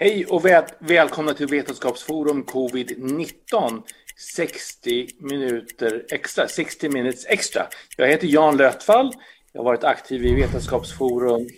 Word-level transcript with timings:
Hej 0.00 0.26
och 0.26 0.44
väl 0.44 0.64
välkomna 0.78 1.34
till 1.34 1.46
Vetenskapsforum 1.46 2.44
Covid-19. 2.44 3.82
60 4.36 5.08
minuter 5.20 6.04
extra, 6.10 6.48
60 6.48 6.88
minutes 6.88 7.26
extra. 7.26 7.66
Jag 7.96 8.08
heter 8.08 8.26
Jan 8.26 8.56
Lötfall. 8.56 9.12
Jag 9.52 9.60
har 9.60 9.64
varit 9.64 9.84
aktiv 9.84 10.26
i 10.26 10.34
Vetenskapsforum 10.34 11.48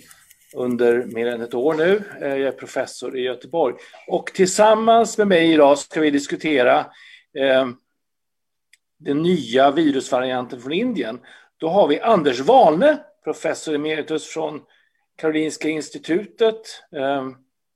under 0.54 1.04
mer 1.04 1.26
än 1.26 1.40
ett 1.40 1.54
år 1.54 1.74
nu. 1.74 2.02
Eh, 2.20 2.28
jag 2.28 2.40
är 2.40 2.52
professor 2.52 3.18
i 3.18 3.22
Göteborg. 3.22 3.74
Och 4.08 4.26
tillsammans 4.34 5.18
med 5.18 5.28
mig 5.28 5.52
idag 5.52 5.78
ska 5.78 6.00
vi 6.00 6.10
diskutera 6.10 6.78
eh, 7.38 7.68
den 8.98 9.22
nya 9.22 9.70
virusvarianten 9.70 10.60
från 10.60 10.72
Indien. 10.72 11.20
Då 11.56 11.68
har 11.68 11.88
vi 11.88 12.00
Anders 12.00 12.40
Wahlne, 12.40 12.98
professor 13.24 13.74
emeritus 13.74 14.26
från 14.26 14.60
Karolinska 15.16 15.68
institutet. 15.68 16.60
Eh, 16.96 17.28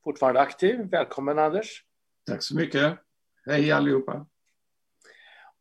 fortfarande 0.04 0.40
aktiv. 0.40 0.88
Välkommen 0.90 1.38
Anders. 1.38 1.82
Tack 2.26 2.42
så 2.42 2.56
mycket. 2.56 2.98
Hej 3.46 3.72
allihopa. 3.72 4.26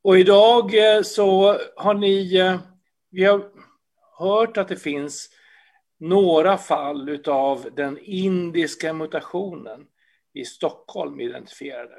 Och 0.03 0.20
idag 0.20 0.95
eh, 0.95 1.01
så 1.01 1.57
har 1.75 1.93
ni, 1.93 2.38
eh, 2.38 2.59
vi 3.09 3.23
har 3.23 3.49
hört 4.20 4.57
att 4.57 4.67
det 4.67 4.75
finns 4.75 5.29
några 5.99 6.57
fall 6.57 7.21
av 7.27 7.67
den 7.75 7.98
indiska 8.01 8.93
mutationen 8.93 9.85
i 10.34 10.45
Stockholm 10.45 11.20
identifierade. 11.20 11.95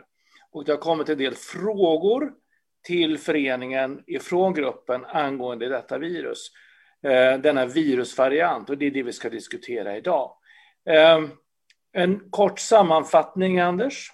Och 0.51 0.65
det 0.65 0.73
har 0.73 0.79
kommit 0.79 1.09
en 1.09 1.19
del 1.19 1.35
frågor 1.35 2.33
till 2.87 3.19
föreningen 3.19 4.03
ifrån 4.07 4.55
gruppen 4.55 5.05
angående 5.05 5.69
detta 5.69 5.99
virus. 5.99 6.51
Eh, 7.03 7.41
denna 7.41 7.67
virusvariant 7.67 8.71
och 8.71 8.79
det 8.79 8.87
är 8.87 8.91
det 8.91 9.03
vi 9.03 9.13
ska 9.13 9.31
diskutera 9.31 9.97
idag. 9.97 10.37
En 11.97 12.31
kort 12.31 12.59
sammanfattning, 12.59 13.61
Anders? 13.61 14.13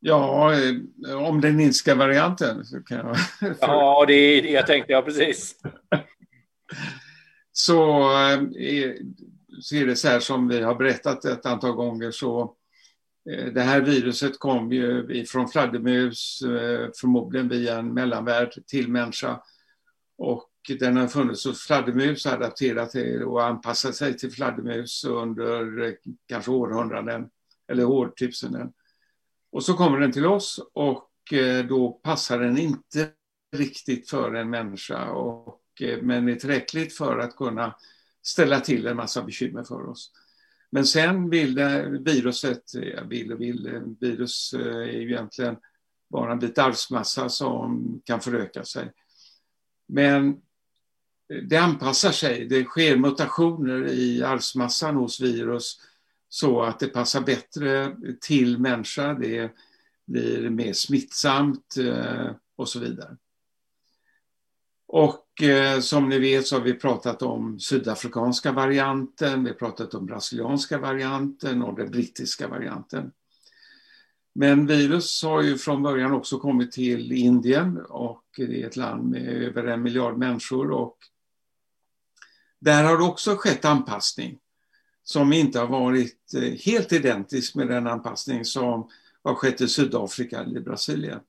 Ja, 0.00 0.52
eh, 0.52 1.16
om 1.26 1.40
den 1.40 1.60
indiska 1.60 1.94
varianten. 1.94 2.64
Så 2.64 2.82
kan 2.82 2.96
jag... 2.96 3.16
ja, 3.60 4.04
det 4.06 4.14
är 4.14 4.42
det 4.42 4.50
jag 4.50 4.66
tänkte, 4.66 4.92
ja 4.92 5.02
precis. 5.02 5.60
så, 7.52 8.02
eh, 8.58 8.92
så 9.60 9.76
är 9.76 9.86
det 9.86 9.96
så 9.96 10.08
här 10.08 10.20
som 10.20 10.48
vi 10.48 10.62
har 10.62 10.74
berättat 10.74 11.24
ett 11.24 11.46
antal 11.46 11.72
gånger 11.72 12.10
så 12.10 12.54
eh, 13.30 13.52
det 13.52 13.62
här 13.62 13.80
viruset 13.80 14.38
kom 14.38 14.72
ju 14.72 15.24
från 15.24 15.48
fladdermus, 15.48 16.38
förmodligen 17.00 17.48
via 17.48 17.78
en 17.78 17.94
mellanvärld 17.94 18.66
till 18.66 18.88
människa. 18.88 19.40
Och 20.18 20.50
den 20.74 20.96
har 20.96 21.08
funnits 21.08 21.44
hos 21.44 21.62
fladdermus, 21.62 22.26
adapterat 22.26 22.90
till 22.90 23.22
och 23.22 23.44
anpassat 23.44 23.94
sig 23.94 24.16
till 24.16 24.32
fladdermus 24.32 25.04
under 25.04 25.82
eh, 25.82 25.92
kanske 26.26 26.50
århundraden 26.50 27.28
eller 27.68 27.84
årtusenden. 27.84 28.72
Och 29.52 29.64
så 29.64 29.74
kommer 29.74 30.00
den 30.00 30.12
till 30.12 30.26
oss 30.26 30.60
och 30.72 31.32
eh, 31.32 31.66
då 31.66 31.90
passar 31.90 32.40
den 32.40 32.58
inte 32.58 33.08
riktigt 33.56 34.10
för 34.10 34.34
en 34.34 34.50
människa 34.50 35.10
och, 35.10 35.62
eh, 35.80 36.02
men 36.02 36.28
är 36.28 36.34
tillräckligt 36.34 36.96
för 36.96 37.18
att 37.18 37.36
kunna 37.36 37.76
ställa 38.22 38.60
till 38.60 38.86
en 38.86 38.96
massa 38.96 39.22
bekymmer 39.22 39.64
för 39.64 39.88
oss. 39.88 40.12
Men 40.70 40.86
sen 40.86 41.30
vill 41.30 41.54
det, 41.54 41.88
viruset, 42.04 42.62
vill 43.08 43.32
och 43.32 43.40
vill, 43.40 43.82
virus 44.00 44.54
är 44.54 45.00
ju 45.00 45.10
egentligen 45.10 45.56
bara 46.10 46.32
en 46.32 46.38
bit 46.38 46.58
arvsmassa 46.58 47.28
som 47.28 48.00
kan 48.04 48.20
föröka 48.20 48.64
sig. 48.64 48.92
Men 49.88 50.40
det 51.28 51.56
anpassar 51.56 52.12
sig, 52.12 52.44
det 52.44 52.64
sker 52.64 52.96
mutationer 52.96 53.88
i 53.88 54.22
arvsmassan 54.22 54.96
hos 54.96 55.20
virus 55.20 55.80
så 56.28 56.62
att 56.62 56.78
det 56.78 56.86
passar 56.86 57.20
bättre 57.20 57.96
till 58.20 58.58
människa, 58.58 59.14
det 59.14 59.52
blir 60.06 60.50
mer 60.50 60.72
smittsamt 60.72 61.76
eh, 61.76 62.30
och 62.56 62.68
så 62.68 62.78
vidare. 62.78 63.16
Och 64.88 65.42
eh, 65.42 65.80
som 65.80 66.08
ni 66.08 66.18
vet 66.18 66.46
så 66.46 66.56
har 66.56 66.62
vi 66.62 66.74
pratat 66.74 67.22
om 67.22 67.60
sydafrikanska 67.60 68.52
varianten, 68.52 69.44
vi 69.44 69.50
har 69.50 69.56
pratat 69.56 69.94
om 69.94 70.06
brasilianska 70.06 70.78
varianten 70.78 71.62
och 71.62 71.78
den 71.78 71.90
brittiska 71.90 72.48
varianten. 72.48 73.12
Men 74.34 74.66
virus 74.66 75.22
har 75.22 75.42
ju 75.42 75.58
från 75.58 75.82
början 75.82 76.12
också 76.12 76.38
kommit 76.38 76.72
till 76.72 77.12
Indien 77.12 77.78
och 77.88 78.24
det 78.36 78.62
är 78.62 78.66
ett 78.66 78.76
land 78.76 79.10
med 79.10 79.28
över 79.28 79.64
en 79.64 79.82
miljard 79.82 80.18
människor 80.18 80.70
och 80.70 80.98
där 82.60 82.84
har 82.84 82.98
det 82.98 83.04
också 83.04 83.36
skett 83.36 83.64
anpassning 83.64 84.38
som 85.04 85.32
inte 85.32 85.58
har 85.58 85.66
varit 85.66 86.34
eh, 86.34 86.52
helt 86.52 86.92
identisk 86.92 87.54
med 87.54 87.68
den 87.68 87.86
anpassning 87.86 88.44
som 88.44 88.88
har 89.22 89.34
skett 89.34 89.60
i 89.60 89.68
Sydafrika 89.68 90.40
eller 90.40 90.60
Brasilien. 90.60 91.20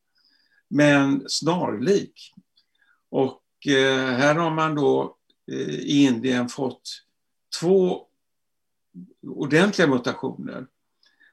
Men 0.69 1.23
snarlik. 1.27 2.33
Och 3.09 3.43
eh, 3.67 4.07
här 4.07 4.35
har 4.35 4.51
man 4.51 4.75
då 4.75 5.17
eh, 5.51 5.69
i 5.69 6.05
Indien 6.05 6.49
fått 6.49 7.03
två 7.59 8.05
ordentliga 9.27 9.87
mutationer. 9.87 10.67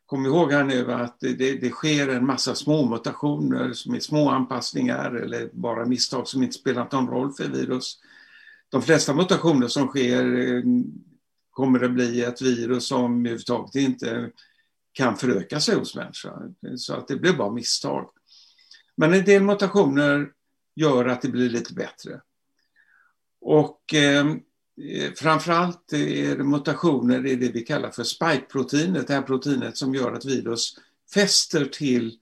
Kom 0.07 0.27
ihåg 0.27 0.53
här 0.53 0.65
nu 0.65 0.93
att 0.93 1.21
det, 1.21 1.35
det, 1.35 1.71
sker 1.71 2.09
en 2.09 2.27
massa 2.27 2.55
små 2.55 2.89
mutationer 2.91 3.73
som 3.73 3.95
är 3.95 4.01
små 4.01 4.31
anpassningar 4.31 5.15
eller 5.15 5.51
bara 5.53 5.87
misstag 5.87 6.29
som 6.29 6.43
inte 6.43 6.55
spelar 6.55 6.89
någon 6.93 7.09
roll 7.09 7.33
för 7.33 7.49
virus. 7.49 7.99
De 8.71 8.83
flesta 8.83 9.15
mutationer 9.15 9.69
som 9.69 9.89
sker 9.89 10.57
eh, 10.57 10.63
kommer 11.51 11.79
det 11.79 11.89
bli 11.89 12.23
ett 12.23 12.43
virus 12.43 12.87
som 12.87 13.21
överhuvudtaget 13.21 13.75
inte 13.75 14.31
kan 14.93 15.17
föröka 15.17 15.61
sig 15.61 15.75
hos 15.75 15.97
människan. 15.97 16.55
Så 16.77 16.95
att 16.95 17.09
det 17.09 17.17
blir 17.17 17.33
bara 17.33 17.53
misstag. 17.53 18.11
Men 18.97 19.15
en 19.15 19.25
del 19.25 19.43
mutationer 19.43 20.33
gör 20.75 21.05
att 21.05 21.23
det 21.23 21.29
blir 21.29 21.51
lite 21.51 21.75
bättre. 21.75 22.21
Och 23.41 23.95
eh, 23.95 24.27
eh, 24.91 25.13
framförallt 25.17 25.93
är 25.93 26.37
det 26.37 26.45
mutationer 26.45 27.27
i 27.27 27.37
det 27.37 27.49
vi 27.49 27.61
kallar 27.61 27.91
för 27.91 28.03
spike-proteinet, 28.03 29.07
det 29.07 29.15
här 29.15 29.23
proteinet 29.23 29.77
som 29.77 29.95
gör 29.95 30.13
att 30.13 30.25
virus 30.25 30.79
fäster 31.15 31.65
till 31.65 32.19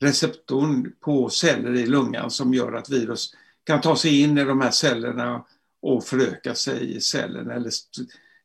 receptorn 0.00 0.92
på 1.00 1.28
celler 1.28 1.74
i 1.74 1.86
lungan 1.86 2.30
som 2.30 2.54
gör 2.54 2.72
att 2.72 2.90
virus 2.90 3.34
kan 3.64 3.80
ta 3.80 3.96
sig 3.96 4.20
in 4.20 4.38
i 4.38 4.44
de 4.44 4.60
här 4.60 4.70
cellerna 4.70 5.44
och 5.84 6.04
föröka 6.04 6.54
sig 6.54 6.96
i 6.96 7.00
cellen 7.00 7.50
eller 7.50 7.72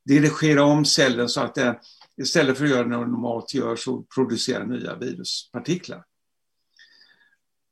dirigera 0.05 0.63
om 0.63 0.85
cellen 0.85 1.29
så 1.29 1.41
att 1.41 1.55
den 1.55 1.75
istället 2.17 2.57
för 2.57 2.65
att 2.65 2.71
göra 2.71 2.83
det 2.83 2.89
normalt 2.89 3.53
gör 3.53 3.75
så 3.75 4.03
producerar 4.03 4.65
nya 4.65 4.95
viruspartiklar. 4.95 6.03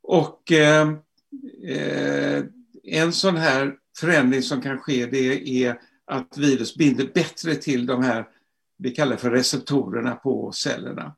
Och 0.02 0.52
eh, 0.52 0.88
eh, 1.68 2.44
en 2.82 3.12
sån 3.12 3.36
här 3.36 3.76
förändring 3.98 4.42
som 4.42 4.62
kan 4.62 4.78
ske 4.78 5.06
det 5.06 5.48
är 5.64 5.80
att 6.04 6.38
virus 6.38 6.76
binder 6.76 7.10
bättre 7.14 7.54
till 7.54 7.86
de 7.86 8.02
här 8.02 8.28
vi 8.78 8.90
kallar 8.90 9.16
för 9.16 9.30
receptorerna 9.30 10.14
på 10.14 10.52
cellerna. 10.52 11.16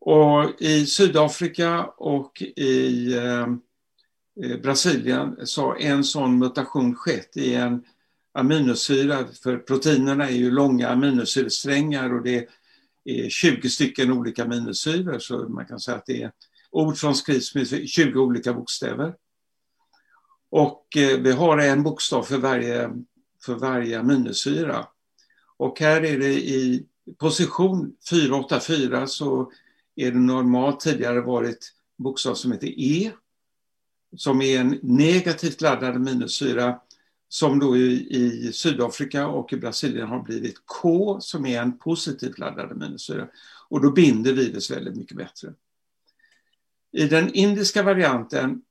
Och 0.00 0.60
i 0.60 0.86
Sydafrika 0.86 1.84
och 1.84 2.42
i 2.56 3.14
eh 3.14 3.46
Eh, 4.40 4.60
Brasilien 4.60 5.46
så 5.46 5.62
har 5.62 5.76
en 5.76 6.04
sån 6.04 6.38
mutation 6.38 6.94
skett 6.94 7.36
i 7.36 7.54
en 7.54 7.84
aminosyra, 8.34 9.26
för 9.42 9.56
proteinerna 9.56 10.28
är 10.28 10.34
ju 10.34 10.50
långa 10.50 10.88
aminosyresträngar 10.88 12.14
och 12.14 12.22
det 12.22 12.48
är 13.04 13.28
20 13.28 13.68
stycken 13.68 14.12
olika 14.12 14.44
aminosyror 14.44 15.18
så 15.18 15.48
man 15.48 15.66
kan 15.66 15.80
säga 15.80 15.96
att 15.96 16.06
det 16.06 16.22
är 16.22 16.32
ord 16.70 17.00
som 17.00 17.14
skrivs 17.14 17.54
med 17.54 17.88
20 17.88 18.20
olika 18.20 18.52
bokstäver. 18.52 19.14
Och 20.50 20.96
eh, 20.96 21.18
vi 21.18 21.32
har 21.32 21.58
en 21.58 21.82
bokstav 21.82 22.22
för 22.22 22.38
varje, 22.38 22.90
för 23.44 23.54
varje 23.54 24.00
aminosyra. 24.00 24.86
Och 25.56 25.80
här 25.80 26.04
är 26.04 26.18
det 26.18 26.34
i 26.34 26.86
position 27.18 27.96
484 28.10 29.06
så 29.06 29.52
är 29.96 30.12
det 30.12 30.18
normalt 30.18 30.80
tidigare 30.80 31.20
varit 31.20 31.72
bokstav 31.98 32.34
som 32.34 32.52
heter 32.52 32.74
E 32.76 33.12
som 34.16 34.42
är 34.42 34.60
en 34.60 34.78
negativt 34.82 35.60
laddad 35.60 35.96
aminosyra 35.96 36.80
som 37.28 37.58
då 37.58 37.76
i, 37.76 38.16
i, 38.16 38.52
Sydafrika 38.52 39.26
och 39.26 39.52
i 39.52 39.56
Brasilien 39.56 40.08
har 40.08 40.22
blivit 40.22 40.56
K 40.64 41.20
som 41.20 41.46
är 41.46 41.62
en 41.62 41.78
positivt 41.78 42.38
laddad 42.38 42.72
aminosyra. 42.72 43.28
Och 43.68 43.82
då 43.82 43.90
binder 43.90 44.32
virus 44.32 44.70
väldigt 44.70 44.96
mycket 44.96 45.16
bättre. 45.16 45.54
I 46.92 47.06
den 47.06 47.34
indiska 47.34 47.82
varianten 47.82 48.62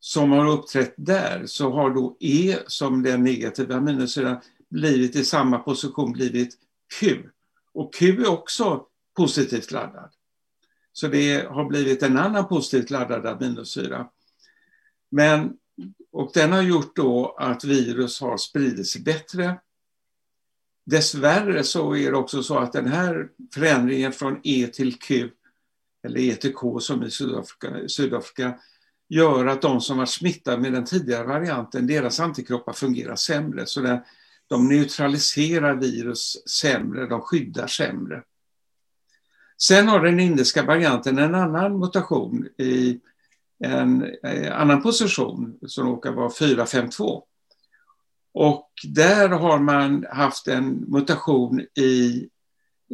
som 0.00 0.30
har 0.30 0.48
uppträtt 0.48 0.94
där 0.96 1.46
så 1.46 1.70
har 1.70 1.90
då 1.90 2.16
E 2.20 2.56
som 2.66 3.02
den 3.02 3.24
negativa 3.24 3.74
aminosyran 3.74 4.36
blivit 4.68 5.16
i 5.16 5.24
samma 5.24 5.58
position 5.58 6.12
blivit 6.12 6.58
Q. 7.00 7.22
Och 7.72 7.94
Q 7.94 8.22
är 8.22 8.30
också 8.30 8.86
positivt 9.16 9.70
laddad. 9.70 10.10
Så 10.92 11.08
det 11.08 11.46
har 11.48 11.64
blivit 11.64 12.02
en 12.02 12.16
annan 12.16 12.48
positivt 12.48 12.90
laddad 12.90 13.26
aminosyra. 13.26 14.08
Men 15.10 15.56
och 16.12 16.30
den 16.34 16.52
har 16.52 16.62
gjort 16.62 16.96
då 16.96 17.36
att 17.38 17.64
virus 17.64 18.20
har 18.20 18.36
spridit 18.36 18.86
sig 18.86 19.02
bättre. 19.02 19.60
dessvärre 20.86 21.64
så 21.64 21.96
är 21.96 22.10
det 22.10 22.16
också 22.16 22.42
så 22.42 22.58
att 22.58 22.72
den 22.72 22.86
här 22.86 23.28
förändringen 23.54 24.12
från 24.12 24.40
E 24.44 24.66
till 24.66 24.98
Q, 24.98 25.30
eller 26.04 26.20
E 26.20 26.34
till 26.34 26.54
K 26.54 26.80
som 26.80 27.02
i 27.02 27.10
Sydafrika, 27.10 27.88
Sydafrika 27.88 28.58
gör 29.08 29.46
att 29.46 29.62
de 29.62 29.80
som 29.80 29.98
var 29.98 30.06
smittade 30.06 30.58
med 30.62 30.72
den 30.72 30.84
tidigare 30.84 31.26
varianten, 31.26 31.86
deras 31.86 32.20
antikroppar 32.20 32.72
fungerar 32.72 33.16
sämre. 33.16 33.66
Så 33.66 33.80
den, 33.80 33.98
de 34.46 34.68
neutraliserar 34.68 35.74
virus 35.74 36.48
sämre, 36.48 37.06
de 37.06 37.20
skyddar 37.20 37.66
sämre. 37.66 38.22
Sen 39.58 39.88
har 39.88 40.04
den 40.04 40.20
indiska 40.20 40.62
varianten 40.62 41.18
en 41.18 41.34
annan 41.34 41.78
mutation 41.78 42.48
i 42.58 43.00
en, 43.64 44.14
eh, 44.22 44.60
annan 44.60 44.82
position 44.82 45.58
som 45.66 45.86
råkar 45.86 46.12
vara 46.12 46.30
452. 46.30 47.24
Och 48.34 48.70
där 48.88 49.28
har 49.28 49.58
man 49.58 50.06
haft 50.10 50.48
en 50.48 50.84
mutation 50.88 51.60
i, 51.60 52.28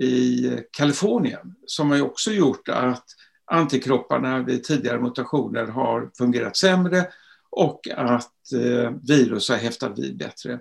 i 0.00 0.50
Kalifornien 0.70 1.54
som 1.66 1.90
har 1.90 2.02
också 2.02 2.32
gjort 2.32 2.68
att 2.68 3.04
antikropparna 3.44 4.42
vid 4.42 4.64
tidigare 4.64 5.00
mutationer 5.00 5.66
har 5.66 6.10
fungerat 6.18 6.56
sämre 6.56 7.06
och 7.50 7.88
att 7.96 8.52
eh, 8.52 8.90
virus 9.02 9.48
har 9.48 9.56
häftat 9.56 9.98
vid 9.98 10.16
bättre. 10.16 10.60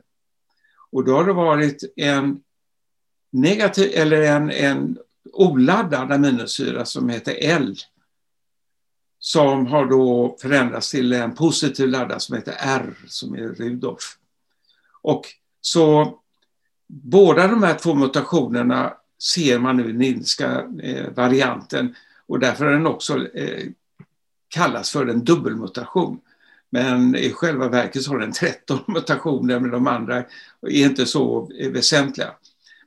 Och 0.91 1.05
då 1.05 1.15
har 1.15 1.25
det 1.25 1.33
varit 1.33 1.83
en 1.95 2.41
negativ 3.31 3.91
eller 3.93 4.21
en, 4.21 4.51
en 4.51 4.97
oladdad 5.33 6.11
aminosyra 6.11 6.85
som 6.85 7.09
heter 7.09 7.37
L 7.41 7.75
som 9.25 9.67
har 9.67 9.85
då 9.85 10.37
förändrats 10.41 10.91
till 10.91 11.13
en 11.13 11.35
positiv 11.35 11.87
laddad 11.87 12.21
som 12.21 12.35
heter 12.35 12.55
R 12.59 12.93
som 13.07 13.33
är 13.33 13.47
Rudolf. 13.47 14.17
Och 15.01 15.25
så 15.61 16.19
båda 16.87 17.47
de 17.47 17.63
här 17.63 17.73
två 17.73 17.93
mutationerna 17.93 18.93
ser 19.21 19.59
man 19.59 19.77
nu 19.77 19.89
i 19.89 19.91
den 19.91 20.01
indiska 20.01 20.63
eh, 20.83 21.09
varianten 21.15 21.95
och 22.27 22.39
därför 22.39 22.65
har 22.65 22.71
den 22.71 22.87
också 22.87 23.27
eh, 23.33 23.67
kallas 24.47 24.91
för 24.91 25.07
en 25.07 25.23
dubbelmutation. 25.23 26.19
Men 26.69 27.15
i 27.15 27.31
själva 27.31 27.67
verket 27.67 28.03
så 28.03 28.11
har 28.11 28.19
den 28.19 28.31
13 28.31 28.79
mutationer 28.87 29.59
men 29.59 29.71
de 29.71 29.87
andra 29.87 30.17
är 30.61 30.85
inte 30.85 31.05
så 31.05 31.51
eh, 31.59 31.71
väsentliga. 31.71 32.31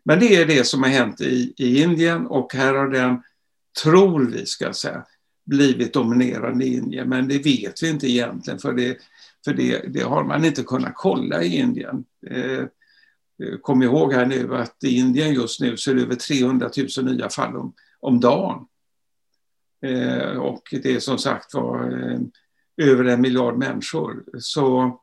Men 0.02 0.20
det 0.20 0.36
är 0.36 0.46
det 0.46 0.64
som 0.64 0.82
har 0.82 0.90
hänt 0.90 1.20
i, 1.20 1.54
i 1.56 1.82
Indien 1.82 2.26
och 2.26 2.54
här 2.54 2.74
har 2.74 2.88
den, 2.88 3.22
tror 3.82 4.20
vi 4.20 4.46
ska 4.46 4.72
säga, 4.72 5.04
blivit 5.48 5.92
dominerande 5.92 6.64
i 6.64 6.76
Indien. 6.76 7.08
Men 7.08 7.28
det 7.28 7.38
vet 7.38 7.82
vi 7.82 7.88
inte 7.88 8.10
egentligen 8.10 8.58
för 8.58 8.72
det, 8.72 8.98
för 9.44 9.54
det, 9.54 9.84
det 9.88 10.00
har 10.00 10.24
man 10.24 10.44
inte 10.44 10.62
kunnat 10.62 10.92
kolla 10.94 11.42
i 11.42 11.56
Indien. 11.56 12.04
Eh, 12.26 12.58
eh 13.42 13.58
kom 13.62 13.82
ihåg 13.82 14.12
här 14.12 14.26
nu 14.26 14.54
att 14.54 14.84
i 14.84 14.96
Indien 14.96 15.34
just 15.34 15.60
nu 15.60 15.76
så 15.76 15.90
är 15.90 15.94
det 15.94 16.02
över 16.02 16.14
300 16.14 16.70
000 16.98 17.14
nya 17.14 17.28
fall 17.28 17.56
om, 17.56 17.72
om 18.00 18.20
dagen. 18.20 18.66
Eh, 19.86 20.36
och 20.36 20.62
det 20.70 20.94
är 20.94 21.00
som 21.00 21.18
sagt 21.18 21.54
var 21.54 22.02
eh, 22.02 22.20
över 22.88 23.04
en 23.04 23.20
miljard 23.20 23.58
människor. 23.58 24.24
Så, 24.38 25.00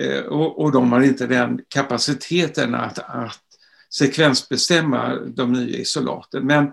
eh, 0.00 0.24
och, 0.24 0.60
och 0.60 0.72
de 0.72 0.92
har 0.92 1.00
inte 1.00 1.26
den 1.26 1.60
kapaciteten 1.68 2.74
att, 2.74 2.98
att 2.98 3.42
sekvensbestämma 3.90 5.14
de 5.14 5.52
nya 5.52 5.78
isolaten. 5.78 6.46
Men 6.46 6.72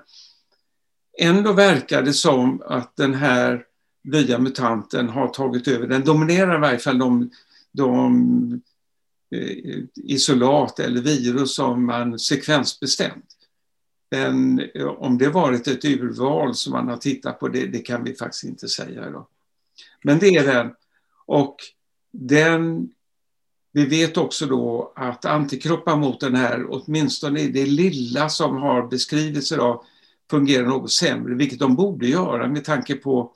ändå 1.20 1.54
verkar 1.54 2.02
det 2.02 2.14
som 2.14 2.62
att 2.66 2.96
den 2.96 3.14
här 3.14 3.66
nya 4.04 4.40
mutanten 4.40 5.10
har 5.10 5.28
tagit 5.28 5.68
över. 5.68 5.88
Den 5.88 6.04
dominerar 6.04 6.56
i 6.56 6.62
varje 6.62 6.78
fall 6.78 6.98
de, 6.98 7.32
de 7.72 8.62
eh, 9.36 9.84
isolat 9.96 10.80
eller 10.80 11.02
virus 11.02 11.56
som 11.56 11.86
man 11.86 12.20
sekvensbestämt. 12.20 13.26
Men 14.12 14.60
eh, 14.60 14.86
om 14.86 15.18
det 15.18 15.30
varit 15.30 15.68
ett 15.68 15.86
urval 15.86 16.56
som 16.56 16.74
man 16.74 16.88
har 16.88 16.98
tittat 16.98 17.40
på, 17.40 17.48
det, 17.48 17.66
det 17.66 17.80
kan 17.80 18.04
vi 18.04 18.16
faktiskt 18.16 18.44
inte 18.44 18.68
säga 18.68 19.08
idag. 19.08 19.28
Men 20.04 20.20
det 20.20 20.28
är 20.28 20.46
den. 20.46 20.72
Och 21.26 21.56
den, 22.12 22.90
vi 23.72 23.86
vet 23.86 24.18
också 24.18 24.46
då 24.46 24.94
att 24.96 25.26
antikroppar 25.26 25.96
mot 25.96 26.20
den 26.20 26.36
här, 26.36 26.66
åtminstone 26.70 27.48
det 27.48 27.66
lilla 27.66 28.30
som 28.30 28.58
har 28.58 28.88
beskrivits 28.88 29.52
idag, 29.52 29.84
fungerar 30.30 30.66
något 30.66 30.92
sämre, 30.92 31.36
vilket 31.36 31.60
de 31.60 31.76
borde 31.76 32.08
göra 32.08 32.48
med 32.48 32.66
tanke 32.66 32.96
på 32.96 33.34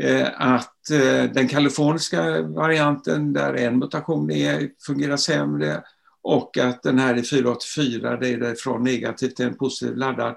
eh, 0.00 0.28
att 0.36 0.90
eh, 0.90 1.32
den 1.32 1.48
kaliforniska 1.48 2.42
varianten 2.42 3.32
där 3.32 3.54
en 3.54 3.78
mutation 3.78 4.30
är, 4.30 4.70
fungerar 4.86 5.16
sämre 5.16 5.82
och 6.22 6.58
att 6.58 6.82
den 6.82 6.98
här 6.98 7.16
i 7.18 7.22
484, 7.22 8.16
det 8.16 8.28
är 8.28 8.54
från 8.54 8.84
negativt 8.84 9.36
till 9.36 9.46
en 9.46 9.54
positiv 9.54 9.96
laddad, 9.96 10.36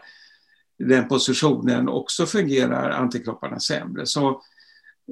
den 0.80 1.07
positionen 1.07 1.89
också 1.89 2.25
fungerar 2.25 2.89
antikropparna 2.89 3.60
sämre. 3.60 4.06
Så 4.06 4.42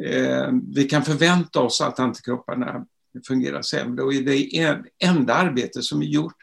eh, 0.06 0.48
vi 0.76 0.84
kan 0.84 1.04
förvänta 1.04 1.60
oss 1.60 1.82
att 1.82 2.00
antikropparna 2.00 2.86
fungerar 3.28 3.62
sämre 3.62 4.04
och 4.04 4.14
i 4.14 4.22
det 4.22 4.84
enda 5.00 5.34
arbete 5.34 5.82
som 5.82 6.02
är 6.02 6.06
gjort 6.06 6.36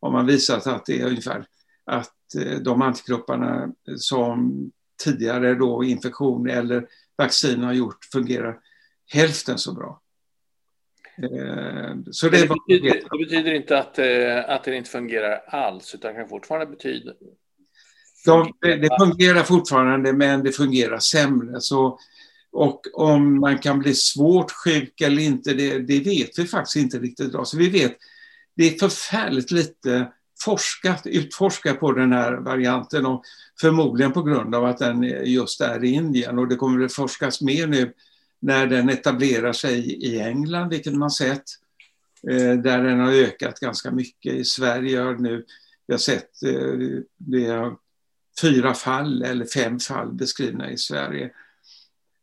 har 0.00 0.10
man 0.10 0.26
visat 0.26 0.66
att 0.66 0.86
det 0.86 1.00
är 1.00 1.06
ungefär 1.06 1.46
att 1.92 2.34
eh, 2.34 2.58
de 2.58 2.82
antikropparna 2.82 3.72
som 3.96 4.70
tidigare 5.04 5.54
då 5.54 5.84
infektion 5.84 6.50
eller 6.50 6.86
vaccin 7.18 7.62
har 7.62 7.72
gjort 7.72 8.04
fungerar 8.12 8.58
hälften 9.12 9.58
så 9.58 9.72
bra. 9.72 10.00
Eh, 11.22 11.96
så 12.10 12.28
det, 12.28 12.40
det, 12.40 12.48
betyder, 12.48 13.02
det 13.10 13.24
betyder 13.24 13.54
inte 13.54 13.78
att, 13.78 13.98
eh, 13.98 14.54
att 14.54 14.64
det 14.64 14.76
inte 14.76 14.90
fungerar 14.90 15.42
alls, 15.46 15.94
utan 15.94 16.14
kan 16.14 16.28
fortfarande 16.28 16.66
betyda... 16.66 17.12
De, 18.24 18.52
det 18.60 18.88
fungerar 19.00 19.42
fortfarande, 19.42 20.12
men 20.12 20.42
det 20.42 20.52
fungerar 20.52 20.98
sämre. 20.98 21.60
Så, 21.60 21.98
och 22.52 22.80
om 22.94 23.40
man 23.40 23.58
kan 23.58 23.78
bli 23.78 23.94
svårt 23.94 24.50
sjuk 24.50 25.00
eller 25.00 25.22
inte, 25.22 25.54
det, 25.54 25.78
det 25.78 26.00
vet 26.00 26.38
vi 26.38 26.46
faktiskt 26.46 26.76
inte 26.76 26.98
riktigt 26.98 27.28
idag. 27.28 27.46
Så 27.46 27.56
vi 27.56 27.68
vet, 27.68 27.96
det 28.56 28.64
är 28.64 28.78
förfärligt 28.78 29.50
lite 29.50 30.12
forskat, 30.44 31.06
utforskat 31.06 31.80
på 31.80 31.92
den 31.92 32.12
här 32.12 32.32
varianten 32.32 33.06
och 33.06 33.24
förmodligen 33.60 34.12
på 34.12 34.22
grund 34.22 34.54
av 34.54 34.64
att 34.64 34.78
den 34.78 35.02
just 35.24 35.60
är 35.60 35.84
i 35.84 35.88
Indien 35.88 36.38
och 36.38 36.48
det 36.48 36.56
kommer 36.56 36.84
att 36.84 36.92
forskas 36.92 37.40
mer 37.40 37.66
nu 37.66 37.92
när 38.40 38.66
den 38.66 38.88
etablerar 38.88 39.52
sig 39.52 40.04
i 40.04 40.20
England, 40.20 40.68
vilket 40.68 40.94
man 40.94 41.10
sett, 41.10 41.44
eh, 42.30 42.52
där 42.52 42.82
den 42.82 43.00
har 43.00 43.12
ökat 43.12 43.60
ganska 43.60 43.90
mycket. 43.90 44.34
I 44.34 44.44
Sverige 44.44 45.00
har 45.00 45.14
nu, 45.14 45.44
vi 45.86 45.94
har 45.94 45.98
sett 45.98 46.42
eh, 46.42 47.00
det 47.16 47.46
är 47.46 47.76
fyra 48.40 48.74
fall 48.74 49.22
eller 49.22 49.44
fem 49.44 49.78
fall 49.78 50.12
beskrivna 50.12 50.70
i 50.70 50.78
Sverige. 50.78 51.30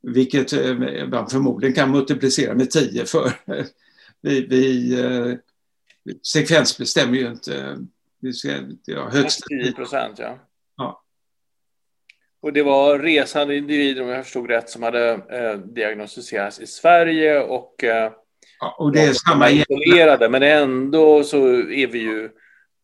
Vilket 0.02 0.54
eh, 0.54 0.76
man 1.08 1.30
förmodligen 1.30 1.76
kan 1.76 1.92
multiplicera 1.92 2.56
med 2.56 2.72
tio 2.72 3.06
för. 3.06 3.34
Vi, 4.22 4.48
vi 4.48 4.98
sekvensbestämmer 6.24 7.18
ju 7.18 7.28
inte. 7.28 7.78
Vi 8.22 8.34
ska, 8.34 8.50
ja, 8.86 9.10
högst 9.10 9.44
10 9.64 9.72
procent, 9.72 10.20
ja. 10.20 10.40
ja. 10.78 11.04
Och 12.42 12.54
det 12.54 12.64
var 12.64 13.00
resande 13.00 13.56
individer, 13.58 14.02
om 14.02 14.10
jag 14.10 14.24
förstod 14.24 14.50
rätt, 14.50 14.70
som 14.70 14.84
hade 14.84 15.12
eh, 15.12 15.60
diagnostiserats 15.60 16.60
i 16.60 16.68
Sverige 16.68 17.40
och, 17.40 17.84
eh, 17.84 18.12
ja, 18.60 18.76
och 18.80 18.92
det 18.92 19.02
är 19.02 19.14
samma 19.14 19.50
isolerade. 19.50 20.30
Men 20.30 20.44
ändå 20.44 21.24
så 21.24 21.38
är 21.54 21.88
vi 21.88 22.00
ju 22.00 22.30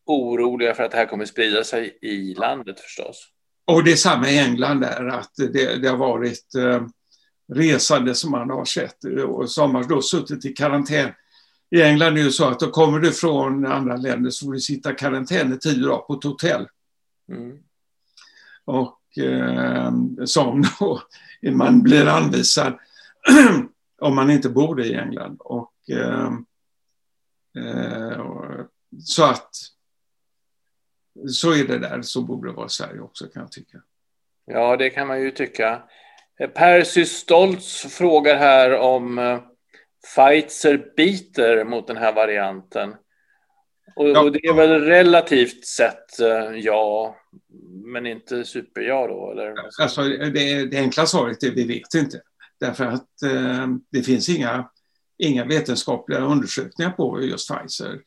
oroliga 0.06 0.74
för 0.74 0.82
att 0.82 0.90
det 0.90 0.96
här 0.96 1.06
kommer 1.06 1.24
sprida 1.24 1.64
sig 1.64 1.98
i 2.02 2.34
landet 2.34 2.80
förstås. 2.80 3.28
Och 3.66 3.84
det 3.84 3.92
är 3.92 3.96
samma 3.96 4.30
i 4.30 4.38
England 4.38 4.80
där, 4.80 5.06
att 5.06 5.32
det, 5.36 5.76
det 5.82 5.88
har 5.88 5.96
varit 5.96 6.54
eh, 6.54 6.86
resande 7.54 8.14
som 8.14 8.30
man 8.30 8.50
har 8.50 8.64
sett 8.64 8.96
och 9.28 9.50
som 9.50 9.74
har 9.74 9.84
då 9.84 10.02
suttit 10.02 10.44
i 10.44 10.48
karantän. 10.48 11.10
I 11.70 11.82
England 11.82 12.18
är 12.18 12.24
det 12.24 12.30
så 12.30 12.48
att 12.48 12.60
då 12.60 12.70
kommer 12.70 12.98
du 12.98 13.12
från 13.12 13.66
andra 13.66 13.96
länder 13.96 14.30
så 14.30 14.46
får 14.46 14.52
du 14.52 14.60
sitta 14.60 14.92
i 14.92 14.94
karantän 14.94 15.52
i 15.52 15.58
tio 15.58 15.86
dagar 15.86 15.98
på 15.98 16.14
ett 16.14 16.24
hotell. 16.24 16.68
Mm. 17.28 17.58
Och 18.64 19.18
eh, 19.18 19.92
som 20.24 20.64
då 20.80 21.02
man 21.50 21.82
blir 21.82 22.06
anvisad 22.06 22.78
om 24.00 24.14
man 24.14 24.30
inte 24.30 24.48
bor 24.48 24.80
i 24.80 24.94
England. 24.94 25.36
Och, 25.40 25.74
eh, 25.90 26.32
eh, 27.64 28.20
så 29.04 29.24
att 29.24 29.50
så 31.28 31.52
är 31.52 31.64
det 31.64 31.78
där, 31.78 32.02
så 32.02 32.22
borde 32.22 32.48
det 32.48 32.52
vara 32.52 32.66
i 32.66 32.70
Sverige 32.70 33.00
också 33.00 33.26
kan 33.26 33.42
jag 33.42 33.52
tycka. 33.52 33.78
Ja, 34.44 34.76
det 34.76 34.90
kan 34.90 35.06
man 35.06 35.22
ju 35.22 35.30
tycka. 35.30 35.82
Percy 36.54 37.04
Stoltz 37.04 37.96
frågar 37.96 38.36
här 38.36 38.78
om 38.78 39.18
eh, 39.18 39.40
Pfizer 40.14 40.92
biter 40.96 41.64
mot 41.64 41.86
den 41.86 41.96
här 41.96 42.12
varianten. 42.12 42.94
Och, 43.96 44.08
ja. 44.08 44.20
och 44.20 44.32
det 44.32 44.46
är 44.46 44.54
väl 44.54 44.80
relativt 44.80 45.66
sett 45.66 46.20
eh, 46.20 46.56
ja, 46.56 47.16
men 47.84 48.06
inte 48.06 48.44
super-ja 48.44 49.06
då? 49.06 49.30
Eller? 49.30 49.54
Alltså, 49.82 50.02
det, 50.02 50.66
det 50.66 50.78
enkla 50.78 51.06
svaret 51.06 51.42
är 51.42 51.50
vi 51.50 51.64
vet 51.64 51.94
inte. 51.94 52.20
Därför 52.60 52.84
att 52.84 53.22
eh, 53.22 53.66
det 53.92 54.02
finns 54.02 54.28
inga, 54.28 54.68
inga 55.18 55.44
vetenskapliga 55.44 56.20
undersökningar 56.20 56.90
på 56.90 57.22
just 57.22 57.50
Pfizer. 57.50 58.00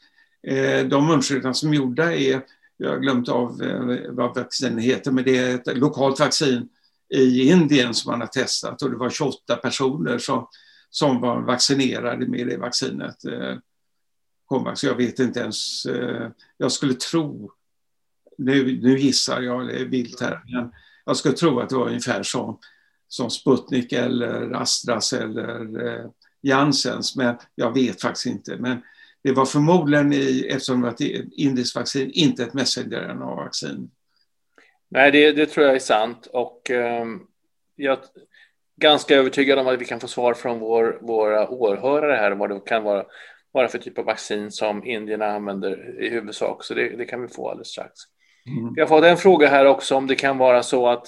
Eh, 0.48 0.86
de 0.86 1.10
undersökningar 1.10 1.54
som 1.54 1.70
är 1.70 1.76
gjorda 1.76 2.16
är, 2.16 2.42
jag 2.78 2.90
har 2.90 2.98
glömt 2.98 3.30
av 3.30 3.62
eh, 3.62 4.12
vad 4.12 4.36
vaccinet 4.36 4.84
heter, 4.84 5.12
men 5.12 5.24
det 5.24 5.38
är 5.38 5.56
ett 5.56 5.78
lokalt 5.78 6.20
vaccin 6.20 6.70
i 7.14 7.50
Indien 7.50 7.94
som 7.94 8.12
man 8.12 8.22
har 8.22 8.28
testat 8.28 8.82
och 8.82 8.92
det 8.92 8.98
var 8.98 9.10
28 9.10 9.56
personer 9.56 10.18
som, 10.18 10.48
som 10.90 11.22
var 11.22 11.42
vaccinerade 11.42 12.28
med 12.28 12.48
det 12.48 12.58
vaccinet. 12.58 13.26
Eh, 13.26 13.58
jag 14.82 14.96
vet 14.96 15.20
inte 15.20 15.40
ens, 15.40 15.86
eh, 15.86 16.30
jag 16.58 16.72
skulle 16.72 16.94
tro, 16.94 17.52
nu, 18.38 18.82
nu 18.82 19.00
gissar 19.00 19.42
jag, 19.42 19.68
det 19.68 19.80
är 19.80 19.86
vilt 19.86 20.22
här, 20.22 20.42
men 20.46 20.72
jag 21.06 21.18
skulle 21.18 21.36
tro 21.36 21.60
att 21.60 21.70
det 21.70 21.76
var 21.76 21.88
ungefär 21.88 22.24
som, 22.24 22.60
som 23.08 23.30
Sputnik 23.30 23.94
eller 23.94 24.52
Astras 24.52 25.14
eller 25.14 25.88
eh, 25.88 26.10
Janssens, 26.42 27.16
men 27.16 27.36
jag 27.56 27.74
vet 27.74 28.02
faktiskt 28.02 28.26
inte. 28.26 28.58
Men 28.58 28.82
det 29.24 29.32
var 29.32 29.46
förmodligen, 29.46 30.14
i, 30.14 30.48
eftersom 30.50 30.82
det 30.82 30.88
var 30.88 30.94
ett 30.94 31.28
indiskt 31.32 31.76
vaccin, 31.76 32.12
inte 32.14 32.44
ett 32.44 32.54
messenger-RNA-vaccin. 32.54 33.90
Nej, 34.90 35.12
det, 35.12 35.32
det, 35.32 35.46
tror 35.46 35.66
jag 35.66 35.76
är 35.76 35.80
sant 35.80 36.28
och 36.34 36.70
um, 36.70 37.28
jag 37.76 38.00
ganska 38.80 39.16
övertygad 39.16 39.60
om 39.60 39.68
att 39.68 39.82
vi 39.82 39.86
kan 39.86 40.00
få 40.00 40.08
svar 40.08 40.34
från 40.34 40.60
vår, 40.60 41.00
våra 41.02 41.50
åhörare 41.50 42.16
här 42.16 42.32
vad 42.32 42.50
det 42.50 42.60
kan 42.60 42.84
vara, 42.84 43.06
vara 43.52 43.68
för 43.68 43.78
typ 43.78 43.98
av 43.98 44.06
vaccin 44.06 44.52
som 44.52 44.86
indierna 44.86 45.26
använder 45.26 46.04
i 46.04 46.10
huvudsak, 46.10 46.64
så 46.64 46.74
det, 46.74 46.98
det 46.98 47.06
kan 47.06 47.22
vi 47.22 47.28
få 47.28 47.50
alldeles 47.50 47.68
strax. 47.68 47.94
Mm. 48.48 48.74
Vi 48.74 48.82
har 48.82 48.88
fått 48.88 49.04
en 49.04 49.18
fråga 49.18 49.48
här 49.48 49.66
också 49.66 49.96
om 49.96 50.08
det 50.08 50.16
kan 50.16 50.38
vara 50.38 50.64
så 50.64 50.88
att 50.88 51.08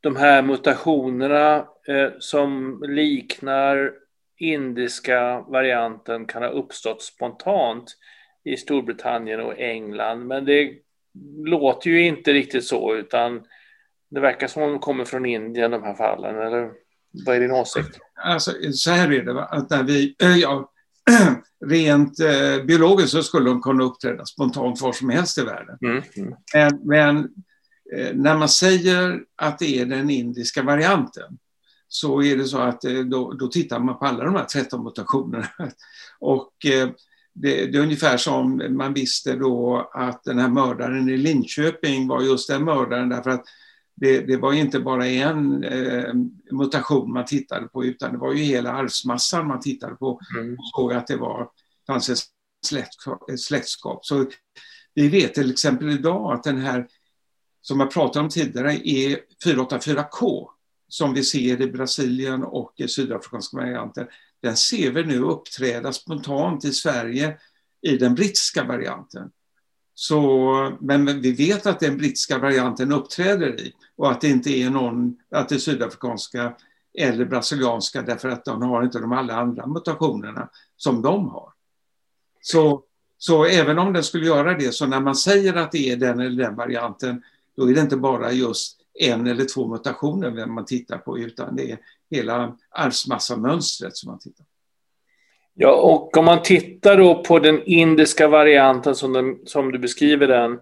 de 0.00 0.16
här 0.16 0.42
mutationerna 0.42 1.56
eh, 1.88 2.10
som 2.18 2.82
liknar 2.88 3.92
indiska 4.38 5.40
varianten 5.40 6.26
kan 6.26 6.42
ha 6.42 6.48
uppstått 6.48 7.02
spontant 7.02 7.94
i 8.44 8.56
Storbritannien 8.56 9.40
och 9.40 9.58
England. 9.58 10.26
Men 10.26 10.44
det 10.44 10.72
låter 11.44 11.90
ju 11.90 12.06
inte 12.06 12.32
riktigt 12.32 12.64
så, 12.64 12.94
utan 12.94 13.42
det 14.10 14.20
verkar 14.20 14.46
som 14.46 14.62
om 14.62 14.70
de 14.70 14.78
kommer 14.78 15.04
från 15.04 15.26
Indien, 15.26 15.70
de 15.70 15.82
här 15.82 15.94
fallen. 15.94 16.38
Eller 16.38 16.70
vad 17.26 17.36
är 17.36 17.40
din 17.40 17.52
åsikt? 17.52 17.98
Alltså, 18.24 18.52
så 18.72 18.90
här 18.90 19.12
är 19.12 19.22
det, 19.22 19.44
att 19.44 19.70
när 19.70 19.82
vi, 19.82 20.16
äh, 20.22 20.36
ja, 20.36 20.72
rent 21.66 22.20
eh, 22.20 22.64
biologiskt 22.64 23.12
så 23.12 23.22
skulle 23.22 23.50
de 23.50 23.62
kunna 23.62 23.84
uppträda 23.84 24.24
spontant 24.24 24.80
var 24.80 24.92
som 24.92 25.10
helst 25.10 25.38
i 25.38 25.42
världen. 25.42 25.78
Mm. 25.82 26.02
Mm. 26.16 26.34
Men, 26.54 26.80
men 26.84 27.16
eh, 27.96 28.14
när 28.14 28.36
man 28.36 28.48
säger 28.48 29.20
att 29.36 29.58
det 29.58 29.80
är 29.80 29.86
den 29.86 30.10
indiska 30.10 30.62
varianten 30.62 31.38
så 31.88 32.22
är 32.22 32.36
det 32.36 32.44
så 32.44 32.58
att 32.58 32.84
eh, 32.84 33.00
då, 33.00 33.32
då 33.32 33.48
tittar 33.48 33.78
man 33.78 33.98
på 33.98 34.06
alla 34.06 34.24
de 34.24 34.34
här 34.34 34.44
13 34.44 34.84
mutationerna. 34.84 35.48
Och 36.20 36.66
eh, 36.66 36.88
det, 37.34 37.66
det, 37.66 37.78
är 37.78 37.82
ungefär 37.82 38.16
som 38.16 38.62
man 38.70 38.94
visste 38.94 39.36
då 39.36 39.90
att 39.94 40.24
den 40.24 40.38
här 40.38 40.48
mördaren 40.48 41.08
i 41.08 41.16
Linköping 41.16 42.08
var 42.08 42.22
just 42.22 42.48
den 42.48 42.64
mördaren 42.64 43.08
därför 43.08 43.30
att 43.30 43.44
det, 44.00 44.20
det 44.20 44.36
var 44.36 44.52
inte 44.52 44.80
bara 44.80 45.06
en 45.06 45.64
eh, 45.64 46.14
mutation 46.50 47.12
man 47.12 47.24
tittade 47.24 47.68
på 47.68 47.84
utan 47.84 48.12
det 48.12 48.18
var 48.18 48.32
ju 48.32 48.42
hela 48.42 48.72
arvsmassan 48.72 49.46
man 49.46 49.60
tittade 49.60 49.94
på 49.94 50.20
mm. 50.38 50.52
och 50.54 50.64
såg 50.76 50.92
att 50.92 51.06
det 51.06 51.16
var, 51.16 51.50
fanns 51.86 52.10
ett 52.10 52.18
släktskap. 53.38 54.06
Så 54.06 54.26
vi 54.94 55.08
vet 55.08 55.34
till 55.34 55.50
exempel 55.50 55.90
idag 55.90 56.32
att 56.32 56.42
den 56.42 56.58
här 56.58 56.86
som 57.60 57.80
jag 57.80 57.90
pratade 57.90 58.24
om 58.24 58.30
tidigare 58.30 58.88
är 58.88 59.20
484K 59.44 60.48
som 60.88 61.14
vi 61.14 61.24
ser 61.24 61.60
i 61.60 61.70
Brasilien 61.70 62.42
och 62.42 62.72
i 62.76 62.88
sydafrikanska 62.88 63.56
varianten, 63.56 64.06
den 64.42 64.56
ser 64.56 64.90
vi 64.90 65.04
nu 65.04 65.18
uppträda 65.18 65.92
spontant 65.92 66.64
i 66.64 66.72
Sverige 66.72 67.36
i 67.82 67.96
den 67.96 68.14
brittiska 68.14 68.64
varianten. 68.64 69.30
Så, 70.00 70.72
men 70.80 71.20
vi 71.20 71.32
vet 71.32 71.66
att 71.66 71.80
den 71.80 71.96
brittiska 71.96 72.38
varianten 72.38 72.92
uppträder 72.92 73.60
i 73.60 73.72
och 73.96 74.10
att 74.10 74.20
det 74.20 74.28
inte 74.28 74.50
är 74.50 74.70
någon, 74.70 75.16
att 75.30 75.48
det 75.48 75.54
är 75.54 75.58
sydafrikanska 75.58 76.54
eller 76.98 77.24
brasilianska 77.24 78.02
därför 78.02 78.28
att 78.28 78.44
de 78.44 78.62
har 78.62 78.82
inte 78.82 78.98
de 78.98 79.12
alla 79.12 79.34
andra 79.34 79.66
mutationerna 79.66 80.48
som 80.76 81.02
de 81.02 81.28
har. 81.28 81.52
Så, 82.40 82.82
så 83.18 83.44
även 83.44 83.78
om 83.78 83.92
den 83.92 84.04
skulle 84.04 84.26
göra 84.26 84.54
det, 84.54 84.74
så 84.74 84.86
när 84.86 85.00
man 85.00 85.16
säger 85.16 85.54
att 85.54 85.72
det 85.72 85.90
är 85.90 85.96
den 85.96 86.20
eller 86.20 86.44
den 86.44 86.56
varianten, 86.56 87.22
då 87.56 87.70
är 87.70 87.74
det 87.74 87.80
inte 87.80 87.96
bara 87.96 88.32
just 88.32 88.78
en 88.94 89.26
eller 89.26 89.44
två 89.44 89.68
mutationer 89.68 90.46
man 90.46 90.64
tittar 90.64 90.98
på, 90.98 91.18
utan 91.18 91.56
det 91.56 91.70
är 91.70 91.78
hela 92.10 92.56
arvsmassamönstret 92.70 93.96
som 93.96 94.10
man 94.10 94.18
tittar 94.18 94.44
på. 94.44 94.57
Ja, 95.60 95.72
och 95.72 96.16
om 96.16 96.24
man 96.24 96.42
tittar 96.42 96.96
då 96.96 97.22
på 97.22 97.38
den 97.38 97.62
indiska 97.64 98.28
varianten 98.28 98.94
som, 98.94 99.12
den, 99.12 99.38
som 99.46 99.72
du 99.72 99.78
beskriver 99.78 100.26
den, 100.26 100.60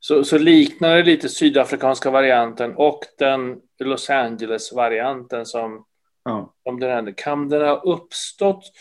så, 0.00 0.24
så, 0.24 0.38
liknar 0.38 0.96
det 0.96 1.02
lite 1.02 1.28
sydafrikanska 1.28 2.10
varianten 2.10 2.74
och 2.76 3.00
den 3.18 3.56
Los 3.80 4.10
Angeles-varianten 4.10 5.46
som, 5.46 5.84
ja. 6.24 6.52
som 6.62 6.80
den 6.80 7.14
Kan 7.14 7.48
den 7.48 7.62
ha 7.62 7.80
uppstått 7.80 8.72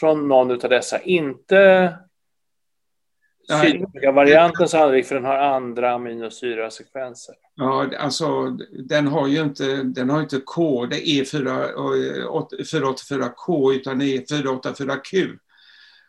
från 0.00 0.28
någon 0.28 0.50
av 0.50 0.58
dessa? 0.58 1.00
Inte 1.00 1.94
Sydafrika-varianten 3.50 4.68
sannolikt, 4.68 5.08
för 5.08 5.14
den 5.14 5.24
har 5.24 5.36
andra 5.36 5.92
aminosyrasekvenser. 5.92 7.34
Ja, 7.54 7.90
alltså 7.98 8.50
den 8.88 9.06
har 9.06 9.26
ju 9.26 9.40
inte, 9.40 9.82
den 9.82 10.10
har 10.10 10.20
inte 10.20 10.40
K, 10.40 10.86
det 10.86 11.08
är 11.08 11.24
484K 11.24 13.74
utan 13.74 13.98
det 13.98 14.06
är 14.06 14.20
484Q. 14.20 15.38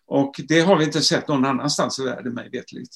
Och 0.07 0.36
det 0.48 0.62
har 0.62 0.77
vi 0.77 0.83
inte 0.83 1.01
sett 1.01 1.27
någon 1.27 1.45
annanstans 1.45 2.00
i 2.00 2.03
världen 2.03 2.33
mig 2.33 2.50
vetligt. 2.50 2.95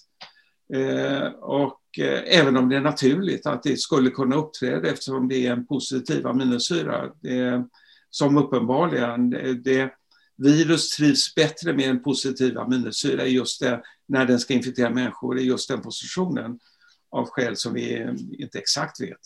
Eh, 0.73 1.27
och 1.27 1.81
eh, 1.99 2.39
även 2.39 2.57
om 2.57 2.69
det 2.69 2.75
är 2.75 2.81
naturligt 2.81 3.45
att 3.45 3.63
det 3.63 3.79
skulle 3.79 4.09
kunna 4.09 4.35
uppträda 4.35 4.89
eftersom 4.89 5.27
det 5.27 5.47
är 5.47 5.51
en 5.51 5.67
positiv 5.67 6.27
aminosyra, 6.27 7.11
det, 7.21 7.63
som 8.09 8.37
uppenbarligen 8.37 9.29
det, 9.63 9.93
virus 10.37 10.89
trivs 10.89 11.35
bättre 11.35 11.73
med 11.73 11.89
en 11.89 12.03
positiv 12.03 12.57
aminosyra 12.57 13.25
just 13.25 13.61
det, 13.61 13.81
när 14.07 14.25
den 14.25 14.39
ska 14.39 14.53
infektera 14.53 14.89
människor 14.89 15.39
i 15.39 15.43
just 15.43 15.69
den 15.69 15.81
positionen 15.81 16.59
av 17.09 17.29
skäl 17.29 17.55
som 17.55 17.73
vi 17.73 18.07
inte 18.39 18.59
exakt 18.59 19.01
vet. 19.01 19.19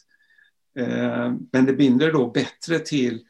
Eh, 0.80 1.34
men 1.52 1.66
det 1.66 1.74
binder 1.74 2.12
då 2.12 2.32
bättre 2.32 2.80
till, 2.80 3.22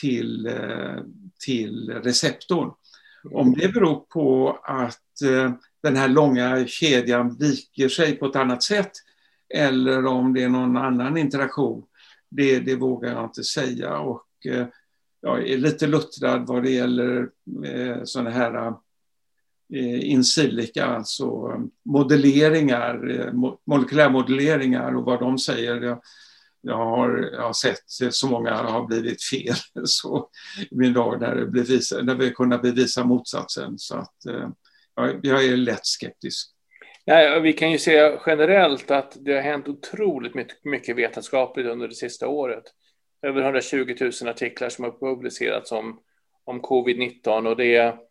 till, 0.00 0.46
eh, 0.46 0.96
till 1.44 1.90
receptorn. 1.90 2.72
Om 3.32 3.54
det 3.54 3.68
beror 3.68 4.00
på 4.00 4.58
att 4.64 5.22
eh, 5.24 5.52
den 5.82 5.96
här 5.96 6.08
långa 6.08 6.66
kedjan 6.66 7.36
viker 7.36 7.88
sig 7.88 8.16
på 8.16 8.26
ett 8.26 8.36
annat 8.36 8.62
sätt 8.62 8.92
eller 9.54 10.06
om 10.06 10.34
det 10.34 10.42
är 10.42 10.48
någon 10.48 10.76
annan 10.76 11.16
interaktion, 11.16 11.84
det, 12.28 12.60
det 12.60 12.76
vågar 12.76 13.12
jag 13.12 13.24
inte 13.24 13.44
säga. 13.44 13.98
Och 13.98 14.26
jag 15.20 15.48
är 15.48 15.58
lite 15.58 15.86
luttrad 15.86 16.46
vad 16.46 16.62
det 16.62 16.70
gäller 16.70 17.28
sådana 18.04 18.30
här 18.30 18.74
Eh, 19.72 20.10
in 20.10 20.24
silica, 20.24 20.84
alltså 20.84 21.24
eh, 21.24 21.60
modelleringar, 21.84 23.10
eh, 23.10 23.32
molekylärmodelleringar 23.66 24.96
och 24.96 25.04
vad 25.04 25.20
de 25.20 25.38
säger. 25.38 25.80
Jag, 25.80 26.00
jag, 26.60 26.76
har, 26.76 27.30
jag 27.32 27.42
har 27.42 27.52
sett 27.52 28.14
så 28.14 28.26
många 28.28 28.54
har 28.54 28.86
blivit 28.86 29.22
fel 29.22 29.54
så, 29.84 30.28
i 30.70 30.76
min 30.76 30.92
dag 30.92 31.20
när, 31.20 31.34
det 31.34 31.46
bevisa, 31.46 32.02
när 32.02 32.14
vi 32.14 32.30
kunnat 32.30 32.62
bevisa 32.62 33.04
motsatsen. 33.04 33.78
Så 33.78 33.96
att, 33.96 34.14
jag, 34.94 35.20
jag 35.22 35.44
är 35.44 35.56
lätt 35.56 35.86
skeptisk. 35.86 36.50
Nej, 37.06 37.40
vi 37.40 37.52
kan 37.52 37.72
ju 37.72 37.78
se 37.78 38.18
generellt 38.26 38.90
att 38.90 39.16
det 39.20 39.34
har 39.34 39.40
hänt 39.40 39.68
otroligt 39.68 40.34
mycket 40.64 40.96
vetenskapligt 40.96 41.66
under 41.66 41.88
det 41.88 41.94
sista 41.94 42.28
året. 42.28 42.64
Över 43.26 43.42
120 43.42 43.96
000 44.00 44.10
artiklar 44.28 44.68
som 44.68 44.84
har 44.84 45.14
publicerats 45.14 45.72
om, 45.72 46.00
om 46.44 46.60
covid-19 46.60 47.48
och 47.48 47.56
det 47.56 47.76
är 47.76 48.09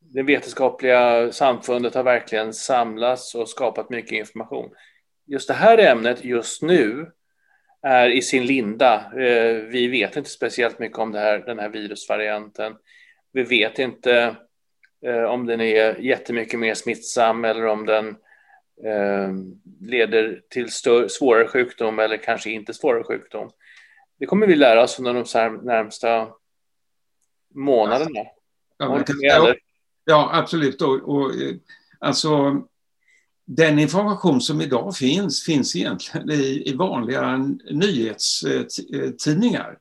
det 0.00 0.22
vetenskapliga 0.22 1.32
samfundet 1.32 1.94
har 1.94 2.02
verkligen 2.02 2.52
samlats 2.52 3.34
och 3.34 3.48
skapat 3.48 3.90
mycket 3.90 4.12
information. 4.12 4.70
Just 5.26 5.48
det 5.48 5.54
här 5.54 5.78
ämnet 5.78 6.24
just 6.24 6.62
nu 6.62 7.12
är 7.82 8.08
i 8.08 8.22
sin 8.22 8.46
linda. 8.46 8.94
Eh, 8.96 9.54
vi 9.54 9.88
vet 9.88 10.16
inte 10.16 10.30
speciellt 10.30 10.78
mycket 10.78 10.98
om 10.98 11.14
här, 11.14 11.38
den 11.38 11.58
här 11.58 11.68
virusvarianten. 11.68 12.76
Vi 13.32 13.42
vet 13.42 13.78
inte 13.78 14.36
eh, 15.06 15.22
om 15.22 15.46
den 15.46 15.60
är 15.60 16.00
jättemycket 16.00 16.60
mer 16.60 16.74
smittsam 16.74 17.44
eller 17.44 17.66
om 17.66 17.86
den 17.86 18.08
eh, 18.84 19.32
leder 19.80 20.40
till 20.50 20.72
större, 20.72 21.08
svårare 21.08 21.48
sjukdom 21.48 21.98
eller 21.98 22.16
kanske 22.16 22.50
inte 22.50 22.74
svårare 22.74 23.04
sjukdom. 23.04 23.50
Det 24.18 24.26
kommer 24.26 24.46
vi 24.46 24.56
lära 24.56 24.82
oss 24.82 24.98
under 24.98 25.14
de 25.14 25.56
närmsta 25.64 26.28
månaderna. 27.54 28.20
Ja, 28.78 29.04
ja, 29.20 29.54
Ja, 30.10 30.30
absolut. 30.32 30.82
Och, 30.82 30.94
och, 30.94 31.34
eh, 31.34 31.54
alltså, 31.98 32.62
den 33.44 33.78
information 33.78 34.40
som 34.40 34.60
idag 34.60 34.96
finns, 34.96 35.42
finns 35.42 35.76
egentligen 35.76 36.30
i, 36.30 36.62
i 36.66 36.74
vanliga 36.74 37.36
nyhetstidningar. 37.70 39.78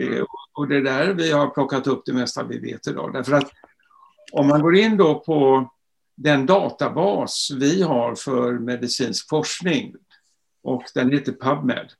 Mm. 0.00 0.26
Och 0.52 0.68
det 0.68 0.76
är 0.76 0.82
där 0.82 1.14
vi 1.14 1.32
har 1.32 1.50
plockat 1.50 1.86
upp 1.86 2.02
det 2.06 2.12
mesta 2.12 2.44
vi 2.44 2.58
vet 2.58 2.86
idag. 2.86 3.12
Därför 3.12 3.32
att 3.32 3.50
om 4.32 4.48
man 4.48 4.62
går 4.62 4.76
in 4.76 4.96
då 4.96 5.18
på 5.18 5.70
den 6.16 6.46
databas 6.46 7.50
vi 7.50 7.82
har 7.82 8.14
för 8.14 8.52
medicinsk 8.52 9.28
forskning 9.28 9.94
och 10.62 10.84
den 10.94 11.12
heter 11.12 11.32
PubMed. 11.32 11.92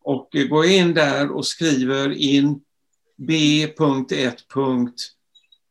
Och 0.00 0.28
går 0.50 0.64
jag 0.64 0.74
in 0.74 0.94
där 0.94 1.30
och 1.30 1.46
skriver 1.46 2.12
in 2.12 2.60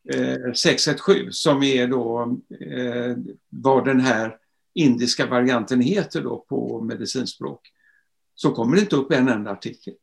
Eh, 0.08 0.52
617, 0.52 1.32
som 1.32 1.62
är 1.62 1.86
då 1.86 2.36
eh, 2.60 3.16
vad 3.50 3.84
den 3.84 4.00
här 4.00 4.36
indiska 4.74 5.26
varianten 5.26 5.80
heter 5.80 6.22
då 6.22 6.44
på 6.48 6.80
medicinspråk 6.80 7.60
så 8.34 8.50
kommer 8.50 8.76
det 8.76 8.82
inte 8.82 8.96
upp 8.96 9.12
en 9.12 9.28
enda 9.28 9.50
artikel. 9.50 9.94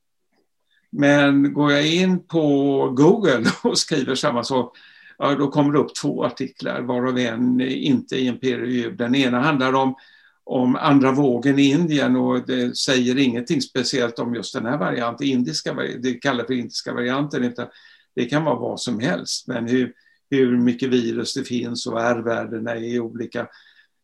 Men 0.90 1.54
går 1.54 1.72
jag 1.72 1.88
in 1.88 2.28
på 2.28 2.44
Google 2.90 3.46
och 3.64 3.78
skriver 3.78 4.16
samma 4.16 4.44
sak, 4.44 4.78
ja, 5.18 5.36
då 5.36 5.48
kommer 5.48 5.74
det 5.74 5.80
upp 5.80 5.96
två 5.96 6.26
artiklar, 6.26 6.82
varav 6.82 7.18
en 7.18 7.62
inte 7.62 8.16
i 8.16 8.28
en 8.28 8.38
peer. 8.38 8.92
Den 8.92 9.16
ena 9.16 9.40
handlar 9.40 9.74
om, 9.74 9.96
om 10.44 10.76
andra 10.76 11.12
vågen 11.12 11.60
i 11.60 11.72
Indien 11.72 12.16
och 12.16 12.46
det 12.48 12.78
säger 12.78 13.18
ingenting 13.18 13.62
speciellt 13.62 14.20
om 14.20 14.36
just 14.36 14.54
den 14.54 14.66
här 14.66 14.78
varianten, 14.78 15.28
indiska, 15.28 15.74
det 15.74 16.14
kallas 16.14 16.48
för 16.48 16.54
indiska 16.54 16.94
varianten, 16.94 17.44
utan 17.44 17.68
det 18.16 18.26
kan 18.26 18.44
vara 18.44 18.60
vad 18.60 18.80
som 18.80 19.00
helst. 19.00 19.48
Men 19.48 19.68
hur, 19.68 19.94
hur 20.30 20.58
mycket 20.58 20.90
virus 20.90 21.34
det 21.34 21.44
finns 21.44 21.88
och 21.88 22.02
R-värdena 22.02 22.78
i 22.78 23.00
olika, 23.00 23.48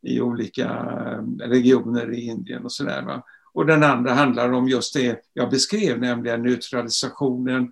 i 0.02 0.22
olika 0.22 0.64
eh, 0.66 1.48
regioner 1.48 2.14
i 2.14 2.22
Indien 2.22 2.64
och 2.64 2.72
sådär. 2.72 3.22
Och 3.54 3.66
den 3.66 3.84
andra 3.84 4.14
handlar 4.14 4.52
om 4.52 4.68
just 4.68 4.94
det 4.94 5.22
jag 5.34 5.50
beskrev, 5.50 6.00
nämligen 6.00 6.42
neutralisationen, 6.42 7.72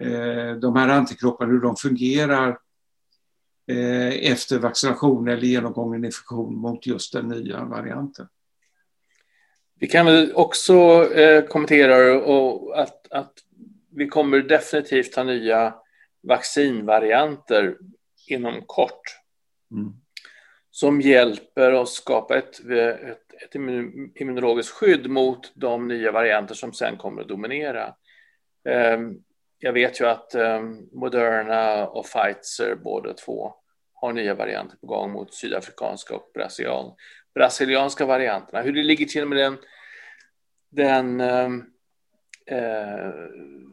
eh, 0.00 0.52
de 0.60 0.76
här 0.76 0.88
antikropparna, 0.88 1.52
hur 1.52 1.60
de 1.60 1.76
fungerar 1.76 2.58
eh, 3.66 4.30
efter 4.32 4.58
vaccination 4.58 5.28
eller 5.28 5.42
genomgången 5.42 6.04
infektion 6.04 6.56
mot 6.56 6.86
just 6.86 7.12
den 7.12 7.28
nya 7.28 7.64
varianten. 7.64 8.28
Vi 9.78 9.86
kan 9.86 10.06
väl 10.06 10.32
också 10.34 10.74
eh, 11.14 11.44
kommentera 11.46 12.16
att, 12.82 13.12
att 13.12 13.32
vi 13.96 14.06
kommer 14.06 14.38
definitivt 14.38 15.16
ha 15.16 15.24
nya 15.24 15.74
vaccinvarianter 16.22 17.76
inom 18.28 18.62
kort. 18.66 19.02
Mm. 19.70 19.92
Som 20.70 21.00
hjälper 21.00 21.72
oss 21.72 21.94
skapa 21.94 22.36
ett, 22.38 22.70
ett 22.70 23.26
ett 23.44 23.54
immunologiskt 24.20 24.72
skydd 24.72 25.10
mot 25.10 25.52
de 25.54 25.88
nya 25.88 26.12
varianter 26.12 26.54
som 26.54 26.72
sen 26.72 26.96
kommer 26.96 27.22
att 27.22 27.28
dominera. 27.28 27.94
Ehm, 28.68 29.14
jag 29.58 29.72
vet 29.72 30.00
ju 30.00 30.06
att 30.06 30.34
ehm, 30.34 30.88
Moderna 30.92 31.86
och 31.86 32.04
Pfizer 32.04 32.74
båda 32.74 33.12
två 33.12 33.54
har 33.92 34.12
nya 34.12 34.34
varianter 34.34 34.76
på 34.76 34.86
gång 34.86 35.12
mot 35.12 35.34
sydafrikanska 35.34 36.14
och 36.14 36.30
brasilian, 36.34 36.92
brasilianska 37.34 38.06
varianterna. 38.06 38.62
Hur 38.62 38.72
det 38.72 38.82
ligger 38.82 39.06
till 39.06 39.26
med 39.26 39.38
den, 39.38 39.58
den 40.70 41.20
eh, 42.50 43.10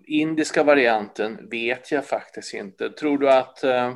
indiska 0.06 0.64
varianten 0.64 1.50
vet 1.50 1.92
jag 1.92 2.06
faktiskt 2.06 2.54
inte. 2.54 2.90
Tror 2.90 3.18
du 3.18 3.32
att 3.32 3.64
eh, 3.64 3.94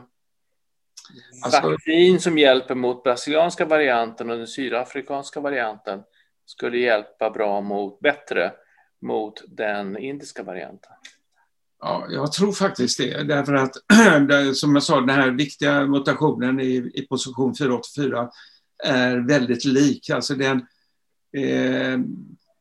Alltså, 1.43 1.69
Vaccin 1.69 2.19
som 2.19 2.38
hjälper 2.38 2.75
mot 2.75 3.03
brasilianska 3.03 3.65
varianten 3.65 4.29
och 4.29 4.38
den 4.38 4.48
sydafrikanska 4.48 5.39
varianten 5.39 6.00
skulle 6.46 6.77
hjälpa 6.77 7.29
bra 7.29 7.62
mot, 7.62 8.00
bättre 8.00 8.51
mot 9.01 9.43
den 9.48 9.98
indiska 9.98 10.43
varianten. 10.43 10.91
Ja, 11.79 12.07
jag 12.10 12.31
tror 12.31 12.51
faktiskt 12.51 12.98
det, 12.98 13.24
därför 13.24 13.53
att 13.53 13.75
som 14.55 14.75
jag 14.75 14.84
sa, 14.84 15.00
den 15.00 15.10
här 15.10 15.31
viktiga 15.31 15.88
mutationen 15.88 16.60
i, 16.60 16.91
i 16.93 17.07
position 17.10 17.55
484 17.55 18.29
är 18.84 19.17
väldigt 19.17 19.65
lik. 19.65 20.10
Alltså 20.10 20.36
den, 20.36 20.57
eh, 21.38 22.00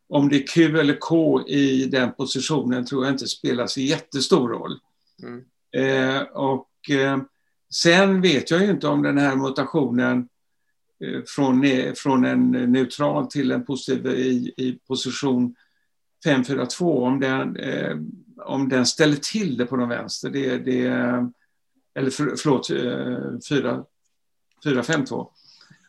om 0.08 0.28
det 0.28 0.36
är 0.36 0.46
Q 0.46 0.78
eller 0.78 0.96
K 0.98 1.48
i 1.48 1.86
den 1.86 2.12
positionen 2.12 2.86
tror 2.86 3.04
jag 3.04 3.14
inte 3.14 3.28
spelar 3.28 3.66
så 3.66 3.80
jättestor 3.80 4.48
roll. 4.48 4.78
Mm. 5.22 5.44
Eh, 5.72 6.22
och 6.22 6.90
eh, 6.90 7.18
Sen 7.70 8.20
vet 8.20 8.50
jag 8.50 8.62
ju 8.62 8.70
inte 8.70 8.88
om 8.88 9.02
den 9.02 9.18
här 9.18 9.36
mutationen 9.36 10.28
eh, 11.04 11.22
från, 11.26 11.64
från 11.96 12.24
en 12.24 12.50
neutral 12.50 13.26
till 13.26 13.50
en 13.50 13.64
positiv 13.64 14.06
i, 14.06 14.54
i 14.56 14.78
position 14.88 15.54
542, 16.24 17.02
om 17.02 17.20
den, 17.20 17.56
eh, 17.56 17.96
om 18.44 18.68
den 18.68 18.86
ställer 18.86 19.16
till 19.16 19.56
det 19.56 19.66
på 19.66 19.76
den 19.76 19.88
vänster. 19.88 20.30
Det, 20.30 20.58
det, 20.58 20.86
eller 21.94 22.10
för, 22.10 22.36
förlåt, 22.36 22.70
eh, 22.70 23.38
4, 23.48 23.84
452. 24.64 25.30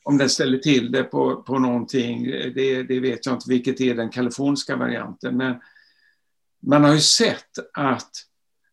Om 0.08 0.17
den 0.17 0.30
ställer 0.30 0.58
till 0.58 0.91
det 0.91 1.04
på, 1.04 1.36
på 1.36 1.60
någonting, 1.60 2.26
det, 2.56 2.84
det 2.84 3.00
vet 3.00 3.26
jag 3.26 3.36
inte 3.36 3.50
vilket 3.50 3.82
är 3.82 3.96
den 3.96 4.10
kaliforniska 4.10 4.76
varianten. 4.76 5.38
Men 5.38 5.56
man 6.60 6.84
har 6.84 6.93
ju 6.93 7.00
sett 7.00 7.60
att 7.74 8.12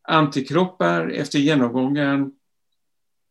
antikroppar 0.03 1.09
efter 1.09 1.39
genomgången 1.39 2.33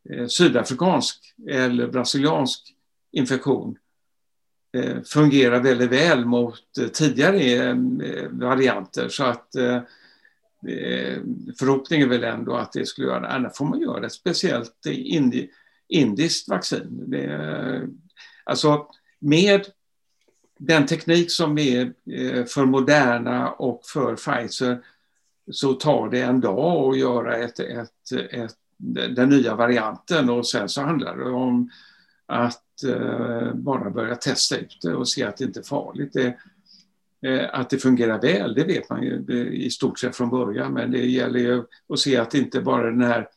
Eh, 0.09 0.27
sydafrikansk 0.27 1.33
eller 1.49 1.87
brasiliansk 1.87 2.75
infektion 3.11 3.77
eh, 4.77 5.01
fungerar 5.01 5.59
väldigt 5.59 5.91
väl 5.91 6.25
mot 6.25 6.77
eh, 6.81 6.87
tidigare 6.87 7.39
eh, 7.39 7.75
varianter. 8.31 9.09
Så 9.09 9.23
att 9.23 9.55
eh, 9.55 9.75
eh, 10.67 11.19
förhoppningen 11.59 12.11
är 12.11 12.17
väl 12.17 12.23
ändå 12.23 12.55
att 12.55 12.71
det 12.71 12.85
skulle 12.85 13.07
göra, 13.07 13.19
det. 13.19 13.27
annars 13.27 13.57
får 13.57 13.65
man 13.65 13.81
göra 13.81 14.05
ett 14.05 14.13
speciellt 14.13 14.85
indi, 14.85 15.49
indiskt 15.87 16.49
vaccin. 16.49 17.03
Det, 17.07 17.87
alltså 18.43 18.87
med 19.19 19.65
den 20.59 20.85
teknik 20.85 21.31
som 21.31 21.57
är 21.57 21.93
eh, 22.11 22.45
för 22.45 22.65
Moderna 22.65 23.51
och 23.51 23.81
för 23.85 24.15
Pfizer 24.15 24.83
så 25.51 25.73
tar 25.73 26.09
det 26.09 26.21
en 26.21 26.41
dag 26.41 26.93
att 26.93 26.99
göra 26.99 27.37
ett, 27.37 27.59
ett, 27.59 28.11
ett 28.31 28.55
den 29.15 29.29
nya 29.29 29.55
varianten 29.55 30.29
och 30.29 30.47
sen 30.47 30.69
så 30.69 30.81
handlar 30.81 31.17
det 31.17 31.31
om 31.31 31.69
att 32.25 32.83
eh, 32.83 33.53
bara 33.53 33.89
börja 33.89 34.15
testa 34.15 34.57
ut 34.57 34.77
det 34.81 34.95
och 34.95 35.07
se 35.07 35.23
att 35.23 35.37
det 35.37 35.43
inte 35.43 35.59
är 35.59 35.63
farligt. 35.63 36.13
Det, 36.13 36.37
eh, 37.29 37.49
att 37.53 37.69
det 37.69 37.77
fungerar 37.77 38.21
väl, 38.21 38.53
det 38.53 38.63
vet 38.63 38.89
man 38.89 39.03
ju 39.03 39.25
i 39.53 39.69
stort 39.69 39.99
sett 39.99 40.15
från 40.15 40.29
början, 40.29 40.73
men 40.73 40.91
det 40.91 41.05
gäller 41.05 41.39
ju 41.39 41.63
att 41.89 41.99
se 41.99 42.17
att 42.17 42.33
inte 42.33 42.61
bara 42.61 42.89
den 42.89 43.01
här 43.01 43.27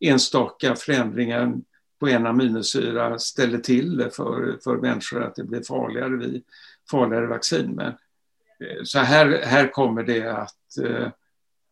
enstaka 0.00 0.74
förändringen 0.74 1.64
på 2.04 2.08
en 2.08 2.26
aminosyra 2.26 3.18
ställer 3.18 3.58
till 3.58 3.96
det 3.96 4.10
för, 4.10 4.58
för 4.64 4.76
människor, 4.76 5.22
att 5.22 5.34
det 5.34 5.44
blir 5.44 5.62
farligare 5.62 6.16
vid 6.16 6.42
farligare 6.90 7.26
vaccin. 7.26 7.70
Men, 7.70 7.86
eh, 7.86 8.82
så 8.84 8.98
här, 8.98 9.42
här 9.44 9.72
kommer 9.72 10.02
det 10.02 10.26
att, 10.26 10.78
eh, 10.84 11.08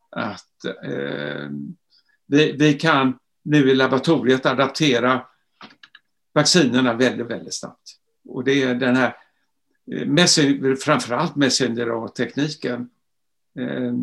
att 0.09 0.65
eh, 0.83 1.49
vi, 2.25 2.51
vi 2.51 2.73
kan 2.73 3.17
nu 3.43 3.71
i 3.71 3.75
laboratoriet 3.75 4.45
adaptera 4.45 5.25
vaccinerna 6.33 6.93
väldigt, 6.93 7.27
väldigt 7.27 7.53
snabbt. 7.53 7.95
Och 8.27 8.43
det 8.43 8.63
är 8.63 8.75
den 8.75 8.95
här 8.95 9.17
eh, 9.91 10.75
framförallt 10.75 11.35
messenger-tekniken 11.35 12.89
eh, 13.59 13.93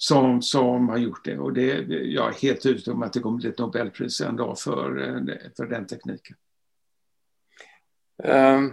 som, 0.00 0.42
som 0.42 0.88
har 0.88 0.98
gjort 0.98 1.24
det. 1.24 1.38
Och 1.38 1.52
det, 1.52 1.64
jag 1.88 2.28
är 2.28 2.32
helt 2.32 2.66
övertygad 2.66 2.94
om 2.94 3.02
att 3.02 3.12
det 3.12 3.20
kommer 3.20 3.38
bli 3.38 3.48
ett 3.48 3.58
Nobelpris 3.58 4.20
en 4.20 4.36
dag 4.36 4.58
för, 4.58 4.90
för 5.56 5.66
den 5.66 5.86
tekniken. 5.86 6.36
Um, 8.24 8.72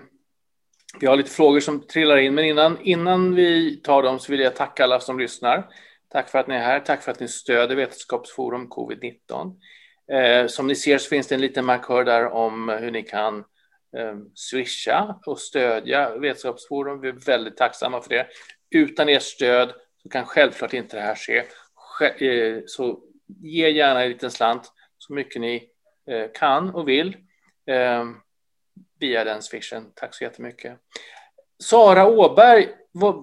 vi 0.99 1.07
har 1.07 1.15
lite 1.15 1.29
frågor 1.29 1.59
som 1.59 1.88
trillar 1.88 2.17
in, 2.17 2.35
men 2.35 2.45
innan, 2.45 2.77
innan 2.81 3.35
vi 3.35 3.75
tar 3.75 4.03
dem 4.03 4.19
så 4.19 4.31
vill 4.31 4.41
jag 4.41 4.55
tacka 4.55 4.83
alla 4.83 4.99
som 4.99 5.19
lyssnar. 5.19 5.67
Tack 6.09 6.29
för 6.29 6.39
att 6.39 6.47
ni 6.47 6.55
är 6.55 6.59
här, 6.59 6.79
tack 6.79 7.03
för 7.03 7.11
att 7.11 7.19
ni 7.19 7.27
stöder 7.27 7.75
Vetenskapsforum 7.75 8.69
covid-19. 8.69 9.55
Eh, 10.11 10.47
som 10.47 10.67
ni 10.67 10.75
ser 10.75 10.97
så 10.97 11.09
finns 11.09 11.27
det 11.27 11.35
en 11.35 11.41
liten 11.41 11.65
markör 11.65 12.03
där 12.03 12.31
om 12.31 12.69
hur 12.69 12.91
ni 12.91 13.03
kan 13.03 13.38
eh, 13.97 14.15
swisha 14.33 15.19
och 15.25 15.39
stödja 15.39 16.17
Vetenskapsforum. 16.17 17.01
Vi 17.01 17.09
är 17.09 17.25
väldigt 17.25 17.57
tacksamma 17.57 18.01
för 18.01 18.09
det. 18.09 18.27
Utan 18.71 19.09
ert 19.09 19.23
stöd 19.23 19.73
så 20.06 20.10
kan 20.10 20.26
självklart 20.26 20.74
inte 20.74 20.98
det 20.98 21.02
här 21.02 21.15
ske. 21.15 21.38
Eh, 22.28 22.62
så 22.65 23.00
ge 23.41 23.70
gärna 23.70 24.04
en 24.04 24.10
liten 24.10 24.32
slant 24.32 24.72
så 24.98 25.13
mycket 25.13 25.41
ni 25.41 25.70
eh, 26.08 26.26
kan 26.34 26.70
och 26.70 26.88
vill 26.88 27.18
ehm, 27.65 28.15
via 29.00 29.24
den 29.24 29.41
swishen. 29.41 29.91
Tack 29.96 30.15
så 30.15 30.24
jättemycket. 30.24 30.78
Sara 31.63 32.08
Åberg 32.08 32.70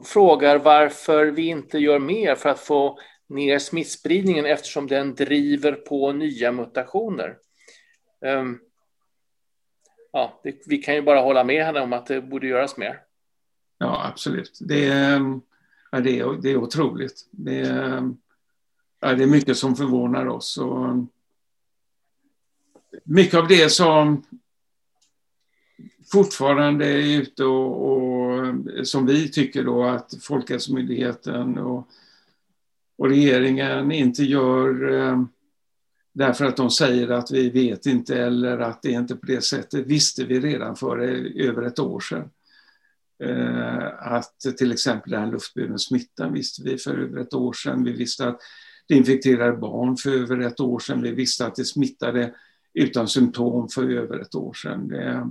frågar 0.05 0.59
varför 0.59 1.27
vi 1.27 1.47
inte 1.47 1.79
gör 1.79 1.99
mer 1.99 2.35
för 2.35 2.49
att 2.49 2.61
få 2.61 2.99
ner 3.29 3.59
smittspridningen 3.59 4.47
eftersom 4.47 4.87
den 4.87 5.15
driver 5.15 5.73
på 5.73 6.13
nya 6.13 6.53
mutationer. 6.53 7.37
Ehm, 8.25 8.59
ja, 10.13 10.41
det, 10.43 10.63
vi 10.67 10.79
kan 10.79 10.95
ju 10.95 11.03
bara 11.03 11.21
hålla 11.21 11.45
med 11.45 11.65
henne 11.65 11.81
om 11.81 11.93
att 11.93 12.07
det 12.07 12.21
borde 12.21 12.47
göras 12.47 12.77
mer. 12.77 13.03
Ja, 13.79 14.07
absolut. 14.13 14.59
Det 14.61 14.89
är, 14.89 15.17
ehm, 15.17 15.43
ja, 15.93 16.01
det 16.01 16.19
är, 16.19 16.43
det 16.43 16.51
är 16.51 16.57
otroligt. 16.57 17.29
Det 17.31 17.61
är, 17.61 18.15
ja, 19.01 19.15
det 19.15 19.23
är 19.23 19.27
mycket 19.27 19.57
som 19.57 19.77
förvånar 19.77 20.27
oss. 20.27 20.59
Och, 20.59 21.07
mycket 23.05 23.35
av 23.35 23.49
det 23.49 23.73
som 23.73 24.23
fortfarande 26.13 26.87
är 26.87 27.21
ute 27.21 27.45
och, 27.45 27.93
och 27.93 28.55
som 28.85 29.07
vi 29.07 29.29
tycker 29.29 29.65
då 29.65 29.85
att 29.85 30.15
Folkhälsomyndigheten 30.23 31.59
och, 31.59 31.89
och 32.97 33.09
regeringen 33.09 33.93
inte 33.93 34.25
gör 34.25 34.93
eh, 34.93 35.23
därför 36.13 36.45
att 36.45 36.57
de 36.57 36.71
säger 36.71 37.09
att 37.09 37.31
vi 37.31 37.51
vet 37.51 37.87
inte 37.87 38.23
eller 38.23 38.59
att 38.59 38.83
det 38.83 38.95
är 38.95 38.99
inte 38.99 39.17
på 39.17 39.27
det 39.27 39.45
sättet 39.45 39.87
visste 39.87 40.25
vi 40.25 40.41
redan 40.41 40.77
för 40.77 40.99
eh, 40.99 41.49
över 41.49 41.63
ett 41.63 41.79
år 41.79 42.01
sedan. 42.01 42.31
Eh, 43.23 44.13
att 44.13 44.41
till 44.59 44.73
exempel 44.73 45.13
den 45.13 45.31
luftburen 45.31 45.79
smittan 45.79 46.33
visste 46.33 46.63
vi 46.63 46.79
för 46.79 46.99
över 46.99 47.21
ett 47.21 47.35
år 47.35 47.53
sedan. 47.53 47.85
Vi 47.85 47.93
visste 47.93 48.29
att 48.29 48.41
det 48.89 48.95
infekterade 48.95 49.57
barn 49.57 49.97
för 49.97 50.11
över 50.11 50.39
ett 50.39 50.61
år 50.61 50.79
sedan. 50.79 51.03
Vi 51.03 51.13
visste 51.13 51.47
att 51.47 51.55
det 51.55 51.65
smittade 51.65 52.35
utan 52.75 53.09
symptom 53.09 53.69
för 53.69 53.91
över 53.91 54.19
ett 54.19 54.35
år 54.35 54.53
sedan. 54.53 54.89
Det, 54.89 55.31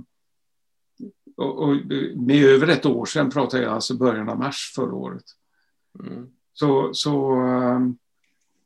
och, 1.36 1.58
och 1.58 1.76
med 2.16 2.44
över 2.44 2.68
ett 2.68 2.86
år 2.86 3.06
sedan 3.06 3.30
pratar 3.30 3.58
jag 3.58 3.72
alltså 3.72 3.94
början 3.94 4.28
av 4.28 4.38
mars 4.38 4.72
förra 4.74 4.94
året. 4.94 5.24
Mm. 6.00 6.28
Så, 6.52 6.90
så 6.94 7.32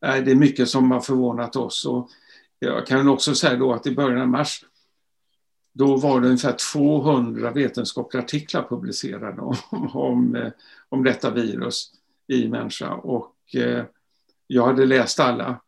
äh, 0.04 0.24
det 0.24 0.30
är 0.30 0.34
mycket 0.34 0.68
som 0.68 0.90
har 0.90 1.00
förvånat 1.00 1.56
oss. 1.56 1.84
Och 1.84 2.10
jag 2.58 2.86
kan 2.86 3.08
också 3.08 3.34
säga 3.34 3.56
då 3.56 3.72
att 3.72 3.86
i 3.86 3.94
början 3.94 4.20
av 4.20 4.28
mars 4.28 4.64
då 5.76 5.96
var 5.96 6.20
det 6.20 6.26
ungefär 6.26 6.56
200 6.72 7.50
vetenskapliga 7.50 8.22
artiklar 8.22 8.66
publicerade 8.68 9.40
om, 9.40 9.56
om, 9.92 10.36
eh, 10.36 10.52
om 10.88 11.04
detta 11.04 11.30
virus 11.30 11.90
i 12.26 12.48
människa. 12.48 12.94
Och 12.94 13.34
eh, 13.54 13.84
jag 14.46 14.66
hade 14.66 14.86
läst 14.86 15.20
alla. 15.20 15.60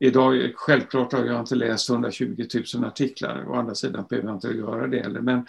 Idag, 0.00 0.52
självklart 0.56 1.12
har 1.12 1.24
jag 1.24 1.40
inte 1.40 1.54
läst 1.54 1.90
120 1.90 2.46
000 2.74 2.84
artiklar, 2.84 3.44
å 3.48 3.54
andra 3.54 3.74
sidan 3.74 4.04
behöver 4.08 4.28
jag 4.28 4.36
inte 4.36 4.48
göra 4.48 4.86
det 4.86 5.02
heller. 5.02 5.20
Men 5.20 5.46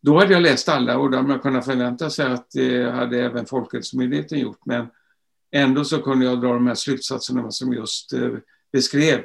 då 0.00 0.18
hade 0.18 0.32
jag 0.32 0.42
läst 0.42 0.68
alla 0.68 0.98
och 0.98 1.10
då 1.10 1.16
hade 1.16 1.28
man 1.28 1.38
kunnat 1.40 1.64
förvänta 1.64 2.10
sig 2.10 2.26
att 2.26 2.50
det 2.50 2.90
hade 2.90 3.22
även 3.22 3.46
Folkhälsomyndigheten 3.46 4.38
gjort. 4.38 4.66
Men 4.66 4.86
ändå 5.50 5.84
så 5.84 6.02
kunde 6.02 6.24
jag 6.24 6.40
dra 6.40 6.52
de 6.52 6.66
här 6.66 6.74
slutsatserna 6.74 7.50
som 7.50 7.72
just 7.72 8.12
eh, 8.12 8.30
beskrev 8.72 9.24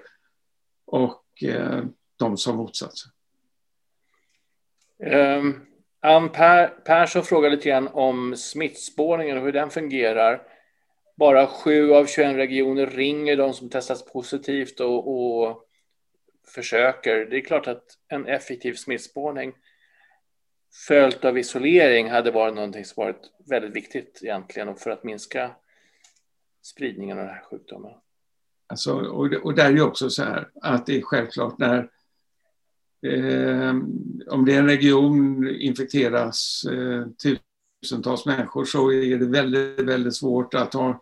och 0.86 1.43
eh, 1.43 1.84
de 2.17 2.38
som 2.38 2.58
motsatsen. 2.58 3.12
Um, 5.03 5.65
Ann 6.01 6.29
per, 6.29 6.67
Persson 6.67 7.23
frågar 7.23 7.49
lite 7.49 7.69
grann 7.69 7.88
om 7.88 8.35
smittspårningen 8.35 9.38
och 9.38 9.43
hur 9.43 9.51
den 9.51 9.69
fungerar. 9.69 10.41
Bara 11.17 11.47
sju 11.47 11.93
av 11.93 12.05
21 12.05 12.35
regioner 12.35 12.85
ringer 12.85 13.38
de 13.38 13.53
som 13.53 13.69
testats 13.69 14.05
positivt 14.05 14.79
och, 14.79 15.07
och 15.07 15.63
försöker. 16.55 17.25
Det 17.25 17.38
är 17.38 17.41
klart 17.41 17.67
att 17.67 17.83
en 18.07 18.25
effektiv 18.25 18.73
smittspårning 18.73 19.53
följt 20.88 21.25
av 21.25 21.38
isolering 21.38 22.09
hade 22.09 22.31
varit 22.31 22.55
någonting 22.55 22.85
som 22.85 23.03
varit 23.03 23.31
väldigt 23.49 23.75
viktigt 23.75 24.19
egentligen 24.23 24.75
för 24.75 24.89
att 24.89 25.03
minska 25.03 25.51
spridningen 26.62 27.17
av 27.17 27.25
den 27.25 27.33
här 27.33 27.43
sjukdomen. 27.43 27.91
Alltså, 28.67 28.93
och, 28.93 29.33
och 29.33 29.55
där 29.55 29.65
är 29.65 29.71
ju 29.71 29.81
också 29.81 30.09
så 30.09 30.23
här 30.23 30.49
att 30.62 30.85
det 30.85 30.97
är 30.97 31.01
självklart 31.01 31.57
när 31.57 31.89
eh, 33.01 33.75
om 34.27 34.45
det 34.45 34.53
är 34.53 34.59
en 34.59 34.65
region 34.65 35.47
infekteras 35.49 36.63
eh, 36.71 37.07
tusentals 37.81 38.25
människor 38.25 38.65
så 38.65 38.91
är 38.91 39.17
det 39.17 39.25
väldigt, 39.25 39.79
väldigt 39.79 40.15
svårt 40.15 40.53
att 40.53 40.73
ha 40.73 41.01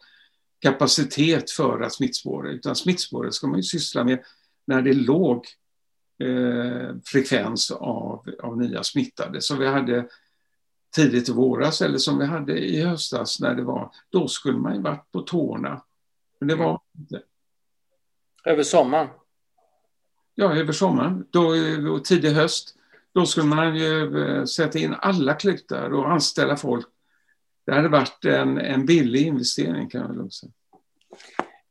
kapacitet 0.59 1.51
för 1.51 1.81
att 1.81 1.93
smittspåra. 1.93 2.51
Utan 2.51 2.75
smittspåret 2.75 3.33
ska 3.33 3.47
man 3.47 3.57
ju 3.57 3.63
syssla 3.63 4.03
med 4.03 4.19
när 4.65 4.81
det 4.81 4.89
är 4.89 4.93
låg 4.93 5.45
eh, 6.23 6.95
frekvens 7.05 7.71
av, 7.71 8.25
av 8.43 8.57
nya 8.57 8.83
smittade. 8.83 9.41
Som 9.41 9.59
vi 9.59 9.67
hade 9.67 10.07
tidigt 10.95 11.29
i 11.29 11.31
våras 11.31 11.81
eller 11.81 11.97
som 11.97 12.17
vi 12.17 12.25
hade 12.25 12.59
i 12.59 12.81
höstas 12.81 13.39
när 13.39 13.55
det 13.55 13.63
var, 13.63 13.91
då 14.09 14.27
skulle 14.27 14.57
man 14.57 14.75
ju 14.75 14.81
varit 14.81 15.11
på 15.11 15.21
tårna. 15.21 15.81
Men 16.39 16.47
det 16.47 16.55
var 16.55 16.81
inte. 16.97 17.21
Över 18.45 18.63
sommaren? 18.63 19.07
Ja, 20.39 20.55
över 20.55 20.73
sommaren. 20.73 21.25
Då, 21.29 21.55
eh, 21.55 21.85
och 21.93 22.05
tidig 22.05 22.29
höst. 22.29 22.75
Då 23.13 23.25
skulle 23.25 23.47
man 23.47 23.75
ju 23.75 24.23
eh, 24.25 24.45
sätta 24.45 24.79
in 24.79 24.95
alla 24.99 25.33
klutar 25.33 25.93
och 25.93 26.11
anställa 26.11 26.57
folk. 26.57 26.85
Det 27.65 27.73
hade 27.73 27.89
varit 27.89 28.25
en, 28.25 28.57
en 28.57 28.85
billig 28.85 29.27
investering 29.27 29.89
kan 29.89 30.01
jag 30.01 30.15
lugnt 30.15 30.33
säga. 30.33 30.51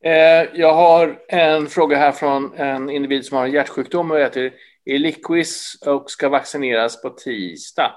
Eh, 0.05 0.49
jag 0.55 0.75
har 0.75 1.19
en 1.29 1.67
fråga 1.67 1.97
här 1.97 2.13
från 2.13 2.55
en 2.55 2.91
individ 2.91 3.25
som 3.25 3.37
har 3.37 3.45
en 3.45 3.53
hjärtsjukdom 3.53 4.11
och 4.11 4.19
heter 4.19 4.55
Eliquis 4.85 5.79
och 5.87 6.11
ska 6.11 6.29
vaccineras 6.29 7.03
på 7.03 7.11
tisdag. 7.11 7.93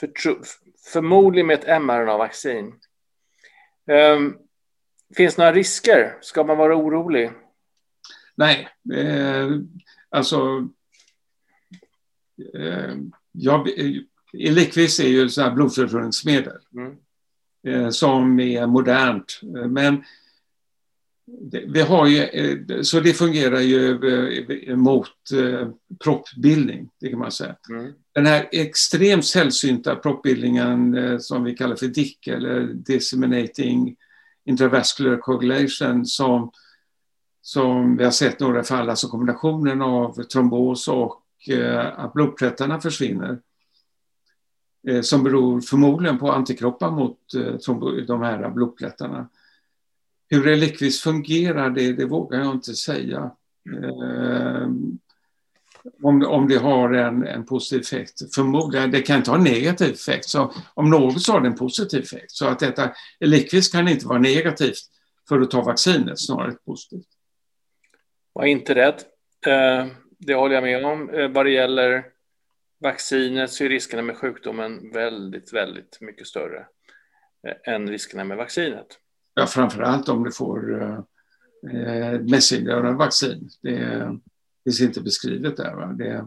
För, 0.00 0.10
förmodligen 0.92 1.46
med 1.46 1.58
ett 1.58 1.82
mRNA-vaccin. 1.82 2.72
Finns 5.16 5.34
det 5.34 5.42
några 5.42 5.52
risker? 5.52 6.18
Ska 6.20 6.44
man 6.44 6.56
vara 6.56 6.76
orolig? 6.76 7.30
Nej, 8.34 8.68
eh, 8.94 9.50
alltså... 10.10 10.68
Eh, 12.54 12.94
jag, 13.32 13.68
Eliquis 14.38 15.00
är 15.00 15.08
ju 15.08 15.26
ett 15.26 15.54
blodförsörjningsmedel 15.54 16.58
mm. 16.74 16.96
eh, 17.66 17.90
som 17.90 18.40
är 18.40 18.66
modernt. 18.66 19.40
Men 19.68 20.02
vi 21.66 21.80
har 21.80 22.06
ju, 22.06 22.22
eh, 22.22 22.82
så 22.82 23.00
det 23.00 23.12
fungerar 23.14 23.60
ju 23.60 23.90
eh, 24.68 24.76
mot 24.76 25.08
eh, 25.32 25.68
proppbildning, 26.04 26.90
det 27.00 27.08
kan 27.08 27.18
man 27.18 27.32
säga. 27.32 27.56
Mm. 27.70 27.92
Den 28.14 28.26
här 28.26 28.48
extremt 28.52 29.24
sällsynta 29.24 29.96
proppbildningen 29.96 30.96
som 31.20 31.44
vi 31.44 31.54
kallar 31.54 31.76
för 31.76 31.86
DIC, 31.86 32.18
eller 32.26 32.60
Disseminating 32.60 33.96
Intravascular 34.44 35.16
Coagulation, 35.16 36.06
som, 36.06 36.50
som 37.46 37.96
vi 37.96 38.04
har 38.04 38.10
sett 38.10 38.40
några 38.40 38.64
fall, 38.64 38.90
alltså 38.90 39.08
kombinationen 39.08 39.82
av 39.82 40.22
trombos 40.22 40.88
och 40.88 41.22
eh, 41.48 41.98
att 41.98 42.12
blodplättarna 42.12 42.80
försvinner 42.80 43.38
eh, 44.88 45.00
som 45.00 45.22
beror 45.22 45.60
förmodligen 45.60 46.18
på 46.18 46.32
antikroppar 46.32 46.90
mot 46.90 47.18
eh, 47.34 48.04
de 48.06 48.22
här 48.22 48.50
blodplättarna. 48.50 49.28
Hur 50.28 50.42
relikvis 50.42 51.00
fungerar, 51.00 51.70
det, 51.70 51.92
det 51.92 52.06
vågar 52.06 52.38
jag 52.38 52.54
inte 52.54 52.74
säga. 52.74 53.30
Eh, 53.72 54.68
om, 56.02 56.22
om 56.22 56.48
det 56.48 56.56
har 56.56 56.92
en, 56.92 57.26
en 57.26 57.44
positiv 57.44 57.80
effekt. 57.80 58.34
Förmodligen, 58.34 58.90
det 58.90 59.02
kan 59.02 59.16
inte 59.16 59.30
ha 59.30 59.38
en 59.38 59.44
negativ 59.44 59.92
effekt. 59.92 60.28
Så 60.28 60.52
om 60.74 60.90
något 60.90 61.22
så 61.22 61.32
har 61.32 61.40
det 61.40 61.48
en 61.48 61.56
positiv 61.56 62.02
effekt. 62.02 62.30
Så 62.30 62.46
att 62.46 62.58
detta 62.58 62.90
likvis 63.20 63.68
kan 63.68 63.88
inte 63.88 64.06
vara 64.06 64.18
negativt 64.18 64.78
för 65.28 65.40
att 65.40 65.50
ta 65.50 65.62
vaccinet, 65.62 66.20
snarare 66.20 66.52
positivt. 66.66 67.08
Var 68.34 68.44
inte 68.44 68.74
rädd. 68.74 69.02
Eh, 69.46 69.86
det 70.18 70.34
håller 70.34 70.54
jag 70.54 70.64
med 70.64 70.84
om. 70.84 71.10
Eh, 71.10 71.28
vad 71.28 71.46
det 71.46 71.50
gäller 71.50 72.04
vaccinet 72.80 73.50
så 73.50 73.64
är 73.64 73.68
riskerna 73.68 74.02
med 74.02 74.16
sjukdomen 74.16 74.90
väldigt, 74.92 75.52
väldigt 75.52 75.98
mycket 76.00 76.26
större 76.26 76.66
eh, 77.46 77.74
än 77.74 77.88
riskerna 77.88 78.24
med 78.24 78.36
vaccinet. 78.36 78.86
Ja, 79.34 79.46
framförallt 79.46 80.08
om 80.08 80.24
du 80.24 80.32
får 80.32 80.82
eh, 80.82 82.20
messengervaccin. 82.20 83.48
Det 83.62 84.18
finns 84.64 84.80
inte 84.80 85.00
beskrivet 85.00 85.56
där. 85.56 85.74
Va? 85.74 85.86
Det, 85.86 86.24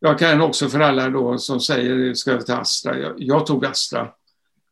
jag 0.00 0.18
kan 0.18 0.40
också 0.40 0.68
för 0.68 0.80
alla 0.80 1.08
då 1.08 1.38
som 1.38 1.60
säger 1.60 2.14
ska 2.14 2.36
vi 2.36 2.44
ta 2.44 2.56
Astra. 2.56 2.98
Jag, 2.98 3.14
jag, 3.18 3.46
tog 3.46 3.66
Astra 3.66 4.12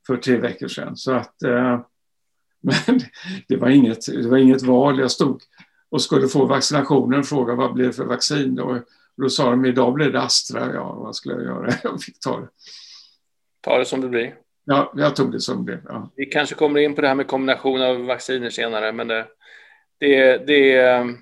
för 0.06 0.16
tre 0.16 0.36
veckor 0.36 0.68
sedan. 0.68 0.96
Så 0.96 1.12
att, 1.12 1.42
eh, 1.42 1.80
men 2.60 3.00
det 3.48 3.56
var, 3.56 3.68
inget, 3.68 4.06
det 4.06 4.28
var 4.28 4.38
inget 4.38 4.62
val. 4.62 4.98
Jag 4.98 5.10
stod 5.10 5.42
och 5.90 6.02
skulle 6.02 6.28
få 6.28 6.44
vaccinationen 6.44 7.24
frågade 7.24 7.58
vad 7.58 7.74
blir 7.74 7.86
det 7.86 7.92
för 7.92 8.04
vaccin. 8.04 8.54
Då, 8.54 8.78
då 9.16 9.28
sa 9.28 9.50
de 9.50 9.64
idag 9.64 9.92
blir 9.92 10.10
det 10.10 10.20
Astra. 10.20 10.74
Ja, 10.74 10.92
vad 10.92 11.16
skulle 11.16 11.34
jag 11.34 11.44
göra? 11.44 11.72
Jag 11.82 12.02
fick 12.02 12.20
ta 12.20 12.40
det. 12.40 12.48
Ta 13.60 13.78
det 13.78 13.84
som 13.84 14.00
det 14.00 14.08
blir. 14.08 14.34
Ja, 14.64 14.92
jag 14.96 15.16
tog 15.16 15.32
det 15.32 15.40
som 15.40 15.66
det. 15.66 15.78
Ja. 15.88 16.10
Vi 16.16 16.26
kanske 16.26 16.54
kommer 16.54 16.80
in 16.80 16.94
på 16.94 17.00
det 17.00 17.08
här 17.08 17.14
med 17.14 17.26
kombination 17.26 17.82
av 17.82 18.04
vacciner 18.04 18.50
senare, 18.50 18.92
men 18.92 19.08
det, 19.08 19.26
det, 19.98 20.46
det 20.46 21.16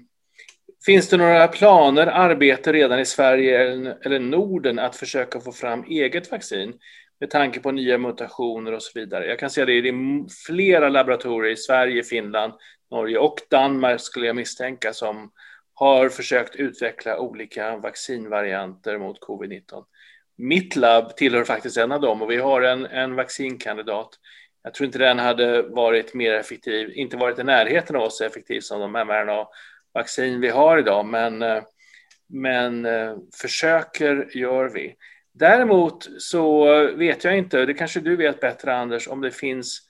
Finns 0.87 1.09
det 1.09 1.17
några 1.17 1.49
planer, 1.49 2.07
arbete 2.07 2.73
redan 2.73 3.01
i 3.01 3.05
Sverige 3.05 3.59
eller 4.05 4.19
Norden 4.19 4.79
att 4.79 4.97
försöka 4.97 5.41
få 5.41 5.53
fram 5.53 5.85
eget 5.85 6.31
vaccin 6.31 6.75
med 7.21 7.31
tanke 7.31 7.61
på 7.61 7.71
nya 7.71 7.99
mutationer 7.99 8.73
och 8.73 8.83
så 8.83 8.99
vidare? 9.01 9.27
Jag 9.27 9.39
kan 9.39 9.51
säga 9.51 9.67
det, 9.67 9.81
det 9.81 9.89
är 9.89 10.29
flera 10.47 10.89
laboratorier 10.89 11.53
i 11.53 11.57
Sverige, 11.57 12.03
Finland, 12.03 12.53
Norge 12.91 13.19
och 13.19 13.41
Danmark 13.51 14.01
skulle 14.01 14.27
jag 14.27 14.37
misstänka 14.37 14.93
som 14.93 15.33
har 15.75 16.09
försökt 16.09 16.57
utveckla 16.57 17.19
olika 17.19 17.77
vaccinvarianter 17.77 18.99
mot 18.99 19.21
covid-19. 19.21 19.85
Mitt 20.37 20.77
labb 20.77 21.17
tillhör 21.17 21.45
faktiskt 21.45 21.77
en 21.77 21.93
av 21.93 22.01
dem 22.01 22.23
och 22.23 22.31
vi 22.31 22.37
har 22.37 22.63
en, 22.63 22.87
en 22.87 23.15
vaccinkandidat. 23.15 24.09
Jag 24.63 24.75
tror 24.75 24.87
inte 24.87 24.99
den 24.99 25.19
hade 25.19 25.63
varit 25.63 26.15
mer 26.15 26.33
effektiv, 26.33 26.93
inte 26.95 27.17
varit 27.17 27.39
i 27.39 27.45
närheten 27.45 27.97
av 27.97 28.03
oss 28.03 28.21
effektiv 28.21 28.61
som 28.61 28.81
de 28.81 28.93
mRNA-vaccin 28.93 30.41
vi 30.41 30.49
har 30.49 30.79
idag, 30.79 31.07
men 31.07 31.43
eh, 31.43 31.63
men 32.29 32.87
eh, 32.87 33.17
försöker 33.43 34.29
gör 34.37 34.69
vi. 34.69 34.95
Däremot 35.33 36.09
så 36.19 36.67
vet 36.97 37.25
jag 37.25 37.39
inte, 37.39 37.67
det 37.67 37.75
kanske 37.75 38.01
du 38.01 38.17
vet 38.17 38.41
bättre 38.41 38.77
Anders, 38.77 39.09
om 39.09 39.21
det 39.21 39.31
finns 39.31 39.81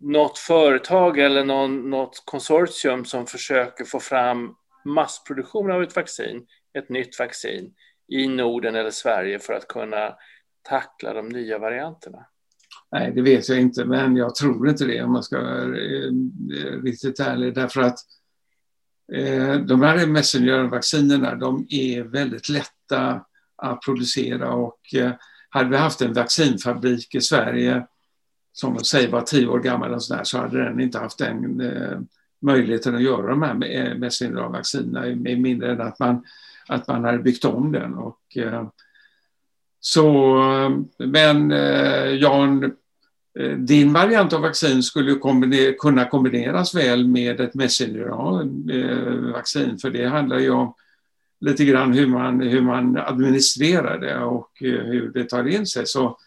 något 0.00 0.38
företag 0.38 1.18
eller 1.18 1.44
någon, 1.44 1.90
något 1.90 2.22
konsortium 2.24 3.04
som 3.04 3.26
försöker 3.26 3.84
få 3.84 4.00
fram 4.00 4.54
massproduktion 4.84 5.70
av 5.70 5.82
ett 5.82 5.96
vaccin, 5.96 6.46
ett 6.78 6.88
nytt 6.88 7.18
vaccin 7.18 7.74
i 8.08 8.28
Norden 8.28 8.74
eller 8.74 8.90
Sverige 8.90 9.38
för 9.38 9.52
att 9.52 9.68
kunna 9.68 10.14
tackla 10.62 11.12
de 11.12 11.28
nya 11.28 11.58
varianterna? 11.58 12.26
Nej, 12.92 13.12
det 13.14 13.22
vet 13.22 13.48
jag 13.48 13.60
inte, 13.60 13.84
men 13.84 14.16
jag 14.16 14.34
tror 14.34 14.68
inte 14.68 14.84
det 14.84 15.02
om 15.02 15.12
man 15.12 15.22
ska 15.22 15.40
vara 15.40 15.66
riktigt 16.82 17.20
ärlig. 17.20 17.54
Därför 17.54 17.80
att 17.80 17.98
eh, 19.12 19.54
de 19.54 19.82
här 19.82 20.06
messengervaccinerna, 20.06 21.34
de 21.34 21.66
är 21.70 22.02
väldigt 22.02 22.48
lätta 22.48 23.24
att 23.56 23.82
producera 23.82 24.52
och 24.52 24.80
hade 25.48 25.70
vi 25.70 25.76
haft 25.76 26.00
en 26.00 26.12
vaccinfabrik 26.12 27.14
i 27.14 27.20
Sverige 27.20 27.86
som 28.60 28.78
säg 28.78 29.08
var 29.08 29.20
tio 29.20 29.46
år 29.46 29.60
gammal 29.60 29.94
och 29.94 30.02
sådär, 30.02 30.24
så 30.24 30.38
hade 30.38 30.64
den 30.64 30.80
inte 30.80 30.98
haft 30.98 31.18
den 31.18 31.60
eh, 31.60 31.98
möjligheten 32.42 32.94
att 32.94 33.02
göra 33.02 33.26
de 33.26 33.42
här 33.42 33.70
eh, 33.70 33.94
messengervaccinerna 33.94 35.00
med 35.00 35.40
mindre 35.40 35.72
än 35.72 35.80
att 35.80 35.98
man, 35.98 36.24
att 36.68 36.88
man 36.88 37.04
hade 37.04 37.18
byggt 37.18 37.44
om 37.44 37.72
den. 37.72 37.94
Och, 37.94 38.36
eh, 38.36 38.68
så, 39.80 40.38
eh, 40.52 40.70
men 41.06 41.52
eh, 41.52 42.14
Jan, 42.14 42.64
eh, 43.38 43.56
din 43.56 43.92
variant 43.92 44.32
av 44.32 44.40
vaccin 44.40 44.82
skulle 44.82 45.14
kombiner, 45.14 45.74
kunna 45.78 46.04
kombineras 46.04 46.74
väl 46.74 47.08
med 47.08 47.40
ett 47.40 47.54
messenger-vaccin, 47.54 49.78
för 49.78 49.90
det 49.90 50.06
handlar 50.06 50.38
ju 50.38 50.50
om 50.50 50.74
lite 51.40 51.64
grann 51.64 51.92
hur 51.92 52.06
man, 52.06 52.40
hur 52.40 52.62
man 52.62 52.96
administrerar 52.96 53.98
det 53.98 54.18
och 54.18 54.62
eh, 54.62 54.84
hur 54.84 55.10
det 55.14 55.24
tar 55.24 55.48
in 55.48 55.66
sig. 55.66 55.86
Så 55.86 56.18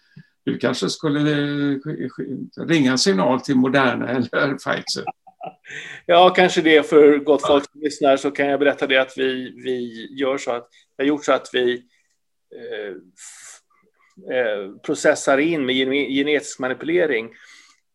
du 0.44 0.58
kanske 0.58 0.90
skulle 0.90 1.32
eh, 1.72 1.78
ringa 2.68 2.92
en 2.92 2.98
signal 2.98 3.42
till 3.42 3.56
Moderna 3.56 4.10
eller 4.32 4.54
Pfizer? 4.54 5.04
Ja, 6.06 6.34
kanske 6.36 6.62
det 6.62 6.90
för 6.90 7.18
gott 7.18 7.48
folk 7.48 7.72
som 7.72 7.82
lyssnar 7.82 8.18
så 8.18 8.32
kan 8.32 8.48
jag 8.48 8.60
berätta 8.60 8.88
det 8.88 8.98
att 8.98 9.14
vi, 9.18 9.54
vi 9.64 10.08
gör 10.20 10.38
så 10.38 10.52
att 10.52 10.68
vi 10.98 11.04
har 11.04 11.08
gjort 11.08 11.26
så 11.26 11.34
att 11.34 11.50
vi 11.54 11.84
eh, 12.56 12.96
eh, 14.38 14.72
processar 14.86 15.38
in 15.38 15.66
med 15.66 15.76
genetisk 15.76 16.60
manipulering 16.60 17.30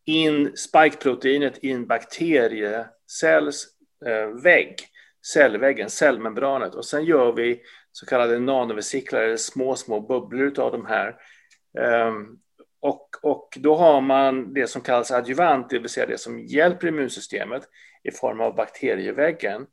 in 0.05 0.57
spikeproteinet 0.57 1.63
i 1.63 1.71
en 1.71 1.87
bakteriecells 1.87 3.67
eh, 4.05 4.41
vägg, 4.43 4.75
cellväggen, 5.33 5.89
cellmembranet 5.89 6.75
och 6.75 6.85
sen 6.85 7.05
gör 7.05 7.31
vi 7.31 7.61
så 7.91 8.05
kallade 8.05 8.39
nanovesiklar 8.39 9.21
eller 9.21 9.37
små, 9.37 9.75
små 9.75 9.99
bubblor 9.99 10.59
av 10.59 10.71
de 10.71 10.85
här 10.85 11.15
Ehm, 11.77 12.39
och, 12.79 13.09
och 13.21 13.57
då 13.61 13.75
har 13.75 14.01
man 14.01 14.53
det 14.53 14.67
som 14.67 14.81
kallas 14.81 15.11
adjuvant, 15.11 15.69
det 15.69 15.79
vill 15.79 15.89
säga 15.89 16.05
det 16.05 16.17
som 16.17 16.39
hjälper 16.39 16.87
immunsystemet 16.87 17.63
i 18.03 18.11
form 18.11 18.41
av 18.41 18.55
bakterieväggen 18.55 19.65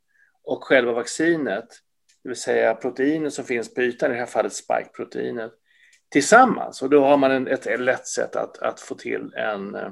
och 0.43 0.63
själva 0.63 0.91
vaccinet, 0.91 1.67
det 2.23 2.29
vill 2.29 2.35
säga 2.35 2.75
proteinet 2.75 3.33
som 3.33 3.45
finns 3.45 3.73
på 3.73 3.81
ytan, 3.81 4.11
i 4.11 4.13
det 4.13 4.19
här 4.19 4.25
fallet 4.25 4.53
spike-proteinet, 4.53 5.51
tillsammans. 6.11 6.81
Och 6.81 6.89
då 6.89 7.05
har 7.05 7.17
man 7.17 7.31
en, 7.31 7.47
ett, 7.47 7.79
lätt 7.79 8.07
sätt 8.07 8.35
att, 8.35 8.57
att 8.57 8.79
få 8.79 8.95
till 8.95 9.33
en, 9.35 9.75
eh, 9.75 9.89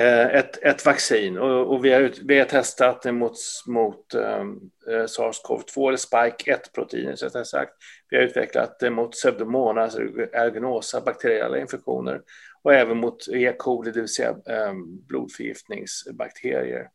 ett, 0.00 0.62
ett 0.62 0.86
vaccin. 0.86 1.38
Och, 1.38 1.72
och 1.72 1.84
vi, 1.84 1.92
har, 1.92 2.12
vi 2.24 2.38
har 2.38 2.46
testat 2.46 3.02
det 3.02 3.12
mot, 3.12 3.36
mot 3.66 4.14
um, 4.14 4.70
sars-cov-2, 5.06 5.88
eller 5.88 5.96
spike-1-proteinet 5.96 7.22
rättare 7.22 7.44
sagt. 7.44 7.72
Vi 8.10 8.16
har 8.16 8.24
utvecklat 8.24 8.78
det 8.78 8.90
mot 8.90 9.12
pseudomonas 9.12 9.96
aeruginosa, 10.34 11.00
bakteriella 11.00 11.58
infektioner 11.58 12.20
och 12.62 12.74
även 12.74 12.96
mot 12.96 13.28
E. 13.28 13.54
coli, 13.58 13.90
det 13.90 14.00
vill 14.00 14.08
säga 14.08 14.30
um, 14.30 15.06
blodförgiftningsbakterier. 15.08 16.88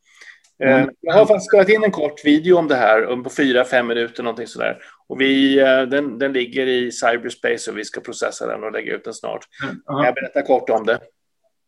Mm. 0.63 0.89
Jag 1.01 1.13
har 1.13 1.25
faktiskt 1.25 1.49
spelat 1.49 1.69
in 1.69 1.83
en 1.83 1.91
kort 1.91 2.25
video 2.25 2.57
om 2.57 2.67
det 2.67 2.75
här 2.75 3.23
på 3.23 3.29
fyra, 3.29 3.65
fem 3.65 3.87
minuter 3.87 4.23
någonting 4.23 4.47
sådär. 4.47 4.77
Och 5.07 5.21
vi, 5.21 5.55
den, 5.91 6.19
den 6.19 6.33
ligger 6.33 6.67
i 6.67 6.91
cyberspace 6.91 7.71
och 7.71 7.77
vi 7.77 7.85
ska 7.85 8.01
processa 8.01 8.47
den 8.47 8.63
och 8.63 8.71
lägga 8.71 8.95
ut 8.95 9.03
den 9.03 9.13
snart. 9.13 9.45
Mm. 9.63 10.03
Jag 10.05 10.13
berättar 10.13 10.41
kort 10.41 10.69
om 10.69 10.85
det. 10.85 10.99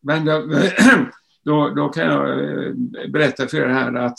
Men 0.02 0.26
då, 1.44 1.68
då, 1.68 1.88
kan 1.88 2.06
jag 2.06 2.30
eh, 2.30 2.74
berätta 3.08 3.48
för 3.48 3.56
er 3.58 3.68
här 3.68 3.94
att 3.94 4.18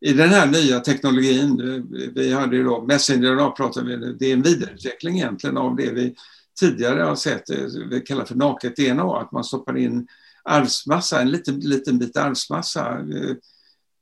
i 0.00 0.12
den 0.12 0.28
här 0.28 0.46
nya 0.46 0.80
teknologin, 0.80 1.60
eh, 1.60 2.10
vi 2.14 2.32
hade 2.32 2.56
ju 2.56 2.64
då 2.64 2.82
Messenger, 2.82 3.36
då 3.36 3.50
pratade 3.50 3.96
vi, 3.96 4.12
det 4.12 4.26
är 4.26 4.32
en 4.32 4.42
vidareutveckling 4.42 5.16
egentligen 5.16 5.56
av 5.56 5.76
det 5.76 5.90
vi 5.90 6.14
tidigare 6.60 7.02
har 7.02 7.16
sett, 7.16 7.50
eh, 7.50 7.66
vi 7.90 8.00
kallar 8.00 8.24
för 8.24 8.34
naket 8.34 8.76
DNA, 8.76 9.20
att 9.20 9.32
man 9.32 9.44
stoppar 9.44 9.76
in 9.76 10.08
arvsmassa, 10.42 11.20
en 11.20 11.30
liten, 11.30 11.60
liten 11.60 11.98
bit 11.98 12.16
arvsmassa 12.16 13.06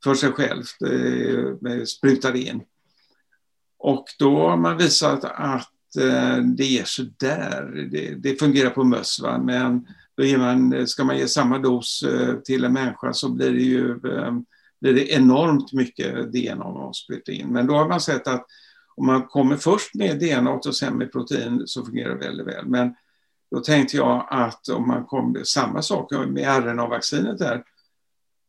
för 0.03 0.15
sig 0.15 0.31
själv, 0.31 0.63
sprutar 1.85 2.35
in. 2.35 2.61
Och 3.77 4.05
då 4.19 4.49
har 4.49 4.57
man 4.57 4.77
visat 4.77 5.23
att 5.23 5.71
det 6.57 6.79
är 6.79 6.83
sådär. 6.83 7.87
Det, 7.91 8.15
det 8.15 8.39
fungerar 8.39 8.69
på 8.69 8.83
möss, 8.83 9.19
va? 9.19 9.37
men 9.37 9.87
då 10.19 10.25
ger 10.25 10.37
man, 10.37 10.87
ska 10.87 11.03
man 11.03 11.17
ge 11.17 11.27
samma 11.27 11.57
dos 11.57 12.03
eh, 12.03 12.35
till 12.35 12.65
en 12.65 12.73
människa 12.73 13.13
så 13.13 13.29
blir 13.29 13.51
det 13.51 13.61
ju 13.61 13.91
eh, 13.91 14.33
blir 14.81 14.93
det 14.93 15.11
enormt 15.11 15.73
mycket 15.73 16.31
DNA 16.31 16.55
man 16.55 16.93
sprutar 16.93 17.33
in. 17.33 17.47
Men 17.47 17.67
då 17.67 17.73
har 17.73 17.87
man 17.87 18.01
sett 18.01 18.27
att 18.27 18.45
om 18.95 19.05
man 19.05 19.27
kommer 19.27 19.57
först 19.57 19.95
med 19.95 20.19
DNA 20.19 20.51
och 20.51 20.75
sen 20.75 20.97
med 20.97 21.11
protein 21.11 21.63
så 21.65 21.85
fungerar 21.85 22.09
det 22.09 22.25
väldigt 22.25 22.47
väl. 22.47 22.65
Men 22.65 22.95
då 23.51 23.59
tänkte 23.59 23.97
jag 23.97 24.27
att 24.29 24.69
om 24.69 24.87
man 24.87 25.05
kom, 25.05 25.37
samma 25.43 25.81
sak 25.81 26.11
med 26.11 26.63
RNA-vaccinet 26.63 27.37
där, 27.37 27.63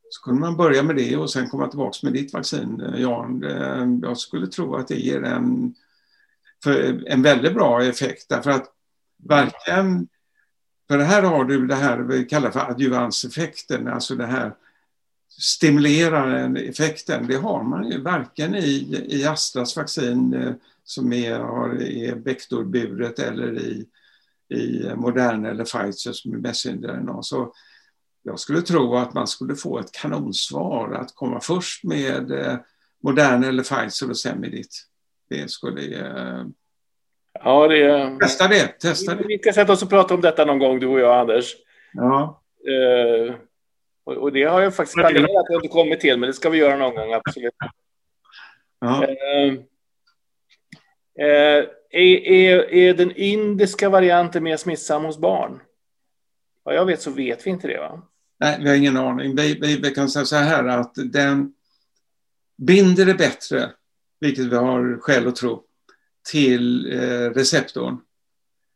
så 0.09 0.23
kunde 0.23 0.41
man 0.41 0.57
börja 0.57 0.83
med 0.83 0.97
det 0.97 1.17
och 1.17 1.31
sen 1.31 1.49
komma 1.49 1.69
tillbaka 1.69 1.99
med 2.03 2.13
ditt 2.13 2.33
vaccin, 2.33 2.81
eh, 2.81 3.01
Jan. 3.01 3.43
Jag 4.03 4.19
skulle 4.19 4.47
tro 4.47 4.75
att 4.75 4.89
det 4.89 5.01
ger 5.01 5.23
en, 5.23 5.75
en 7.07 7.23
väldigt 7.23 7.55
bra 7.55 7.83
effekt 7.83 8.29
därför 8.29 8.51
att 8.51 8.67
varken, 9.25 10.09
för 10.91 10.99
här 10.99 11.23
har 11.23 11.45
du 11.45 11.67
det 11.67 11.75
här 11.75 11.99
vi 11.99 12.25
kallar 12.25 12.51
för 12.51 12.71
adjuvanseffekten, 12.71 13.89
alltså 13.89 14.15
det 14.15 14.27
här 14.27 14.55
stimulerar 15.39 16.57
effekten, 16.57 17.27
det 17.27 17.37
har 17.37 17.63
man 17.63 17.91
ju 17.91 18.01
varken 18.01 18.55
i, 18.55 19.07
i 19.09 19.25
Astras 19.25 19.77
vaccin 19.77 20.35
eh, 20.35 20.53
som 20.85 21.13
är, 21.13 21.39
har, 21.39 21.83
är 21.83 22.15
vektorburet 22.15 23.19
eller 23.19 23.59
i, 23.59 23.87
i 24.55 24.95
Moderna 24.97 25.49
eller 25.49 25.65
Pfizer 25.65 26.13
som 26.13 26.33
är 26.33 26.39
messenger 26.39 27.23
Så 27.23 27.55
jag 28.23 28.41
skulle 28.41 28.63
tro 28.63 28.97
att 28.97 29.15
man 29.15 29.27
skulle 29.27 29.57
få 29.57 29.79
ett 29.79 29.93
kanonsvar 29.93 30.93
att 30.93 31.15
komma 31.15 31.41
först 31.41 31.85
med 31.85 32.31
eh, 32.31 32.57
Moderna 33.03 33.47
eller 33.47 33.63
Pfizer 33.63 34.11
och 34.11 34.19
sen 34.19 34.41
med 34.41 34.51
ditt. 34.51 34.87
Det 35.29 35.51
skulle... 35.51 35.83
Eh, 35.83 36.45
Ja, 37.33 37.69
det... 37.69 38.19
Testa 38.21 38.49
det, 38.49 38.67
testa 38.81 39.15
det. 39.15 39.25
Vi 39.27 39.39
ska 39.39 39.53
sätta 39.53 39.73
oss 39.73 39.83
och 39.83 39.91
prata 39.91 40.15
om 40.15 40.21
detta 40.21 40.45
någon 40.45 40.59
gång, 40.59 40.81
du 40.81 40.87
och 40.87 41.01
jag, 41.01 41.21
Anders. 41.21 41.57
Ja. 41.93 42.43
Uh... 42.69 43.35
Och, 44.05 44.33
det 44.33 44.45
har 44.45 44.61
jag 44.61 44.75
faktiskt 44.75 44.97
planerat 44.97 45.31
att 45.31 45.57
återkomma 45.57 45.97
till, 45.97 46.19
men 46.19 46.27
det 46.27 46.33
ska 46.33 46.51
vi 46.51 46.59
göra 46.59 46.77
någon 46.77 46.95
gång, 46.95 47.13
absolut. 47.13 47.55
Ja. 48.81 49.05
Eh, 49.05 49.53
eh, 51.27 51.65
är, 51.91 52.29
är, 52.29 52.75
är 52.75 52.95
den 52.95 53.13
indiska 53.17 53.89
varianten 53.89 54.43
mer 54.43 54.57
smittsam 54.57 55.05
hos 55.05 55.19
barn? 55.19 55.61
Vad 56.63 56.75
jag 56.75 56.87
vet 56.87 57.03
så 57.03 57.11
vet 57.11 57.47
vi 57.47 57.51
inte 57.51 57.69
det, 57.69 57.79
va? 57.79 58.03
Nej, 58.41 58.59
vi 58.61 58.69
har 58.69 58.77
ingen 58.77 58.97
aning. 58.97 59.37
Vi, 59.37 59.59
vi, 59.61 59.77
vi 59.77 59.91
kan 59.91 60.09
säga 60.09 60.25
så 60.25 60.37
här 60.37 60.65
att 60.65 60.93
den 60.95 61.53
binder 62.57 63.07
det 63.07 63.15
bättre, 63.15 63.71
vilket 64.21 64.45
vi 64.45 64.57
har 64.57 65.01
skäl 65.01 65.29
att 65.29 65.37
tro, 65.37 65.63
till 66.31 66.93
eh, 66.93 67.31
receptorn 67.31 67.99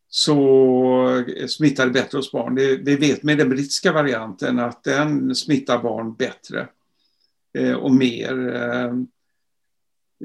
så 0.08 1.24
smittar 1.48 1.86
det 1.86 1.92
bättre 1.92 2.18
hos 2.18 2.32
barn. 2.32 2.54
Det, 2.54 2.76
vi 2.76 2.96
vet 2.96 3.22
med 3.22 3.38
den 3.38 3.48
brittiska 3.48 3.92
varianten 3.92 4.58
att 4.58 4.84
den 4.84 5.34
smittar 5.34 5.82
barn 5.82 6.14
bättre 6.14 6.68
eh, 7.58 7.72
och 7.72 7.94
mer. 7.94 8.54
Eh, 8.54 8.92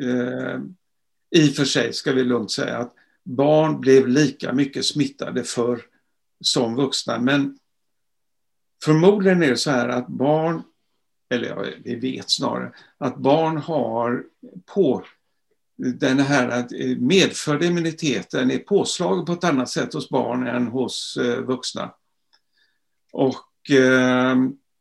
eh, 0.10 0.60
I 1.36 1.50
och 1.52 1.56
för 1.56 1.66
sig 1.66 1.94
ska 1.94 2.14
vi 2.14 2.24
lugnt 2.24 2.52
säga 2.52 2.78
att 2.78 2.94
barn 3.24 3.80
blev 3.80 4.08
lika 4.08 4.54
mycket 4.54 4.86
smittade 4.86 5.44
för 5.44 5.82
som 6.42 6.76
vuxna. 6.76 7.20
Men 7.20 7.58
förmodligen 8.84 9.44
är 9.44 9.50
det 9.50 9.58
så 9.58 9.72
här 9.72 9.90
att 9.90 10.08
barn, 10.08 10.64
eller 11.30 11.48
ja, 11.48 11.66
vi 11.84 11.96
vet 11.96 12.30
snarare, 12.30 12.72
att 12.98 13.18
barn 13.18 13.58
har 13.58 14.24
på 14.66 15.04
den 15.80 16.20
här 16.20 16.58
eh, 16.58 16.98
medfödda 16.98 17.66
immuniteten 17.66 18.52
är 18.52 18.60
påslagen 18.60 19.26
på 19.26 19.32
ett 19.32 19.44
annat 19.44 19.70
sätt 19.70 19.94
hos 19.94 20.10
barn 20.10 20.48
än 20.48 20.68
hos 20.68 21.18
eh, 21.18 21.42
vuxna. 21.42 21.94
Och 23.12 23.72
eh, 23.72 24.36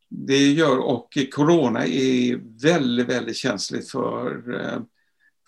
det 0.08 0.52
gör, 0.52 0.78
och 0.78 1.18
corona 1.32 1.87
är 1.87 2.40
väldigt, 2.62 3.08
väldigt 3.08 3.37
känsligt 3.37 3.90
för 3.90 4.54
eh, 4.61 4.80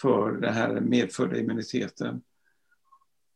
för 0.00 0.32
den 0.32 0.54
här 0.54 0.80
medfödda 0.80 1.38
immuniteten. 1.38 2.22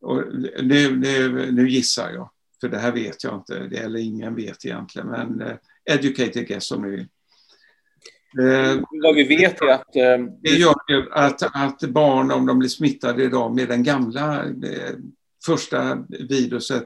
Och 0.00 0.22
nu, 0.62 0.96
nu, 0.96 1.52
nu 1.52 1.68
gissar 1.68 2.10
jag, 2.10 2.30
för 2.60 2.68
det 2.68 2.78
här 2.78 2.92
vet 2.92 3.24
jag 3.24 3.34
inte, 3.34 3.66
det, 3.66 3.76
eller 3.76 3.98
ingen 3.98 4.34
vet 4.34 4.64
egentligen, 4.64 5.08
men 5.08 5.42
uh, 5.42 5.54
educated 5.84 6.46
guess 6.46 6.70
om 6.70 6.82
ni 6.82 6.90
vill. 6.90 7.08
Uh, 8.38 8.82
Vad 9.02 9.14
vi 9.14 9.24
vet 9.24 9.62
är 9.62 9.66
att... 9.66 9.96
Uh, 9.96 10.26
det 10.40 10.50
gör 10.50 10.74
ju 10.88 11.12
att, 11.12 11.42
att 11.42 11.80
barn, 11.80 12.30
om 12.30 12.46
de 12.46 12.58
blir 12.58 12.68
smittade 12.68 13.24
idag 13.24 13.54
med 13.54 13.68
den 13.68 13.82
gamla 13.82 14.44
första 15.46 16.04
viruset, 16.08 16.84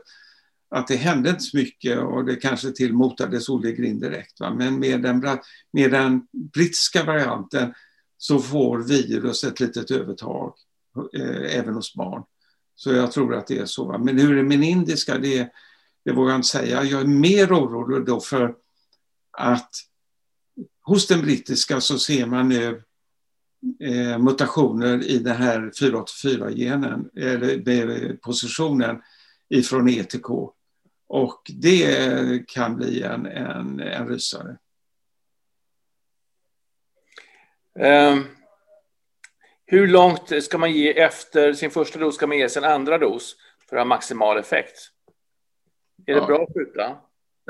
att 0.70 0.86
det 0.86 0.96
hände 0.96 1.30
inte 1.30 1.42
så 1.42 1.56
mycket 1.56 1.98
och 1.98 2.24
det 2.24 2.36
kanske 2.36 2.72
till 2.72 2.92
motades 2.92 3.48
Olle 3.48 3.72
Grind 3.72 4.00
direkt. 4.00 4.40
Va? 4.40 4.54
Men 4.54 4.78
med 4.78 5.02
den, 5.02 5.24
med 5.72 5.90
den 5.90 6.26
brittiska 6.54 7.04
varianten 7.04 7.74
så 8.18 8.38
får 8.38 8.78
virus 8.78 9.44
ett 9.44 9.60
litet 9.60 9.90
övertag 9.90 10.54
eh, 11.18 11.58
även 11.58 11.74
hos 11.74 11.94
barn. 11.94 12.22
Så 12.74 12.92
jag 12.92 13.12
tror 13.12 13.34
att 13.34 13.46
det 13.46 13.58
är 13.58 13.66
så. 13.66 13.84
Va? 13.84 13.98
Men 13.98 14.18
hur 14.18 14.38
är 14.38 14.42
med 14.42 14.62
indiska? 14.62 15.18
Det, 15.18 15.48
det 16.04 16.12
vågar 16.12 16.30
jag 16.30 16.38
inte 16.38 16.48
säga. 16.48 16.84
Jag 16.84 17.00
är 17.00 17.06
mer 17.06 17.52
orolig 17.52 18.06
då 18.06 18.20
för 18.20 18.54
att 19.32 19.70
hos 20.88 21.06
den 21.06 21.22
brittiska 21.22 21.80
så 21.80 21.98
ser 21.98 22.26
man 22.26 22.48
nu 22.48 22.82
eh, 23.80 24.18
mutationer 24.18 25.04
i 25.04 25.18
den 25.18 25.36
här 25.36 25.60
484-genen, 25.60 27.10
eller 27.16 28.16
positionen 28.16 29.02
ifrån 29.48 29.88
E 29.88 30.04
till 30.04 30.22
K. 30.22 30.54
Och 31.08 31.42
det 31.54 32.48
kan 32.48 32.76
bli 32.76 33.02
en, 33.02 33.26
en, 33.26 33.80
en 33.80 34.08
rysare. 34.08 34.58
Um, 37.74 38.26
hur 39.66 39.86
långt 39.86 40.44
ska 40.44 40.58
man 40.58 40.72
ge 40.72 41.00
efter 41.00 41.52
sin 41.52 41.70
första 41.70 41.98
dos? 41.98 42.14
Ska 42.14 42.26
man 42.26 42.38
ge 42.38 42.48
sin 42.48 42.64
andra 42.64 42.98
dos 42.98 43.36
för 43.68 43.76
att 43.76 43.80
ha 43.80 43.84
maximal 43.84 44.38
effekt? 44.38 44.90
Är 46.06 46.14
det 46.14 46.20
ja. 46.20 46.26
bra 46.26 46.42
att 46.42 46.54
skjuta? 46.54 46.96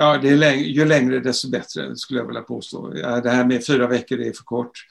Ja, 0.00 0.18
det 0.18 0.28
är 0.28 0.36
läng 0.36 0.60
ju 0.60 0.84
längre 0.84 1.20
desto 1.20 1.50
bättre 1.50 1.96
skulle 1.96 2.20
jag 2.20 2.26
vilja 2.26 2.42
påstå. 2.42 2.92
Ja, 2.96 3.20
det 3.20 3.30
här 3.30 3.44
med 3.44 3.66
fyra 3.66 3.86
veckor 3.86 4.20
är 4.20 4.32
för 4.32 4.44
kort. 4.44 4.86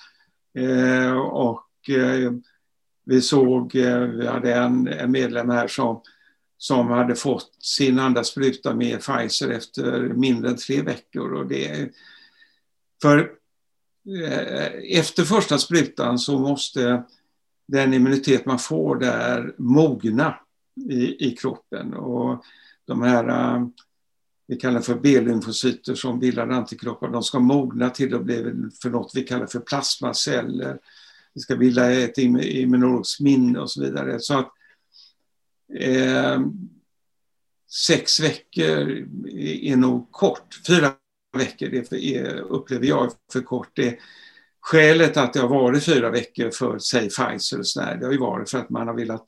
Eh, 0.58 1.18
och 1.18 1.90
eh, 1.90 2.32
vi 3.06 3.22
såg, 3.22 3.76
eh, 3.76 4.00
vi 4.00 4.28
hade 4.28 4.54
en, 4.54 4.88
en 4.88 5.12
medlem 5.12 5.50
här 5.50 5.68
som 5.68 6.02
som 6.58 6.88
hade 6.88 7.16
fått 7.16 7.52
sin 7.60 8.00
andra 8.00 8.24
spruta 8.24 8.76
med 8.76 9.02
Pfizer 9.02 9.50
efter 9.50 10.00
mindre 10.00 10.50
än 10.50 10.58
tre 10.58 10.82
veckor. 10.82 11.34
Och 11.34 11.48
det, 11.48 11.90
för 13.02 13.32
eh, 14.24 15.00
efter 15.00 15.24
första 15.24 15.58
sprutan 15.58 16.20
så 16.20 16.40
måste 16.40 17.04
den 17.68 17.94
immunitet 17.94 18.46
man 18.46 18.60
får 18.60 18.96
där 18.96 19.56
mogna 19.58 20.40
i, 20.90 21.28
i 21.28 21.32
kroppen. 21.32 21.94
Och 21.94 22.46
de 22.86 23.02
här, 23.02 23.28
eh, 23.28 23.68
vi 24.48 24.56
kallar 24.56 24.82
för 24.82 24.96
B-lymfocyter 24.96 25.96
som 25.96 26.20
bildar 26.20 26.48
antikroppar, 26.48 27.10
de 27.10 27.24
ska 27.24 27.40
mogna 27.40 27.90
till 27.90 28.16
att 28.16 28.24
bli 28.24 28.54
för 28.82 28.90
något 28.90 29.12
vi 29.16 29.24
kallar 29.24 29.48
för 29.48 29.60
plasmaceller. 29.60 30.80
Vi 31.34 31.42
ska 31.42 31.56
bilda 31.56 31.92
ett 31.92 32.18
immunologiskt 32.18 33.20
minne 33.20 33.60
och 33.60 33.72
så 33.72 33.82
vidare. 33.82 34.20
Så 34.20 34.40
att 34.40 34.54
Eh, 35.74 36.40
sex 37.88 38.20
veckor 38.20 39.08
är 39.30 39.76
nog 39.76 40.12
kort. 40.12 40.60
Fyra 40.68 40.94
veckor 41.38 41.68
det 41.68 41.94
är, 42.16 42.40
upplever 42.40 42.86
jag 42.86 43.12
för 43.34 43.42
kort. 43.42 43.72
Det, 43.74 44.00
skälet 44.60 45.18
att 45.18 45.34
det 45.34 45.40
har 45.40 45.48
varit 45.48 45.84
fyra 45.84 46.10
veckor 46.10 46.52
för, 46.52 46.80
säg 46.80 47.10
Pfizer 47.10 47.60
och 47.60 47.68
sådär, 47.68 47.98
det 47.98 48.06
har 48.06 48.14
ju 48.14 48.20
varit 48.20 48.50
för 48.50 48.58
att 48.58 48.70
man 48.70 48.88
har 48.88 48.96
velat 48.96 49.26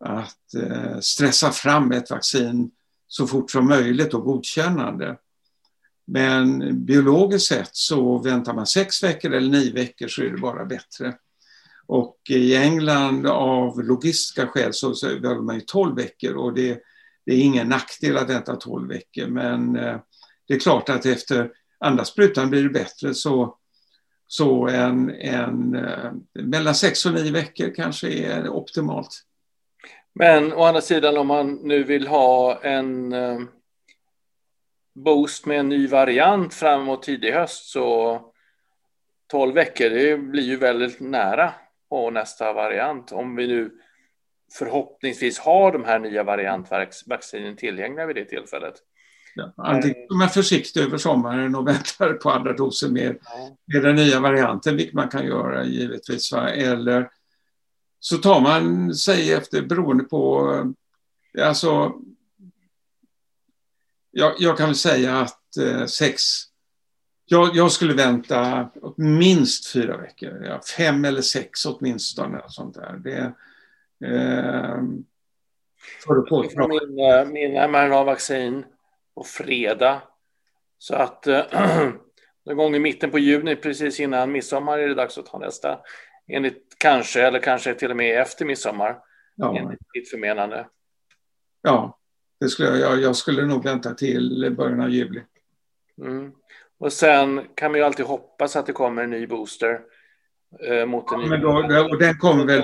att 0.00 0.54
eh, 0.54 0.98
stressa 1.00 1.50
fram 1.50 1.92
ett 1.92 2.10
vaccin 2.10 2.70
så 3.08 3.26
fort 3.26 3.50
som 3.50 3.68
möjligt 3.68 4.14
och 4.14 4.24
godkännande. 4.24 5.16
Men 6.06 6.84
biologiskt 6.84 7.48
sett 7.48 7.76
så 7.76 8.18
väntar 8.18 8.54
man 8.54 8.66
sex 8.66 9.02
veckor 9.02 9.32
eller 9.32 9.50
nio 9.50 9.72
veckor 9.72 10.08
så 10.08 10.22
är 10.22 10.30
det 10.30 10.38
bara 10.38 10.64
bättre. 10.64 11.14
Och 11.86 12.16
i 12.28 12.56
England 12.56 13.26
av 13.26 13.82
logistiska 13.82 14.46
skäl 14.46 14.72
så, 14.72 14.94
så 14.94 15.06
behöver 15.06 15.42
man 15.42 15.54
ju 15.54 15.60
12 15.60 15.96
veckor 15.96 16.34
och 16.34 16.54
det, 16.54 16.80
det, 17.26 17.32
är 17.32 17.38
ingen 17.38 17.68
nackdel 17.68 18.16
att 18.16 18.30
vänta 18.30 18.56
12 18.56 18.88
veckor. 18.88 19.26
Men 19.26 19.76
eh, 19.76 19.96
det 20.48 20.54
är 20.54 20.58
klart 20.60 20.88
att 20.88 21.06
efter 21.06 21.50
andra 21.80 22.04
sprutan 22.04 22.50
blir 22.50 22.62
det 22.62 22.70
bättre 22.70 23.14
så, 23.14 23.56
så 24.26 24.68
en, 24.68 25.10
en 25.10 25.74
eh, 25.74 26.12
mellan 26.34 26.74
6 26.74 27.06
och 27.06 27.12
9 27.12 27.32
veckor 27.32 27.74
kanske 27.74 28.08
är 28.08 28.48
optimalt. 28.48 29.22
Men 30.18 30.52
å 30.52 30.64
andra 30.64 30.80
sidan 30.80 31.16
om 31.16 31.26
man 31.26 31.52
nu 31.62 31.82
vill 31.84 32.06
ha 32.08 32.60
en 32.62 33.12
eh, 33.12 33.40
boost 34.94 35.46
med 35.46 35.60
en 35.60 35.68
ny 35.68 35.86
variant 35.86 36.54
framåt 36.54 37.02
tidig 37.02 37.32
höst 37.32 37.70
så 37.70 38.20
12 39.30 39.54
veckor, 39.54 39.90
det 39.90 40.18
blir 40.18 40.42
ju 40.42 40.56
väldigt 40.56 41.00
nära 41.00 41.52
och 41.90 42.12
nästa 42.12 42.52
variant. 42.52 43.12
Om 43.12 43.36
vi 43.36 43.46
nu 43.46 43.70
förhoppningsvis 44.58 45.38
har 45.38 45.72
de 45.72 45.84
här 45.84 45.98
nya 45.98 46.22
variantvaccinen 46.22 47.56
tillgängliga 47.56 48.06
vid 48.06 48.16
det 48.16 48.24
tillfället. 48.24 48.74
Ja, 49.34 49.52
antingen 49.56 49.96
är 49.96 50.18
man 50.18 50.28
försiktig 50.28 50.80
över 50.80 50.98
sommaren 50.98 51.54
och 51.54 51.68
väntar 51.68 52.12
på 52.12 52.30
andra 52.30 52.52
doser 52.52 52.88
med, 52.88 53.18
med 53.72 53.82
den 53.82 53.96
nya 53.96 54.20
varianten, 54.20 54.76
vilket 54.76 54.94
man 54.94 55.08
kan 55.08 55.26
göra 55.26 55.64
givetvis. 55.64 56.32
Va? 56.32 56.48
Eller 56.50 57.08
så 58.00 58.18
tar 58.18 58.40
man 58.40 58.94
sig 58.94 59.32
efter, 59.32 59.62
beroende 59.62 60.04
på... 60.04 60.74
Alltså, 61.40 61.92
jag, 64.10 64.34
jag 64.38 64.58
kan 64.58 64.66
väl 64.66 64.76
säga 64.76 65.20
att 65.20 65.56
eh, 65.56 65.86
sex 65.86 66.22
jag, 67.28 67.56
jag, 67.56 67.72
skulle 67.72 67.94
vänta 67.94 68.70
minst 68.96 69.72
fyra 69.72 69.96
veckor. 69.96 70.44
Ja, 70.44 70.60
fem 70.76 71.04
eller 71.04 71.20
sex 71.20 71.66
åtminstone. 71.66 72.42
Sånt 72.48 72.74
där. 72.74 72.92
Det, 73.04 73.32
eh, 74.06 74.82
för 76.06 76.16
att 76.16 76.28
få. 76.28 76.68
Min, 76.68 76.98
eh, 76.98 77.26
min 77.26 77.70
mRNA-vaccin 77.70 78.64
på 79.14 79.24
fredag. 79.24 80.02
Så 80.78 80.94
att 80.94 81.26
äh, 81.26 81.42
någon 82.46 82.56
gång 82.56 82.74
i 82.74 82.78
mitten 82.78 83.10
på 83.10 83.18
juni, 83.18 83.56
precis 83.56 84.00
innan 84.00 84.32
midsommar, 84.32 84.78
är 84.78 84.88
det 84.88 84.94
dags 84.94 85.18
att 85.18 85.26
ta 85.26 85.38
nästa. 85.38 85.78
Enligt 86.28 86.65
kanske, 86.78 87.22
eller 87.22 87.38
kanske 87.38 87.74
till 87.74 87.90
och 87.90 87.96
med 87.96 88.20
efter 88.20 88.44
midsommar. 88.44 88.98
Ja. 89.34 89.58
Enligt 89.58 89.80
mitt 89.94 90.10
förmenande. 90.10 90.66
Ja, 91.62 91.98
det 92.40 92.48
skulle 92.48 92.78
jag, 92.78 93.00
jag 93.00 93.16
skulle 93.16 93.46
nog 93.46 93.64
vänta 93.64 93.94
till 93.94 94.54
början 94.56 94.80
av 94.80 94.90
juli. 94.90 95.22
Mm. 96.02 96.32
Och 96.78 96.92
sen 96.92 97.48
kan 97.54 97.70
man 97.70 97.80
ju 97.80 97.86
alltid 97.86 98.06
hoppas 98.06 98.56
att 98.56 98.66
det 98.66 98.72
kommer 98.72 99.02
en 99.02 99.10
ny 99.10 99.26
booster. 99.26 99.80
Eh, 100.60 100.86
mot 100.86 101.12
en 101.12 101.20
ja, 101.20 101.24
ny 101.24 101.28
men 101.28 101.40
då, 101.40 101.88
och 101.90 101.98
den 101.98 102.18
kommer 102.18 102.44
väl 102.44 102.62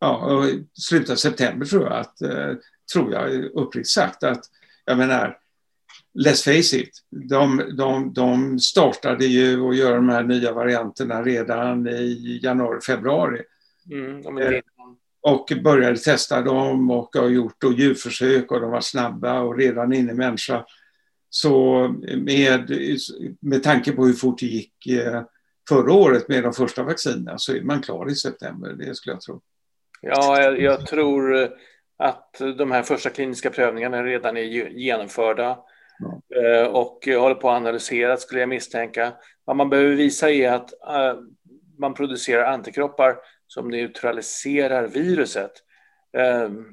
ja, 0.00 0.44
slutet 0.74 1.10
av 1.10 1.16
september 1.16 1.66
tror 1.66 1.84
jag 1.84 1.92
att, 1.92 2.22
eh, 2.22 2.52
tror 2.92 3.12
jag 3.12 3.44
uppriktigt 3.44 3.88
sagt 3.88 4.22
att, 4.22 4.40
jag 4.84 4.98
menar, 4.98 5.38
let's 6.14 6.44
face 6.44 6.76
it, 6.76 6.90
de, 7.28 7.62
de, 7.76 8.12
de 8.12 8.58
startade 8.58 9.26
ju 9.26 9.68
att 9.68 9.76
göra 9.76 9.94
de 9.94 10.08
här 10.08 10.22
nya 10.22 10.52
varianterna 10.52 11.22
redan 11.22 11.88
i 11.88 12.40
januari, 12.42 12.80
februari. 12.80 13.42
Mm, 13.90 14.38
eh, 14.38 14.60
och 15.22 15.52
började 15.64 15.96
testa 15.96 16.42
dem 16.42 16.90
och 16.90 17.16
har 17.16 17.28
gjort 17.28 17.56
då 17.58 17.72
djurförsök 17.72 18.52
och 18.52 18.60
de 18.60 18.70
var 18.70 18.80
snabba 18.80 19.40
och 19.40 19.58
redan 19.58 19.92
inne 19.92 20.12
i 20.12 20.14
människa. 20.14 20.64
Så 21.30 21.88
med, 22.16 22.70
med 23.40 23.62
tanke 23.62 23.92
på 23.92 24.06
hur 24.06 24.12
fort 24.12 24.38
det 24.38 24.46
gick 24.46 24.86
eh, 24.86 25.22
förra 25.68 25.92
året 25.92 26.28
med 26.28 26.42
de 26.42 26.52
första 26.52 26.82
vaccinerna 26.82 27.38
så 27.38 27.56
är 27.56 27.60
man 27.60 27.82
klar 27.82 28.10
i 28.10 28.14
september, 28.14 28.72
det 28.72 28.94
skulle 28.94 29.14
jag 29.14 29.20
tro. 29.20 29.40
Ja, 30.02 30.42
jag, 30.42 30.60
jag 30.60 30.86
tror 30.86 31.48
att 31.98 32.42
de 32.58 32.70
här 32.70 32.82
första 32.82 33.10
kliniska 33.10 33.50
prövningarna 33.50 34.04
redan 34.04 34.36
är 34.36 34.42
genomförda 34.70 35.58
Eh, 36.36 36.66
och 36.66 37.06
håller 37.06 37.34
på 37.34 37.50
att 37.50 37.56
analysera 37.56 38.16
skulle 38.16 38.40
jag 38.40 38.48
misstänka. 38.48 39.12
Vad 39.44 39.56
man 39.56 39.70
behöver 39.70 39.94
visa 39.94 40.30
är 40.30 40.52
att 40.52 40.72
eh, 40.72 41.20
man 41.78 41.94
producerar 41.94 42.52
antikroppar 42.52 43.16
som 43.46 43.68
neutraliserar 43.68 44.88
viruset. 44.88 45.52
Ehm, 46.18 46.64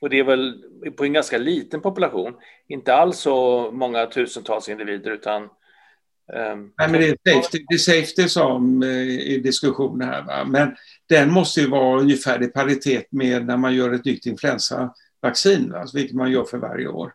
och 0.00 0.10
det 0.10 0.18
är 0.18 0.24
väl 0.24 0.64
på 0.96 1.04
en 1.04 1.12
ganska 1.12 1.38
liten 1.38 1.80
population, 1.80 2.34
inte 2.68 2.94
alls 2.94 3.18
så 3.18 3.70
många 3.72 4.06
tusentals 4.06 4.68
individer 4.68 5.10
utan 5.10 5.42
um, 5.42 6.72
Nej, 6.78 6.90
men 6.90 6.92
det 6.92 7.08
är 7.08 7.34
safety, 7.34 7.64
det 7.68 7.74
är 7.74 7.78
safety 7.78 8.28
som 8.28 8.82
eh, 8.82 9.34
är 9.34 9.38
diskussionen 9.38 10.08
här. 10.08 10.22
Va? 10.22 10.44
Men 10.44 10.76
den 11.08 11.32
måste 11.32 11.60
ju 11.60 11.68
vara 11.68 12.00
ungefär 12.00 12.42
i 12.42 12.46
paritet 12.46 13.12
med 13.12 13.46
när 13.46 13.56
man 13.56 13.74
gör 13.74 13.92
ett 13.92 14.04
nytt 14.04 14.26
influensavaccin, 14.26 15.72
va? 15.72 15.86
vilket 15.94 16.16
man 16.16 16.32
gör 16.32 16.44
för 16.44 16.58
varje 16.58 16.88
år. 16.88 17.12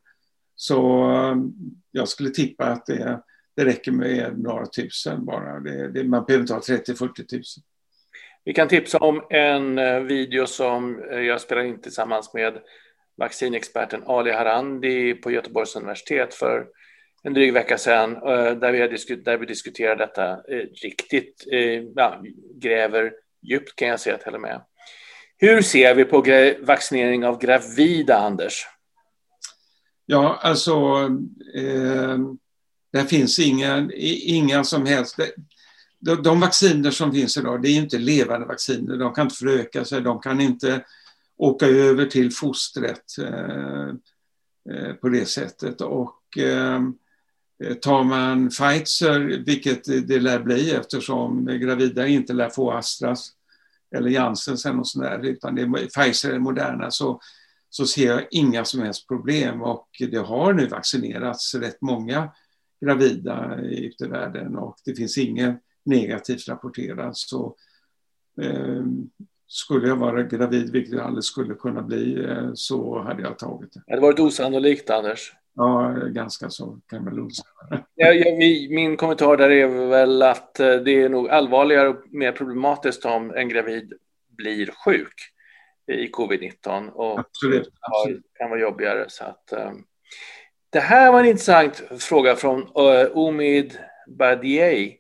Så 0.62 1.10
um, 1.12 1.54
jag 1.92 2.08
skulle 2.08 2.30
tippa 2.30 2.66
att 2.66 2.86
det, 2.86 3.22
det 3.56 3.66
räcker 3.66 3.92
med 3.92 4.40
några 4.40 4.66
tusen 4.66 5.26
bara. 5.26 5.60
Det, 5.60 5.92
det, 5.92 6.04
man 6.04 6.26
behöver 6.26 6.42
inte 6.42 6.54
ha 6.54 6.62
30-40 6.62 7.28
tusen. 7.28 7.64
Vi 8.44 8.54
kan 8.54 8.68
tipsa 8.68 8.98
om 8.98 9.24
en 9.30 9.78
eh, 9.78 10.00
video 10.00 10.46
som 10.46 11.04
eh, 11.12 11.20
jag 11.20 11.42
spelade 11.42 11.68
in 11.68 11.82
tillsammans 11.82 12.34
med 12.34 12.54
vaccinexperten 13.18 14.04
Ali 14.06 14.32
Harandi 14.32 15.14
på 15.14 15.32
Göteborgs 15.32 15.76
universitet 15.76 16.34
för 16.34 16.68
en 17.24 17.34
dryg 17.34 17.54
vecka 17.54 17.78
sedan 17.78 18.16
eh, 18.16 18.52
där 18.52 18.72
vi, 18.72 18.88
diskut 18.88 19.26
där 19.26 19.38
vi 19.38 19.46
diskuterar 19.46 19.96
detta 19.96 20.38
riktigt, 20.84 21.44
ja, 21.96 22.24
gräver 22.56 23.12
djupt 23.42 23.76
kan 23.76 23.88
jag 23.88 24.00
säga 24.00 24.18
till 24.18 24.36
och 24.36 24.42
med. 24.42 24.62
Hur 25.38 25.62
ser 25.62 25.96
vi 25.96 26.06
på 26.06 26.26
vaccinering 26.60 27.26
av 27.26 27.40
gravida, 27.40 28.18
Anders? 28.18 28.68
Ja, 30.12 30.40
alltså 30.42 30.74
eh, 31.56 32.18
det 32.92 33.06
finns 33.10 33.40
inga, 33.40 33.90
inga 33.94 34.64
som 34.64 34.86
helst... 34.86 35.20
De, 36.00 36.24
de 36.24 36.40
vacciner 36.40 36.92
som 36.92 37.12
finns 37.12 37.38
idag, 37.38 37.62
det 37.62 37.70
är 37.70 37.76
inte 37.76 37.98
levande 37.98 38.46
vacciner. 38.48 38.98
De 38.98 39.14
kan 39.14 39.26
inte 39.26 39.36
föröka 39.36 39.86
sig, 39.86 40.02
de 40.02 40.20
kan 40.20 40.42
inte 40.42 40.86
åka 41.38 41.68
över 41.68 42.06
till 42.06 42.32
fostret 42.32 43.04
eh, 43.20 43.90
eh, 44.70 44.94
på 44.94 45.10
det 45.10 45.26
sättet. 45.26 45.82
Och 45.82 46.38
ehm, 46.38 46.94
eh, 47.64 47.74
tar 47.74 48.04
man 48.04 48.50
Pfizer, 48.50 49.44
vilket 49.46 50.08
det 50.08 50.20
lär 50.20 50.40
bli 50.40 50.72
eftersom 50.72 51.46
gravida 51.46 52.08
inte 52.08 52.34
lär 52.34 52.50
få 52.50 52.72
Astras 52.72 53.30
eller 53.96 54.10
Janssens 54.10 54.66
eller 54.66 54.76
något 54.76 54.88
sånt 54.88 55.06
där, 55.06 55.26
utan 55.26 55.56
det 55.56 55.62
är 55.62 55.88
Pfizer 55.88 56.30
eller 56.30 56.40
Moderna, 56.40 56.92
så, 56.92 57.20
så 57.70 57.86
ser 57.86 58.08
jag 58.08 58.28
inga 58.32 58.66
som 58.66 58.82
helst 58.82 59.08
problem. 59.08 59.62
Och 59.62 59.88
det 60.00 60.18
har 60.18 60.54
nu 60.54 60.68
vaccinerats 60.68 61.56
rätt 61.56 61.82
många 61.82 62.32
gravida 62.82 63.56
ute 63.62 64.04
i 64.04 64.08
världen 64.08 64.56
och 64.56 64.76
det 64.86 64.96
finns 64.96 65.18
inget 65.18 65.60
negativt 65.86 66.48
rapporterat. 66.48 67.18
Så, 67.18 67.56
eh, 68.42 68.84
skulle 69.48 69.88
jag 69.88 69.96
vara 69.96 70.24
gravid, 70.24 70.72
vilket 70.72 70.94
jag 70.94 71.06
aldrig 71.06 71.24
skulle 71.24 71.56
kunna 71.56 71.82
bli, 71.82 72.26
eh, 72.26 72.50
så 72.54 73.02
hade 73.02 73.22
jag 73.22 73.40
tagit 73.40 73.74
det. 73.74 73.82
Det 73.86 73.92
hade 73.92 74.02
varit 74.02 74.20
osannolikt, 74.20 74.90
Anders. 74.90 75.34
Ja, 75.56 75.90
ganska 75.92 76.50
så 76.50 76.80
kan 76.88 77.04
man 77.04 77.16
nog 77.16 77.32
säga. 77.34 77.84
Ja, 77.96 78.12
ja, 78.12 78.36
min 78.70 78.98
kommentar 78.98 79.38
där 79.38 79.50
är 79.50 79.88
väl 79.88 80.22
att 80.22 80.60
eh, 80.60 80.76
det 80.76 80.92
är 80.92 81.10
nog 81.10 81.30
allvarligare 81.30 81.90
och 81.90 82.04
mer 82.12 82.32
problematiskt 82.32 83.06
om 83.06 83.32
en 83.36 83.50
gravid 83.50 83.94
blir 84.38 84.70
sjuk 84.86 85.14
i 85.90 86.12
covid-19 86.12 86.90
och 86.90 87.20
absolut, 87.20 87.70
absolut. 87.82 88.26
kan 88.38 88.50
vara 88.50 88.60
jobbigare. 88.60 89.06
Så 89.08 89.24
att, 89.24 89.54
um, 89.54 89.86
det 90.70 90.80
här 90.80 91.12
var 91.12 91.20
en 91.20 91.26
intressant 91.26 91.84
fråga 92.00 92.36
från 92.36 92.62
uh, 92.62 93.18
Omid 93.18 93.80
Badiei 94.08 95.00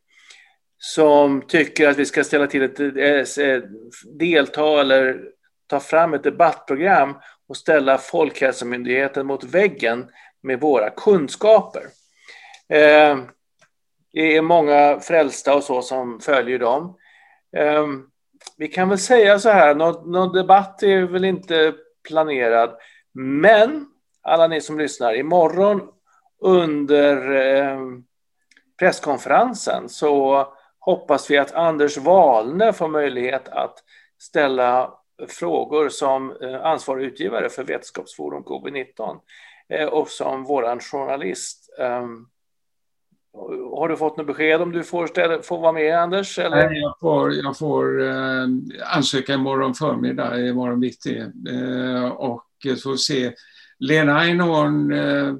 som 0.77 1.41
tycker 1.41 1.89
att 1.89 1.97
vi 1.97 2.05
ska 2.05 2.23
ställa 2.23 2.47
till 2.47 2.63
ett, 2.63 2.79
ett 3.37 3.69
delta 4.19 4.81
eller 4.81 5.21
ta 5.67 5.79
fram 5.79 6.13
ett 6.13 6.23
debattprogram 6.23 7.15
och 7.47 7.57
ställa 7.57 7.97
Folkhälsomyndigheten 7.97 9.25
mot 9.25 9.43
väggen 9.43 10.09
med 10.41 10.59
våra 10.59 10.89
kunskaper. 10.89 11.81
Eh, 12.69 13.17
det 14.13 14.35
är 14.35 14.41
många 14.41 14.99
frälsta 14.99 15.55
och 15.55 15.63
så 15.63 15.81
som 15.81 16.19
följer 16.19 16.59
dem. 16.59 16.97
Eh, 17.57 17.87
vi 18.57 18.67
kan 18.67 18.89
väl 18.89 18.97
säga 18.97 19.39
så 19.39 19.49
här, 19.49 19.75
någon, 19.75 20.11
någon 20.11 20.33
debatt 20.33 20.83
är 20.83 21.01
väl 21.01 21.25
inte 21.25 21.73
planerad, 22.07 22.77
men 23.13 23.85
alla 24.21 24.47
ni 24.47 24.61
som 24.61 24.77
lyssnar, 24.77 25.13
imorgon 25.13 25.81
under 26.41 27.31
eh, 27.31 27.79
presskonferensen 28.79 29.89
så 29.89 30.47
hoppas 30.79 31.31
vi 31.31 31.37
att 31.37 31.53
Anders 31.53 31.97
Wahlne 31.97 32.73
får 32.73 32.87
möjlighet 32.87 33.49
att 33.49 33.83
ställa 34.19 34.93
frågor 35.27 35.89
som 35.89 36.37
eh, 36.41 36.65
ansvarig 36.65 37.05
utgivare 37.05 37.49
för 37.49 37.63
Vetenskapsforum 37.63 38.43
covid-19 38.43 39.19
eh, 39.69 39.87
och 39.87 40.09
som 40.09 40.43
våran 40.43 40.79
journalist. 40.79 41.75
Ehm, 41.79 42.25
har 43.33 43.89
du 43.89 43.97
fått 43.97 44.17
något 44.17 44.27
besked 44.27 44.61
om 44.61 44.71
du 44.71 44.83
får, 44.83 45.07
ställa, 45.07 45.41
får 45.41 45.59
vara 45.59 45.71
med, 45.71 45.99
Anders? 45.99 46.39
Eller? 46.39 46.69
Nej, 46.69 46.79
jag 46.79 46.99
får, 46.99 47.33
jag 47.33 47.57
får 47.57 48.01
eh, 48.01 48.47
ansöka 48.93 49.33
imorgon 49.33 49.75
förmiddag, 49.75 50.39
imorgon 50.39 50.79
bitti. 50.79 51.17
Eh, 51.49 52.05
och 52.05 52.45
så 52.77 52.97
se. 52.97 53.33
Lena 53.79 54.19
Einhorn 54.19 54.91
eh, 54.91 55.33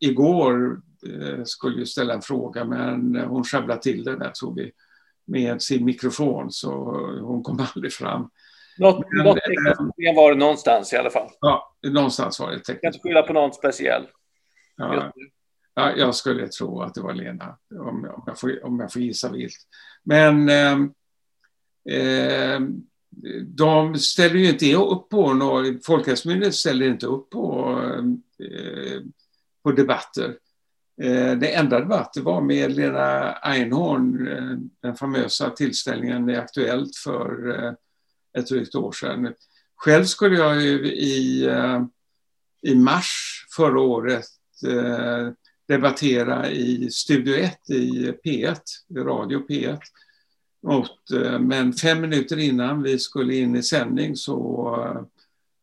igår 0.00 0.80
eh, 1.06 1.44
skulle 1.44 1.78
ju 1.78 1.86
ställa 1.86 2.14
en 2.14 2.22
fråga, 2.22 2.64
men 2.64 3.16
hon 3.16 3.44
sjabblade 3.44 3.82
till 3.82 4.04
det 4.04 4.16
där, 4.16 4.30
tror 4.30 4.54
vi, 4.54 4.72
med 5.26 5.62
sin 5.62 5.84
mikrofon, 5.84 6.50
så 6.50 6.70
hon 7.22 7.42
kom 7.42 7.66
aldrig 7.74 7.92
fram. 7.92 8.30
Något, 8.78 9.06
men, 9.10 9.24
något 9.24 9.38
tecken 9.38 10.16
var 10.16 10.32
det 10.32 10.38
någonstans 10.38 10.92
i 10.92 10.96
alla 10.96 11.10
fall. 11.10 11.28
Ja, 11.40 11.76
någonstans 11.86 12.40
var 12.40 12.50
det 12.50 12.58
tecken. 12.58 12.74
Jag 12.74 12.80
kan 12.80 12.88
inte 12.88 13.08
skylla 13.08 13.22
på 13.22 13.32
någon 13.32 13.52
speciell. 13.52 14.06
Ja, 14.76 15.12
ja, 15.76 15.96
jag 15.96 16.14
skulle 16.14 16.48
tro 16.48 16.82
att 16.82 16.94
det 16.94 17.00
var 17.00 17.14
Lena, 17.14 17.56
om, 17.70 18.04
om, 18.14 18.22
jag, 18.26 18.40
får, 18.40 18.64
om 18.64 18.80
jag 18.80 18.92
får 18.92 19.02
gissa 19.02 19.32
vilt. 19.32 19.66
Men 20.02 20.48
eh, 20.48 20.78
eh, 21.96 22.60
de 23.44 23.98
ställer 23.98 24.36
ju 24.36 24.48
inte 24.48 24.74
upp 24.74 25.08
på, 25.08 25.34
någon, 25.34 25.80
Folkhälsomyndigheten 25.80 26.52
ställer 26.52 26.86
inte 26.86 27.06
upp 27.06 27.30
på, 27.30 27.80
eh, 28.38 29.00
på 29.62 29.72
debatter. 29.72 30.36
Eh, 31.02 31.38
det 31.38 31.54
enda 31.54 31.80
debatten 31.80 32.24
var 32.24 32.40
med 32.40 32.76
Lena 32.76 33.32
Einhorn, 33.32 34.28
eh, 34.28 34.58
den 34.82 34.96
famösa 34.96 35.50
tillställningen 35.50 36.30
i 36.30 36.36
Aktuellt 36.36 36.96
för 36.96 37.50
eh, 37.64 37.72
ett 38.38 38.46
drygt 38.46 38.74
år 38.74 38.92
sedan. 38.92 39.34
Själv 39.76 40.04
skulle 40.04 40.36
jag 40.36 40.62
ju 40.62 40.86
i, 40.86 41.50
i 42.62 42.74
mars 42.74 43.46
förra 43.56 43.80
året 43.80 44.26
debattera 45.68 46.50
i 46.50 46.90
Studio 46.90 47.34
1 47.34 47.70
i 47.70 48.12
P1, 48.24 48.60
i 48.88 48.98
Radio 48.98 49.46
P1. 49.48 49.78
Mot, 50.62 51.10
eh, 51.10 51.38
men 51.38 51.72
fem 51.72 52.00
minuter 52.00 52.38
innan 52.38 52.82
vi 52.82 52.98
skulle 52.98 53.34
in 53.34 53.56
i 53.56 53.62
sändning 53.62 54.16
så, 54.16 55.06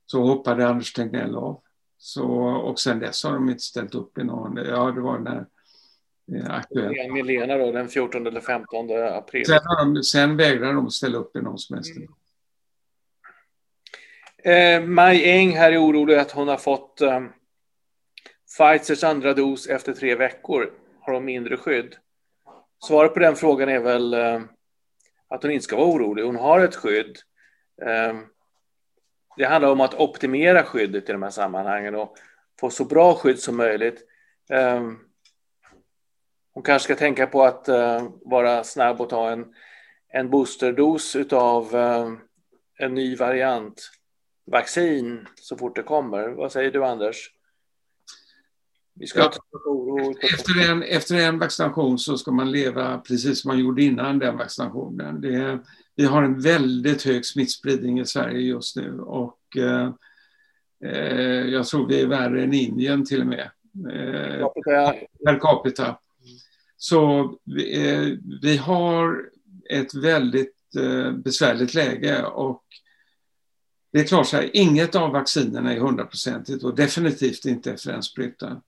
så 0.06 0.22
hoppade 0.22 0.68
Anders 0.68 0.94
Tegnell 0.94 1.36
av. 1.36 1.62
Så, 1.98 2.26
och 2.44 2.80
sen 2.80 3.00
dess 3.00 3.24
har 3.24 3.34
de 3.34 3.50
inte 3.50 3.64
ställt 3.64 3.96
upp 3.96 4.18
i 4.18 4.24
någon, 4.24 4.56
ja 4.56 4.92
det 4.92 5.02
var 5.02 5.20
när 5.20 5.46
Aktuellt. 6.48 7.14
Med 7.14 7.26
Lena 7.26 7.58
då, 7.58 7.72
den 7.72 7.90
14 7.90 8.28
eller 8.28 8.42
15 8.42 8.90
april. 8.92 9.46
Sen, 9.46 9.60
de, 9.94 10.04
sen 10.04 10.38
vägrade 10.38 10.74
de 10.74 10.92
ställa 10.92 11.18
upp 11.18 11.36
i 11.36 11.42
någon 11.42 11.58
som 11.58 11.76
helst. 11.76 11.96
Mm. 11.96 12.10
Eh, 14.46 14.90
Maj 14.90 15.30
Eng 15.32 15.52
här 15.52 15.72
är 15.72 15.86
orolig 15.86 16.16
att 16.16 16.32
hon 16.32 16.48
har 16.48 16.58
fått 16.58 17.02
eh, 17.02 17.22
Pfizers 18.58 19.04
andra 19.04 19.34
dos 19.34 19.68
efter 19.68 19.94
tre 19.94 20.16
veckor. 20.16 20.74
Har 21.00 21.14
hon 21.14 21.26
mindre 21.26 21.58
skydd? 21.58 21.96
Svaret 22.88 23.14
på 23.14 23.20
den 23.20 23.36
frågan 23.36 23.70
är 23.70 23.80
väl 23.80 24.14
eh, 24.14 24.42
att 25.28 25.44
hon 25.44 25.52
inte 25.52 25.64
ska 25.64 25.76
vara 25.76 25.88
orolig. 25.88 26.24
Hon 26.24 26.36
har 26.36 26.60
ett 26.60 26.76
skydd. 26.76 27.18
Ehm, 27.86 28.26
det 29.38 29.46
handlar 29.46 29.72
om 29.72 29.82
att 29.82 29.94
optimera 29.94 30.64
skyddet 30.64 31.10
i 31.10 31.12
de 31.12 31.24
här 31.24 31.30
sammanhangen 31.30 31.96
och 31.96 32.18
få 32.60 32.70
så 32.70 32.86
bra 32.86 33.16
skydd 33.16 33.40
som 33.40 33.58
möjligt. 33.58 34.08
Ehm, 34.50 35.00
hon 36.54 36.64
kanske 36.64 36.84
ska 36.84 36.96
tänka 36.96 37.28
på 37.28 37.44
att 37.44 37.68
eh, 37.68 38.08
vara 38.22 38.64
snabb 38.64 39.02
och 39.02 39.10
ta 39.10 39.30
en, 39.30 39.54
en 40.08 40.30
boosterdos 40.30 41.16
av 41.32 41.76
eh, 41.76 42.12
en 42.80 42.94
ny 42.94 43.16
variant 43.16 43.92
vaccin 44.46 45.28
så 45.36 45.58
fort 45.58 45.76
det 45.76 45.84
kommer. 45.84 46.30
Vad 46.30 46.52
säger 46.52 46.72
du, 46.72 46.86
Anders? 46.86 47.32
Vi 48.96 49.08
ska 49.08 49.20
ja, 49.20 49.32
efter, 50.34 50.72
en, 50.72 50.84
efter 50.84 51.16
en 51.16 51.40
vaccination 51.40 52.00
så 52.00 52.18
ska 52.18 52.32
man 52.32 52.52
leva 52.52 52.98
precis 52.98 53.42
som 53.42 53.50
man 53.50 53.60
gjorde 53.60 53.84
innan 53.84 54.20
den 54.20 54.38
vaccinationen. 54.38 55.22
Det, 55.22 55.60
vi 55.96 56.06
har 56.06 56.24
en 56.24 56.40
väldigt 56.42 57.04
hög 57.04 57.26
smittspridning 57.26 58.00
i 58.00 58.06
Sverige 58.06 58.40
just 58.40 58.76
nu 58.76 59.00
och 59.00 59.58
eh, 59.58 59.92
eh 60.86 61.46
jag 61.46 61.66
tror 61.66 61.88
vi 61.88 62.02
är 62.02 62.08
värre 62.08 62.44
än 62.44 62.54
Indien 62.54 63.06
till 63.06 63.22
och 63.22 63.28
med. 63.28 63.50
Eh, 63.92 64.48
per 65.26 65.40
capita. 65.40 66.00
Så 66.78 67.34
vi, 67.44 67.90
eh, 67.90 68.18
vi 68.42 68.58
har 68.58 69.26
ett 69.70 69.96
väldigt 69.96 70.56
eh, 70.80 71.12
besvärligt 71.12 71.74
läge 71.74 72.24
och 72.24 72.64
det 73.92 74.00
är 74.00 74.04
klart 74.04 74.28
så 74.28 74.36
här, 74.36 74.50
inget 74.54 74.96
av 74.96 75.12
vaccinerna 75.12 75.74
är 75.74 75.80
hundraprocentigt 75.80 76.64
och 76.64 76.76
definitivt 76.76 77.46
inte 77.46 77.72
efter 77.72 77.94
en 77.94 78.04
spruta. 78.04 78.62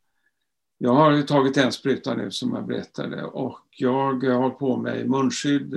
Jag 0.78 0.94
har 0.94 1.12
ju 1.12 1.24
tagit 1.24 1.58
en 1.58 1.72
spruta 1.72 2.16
nu 2.16 2.32
som 2.32 2.54
jag 2.54 2.68
berättade 2.68 3.24
och 3.24 3.60
jag 3.70 4.24
har 4.24 4.50
på 4.50 4.78
mig 4.78 5.08
munskydd. 5.08 5.74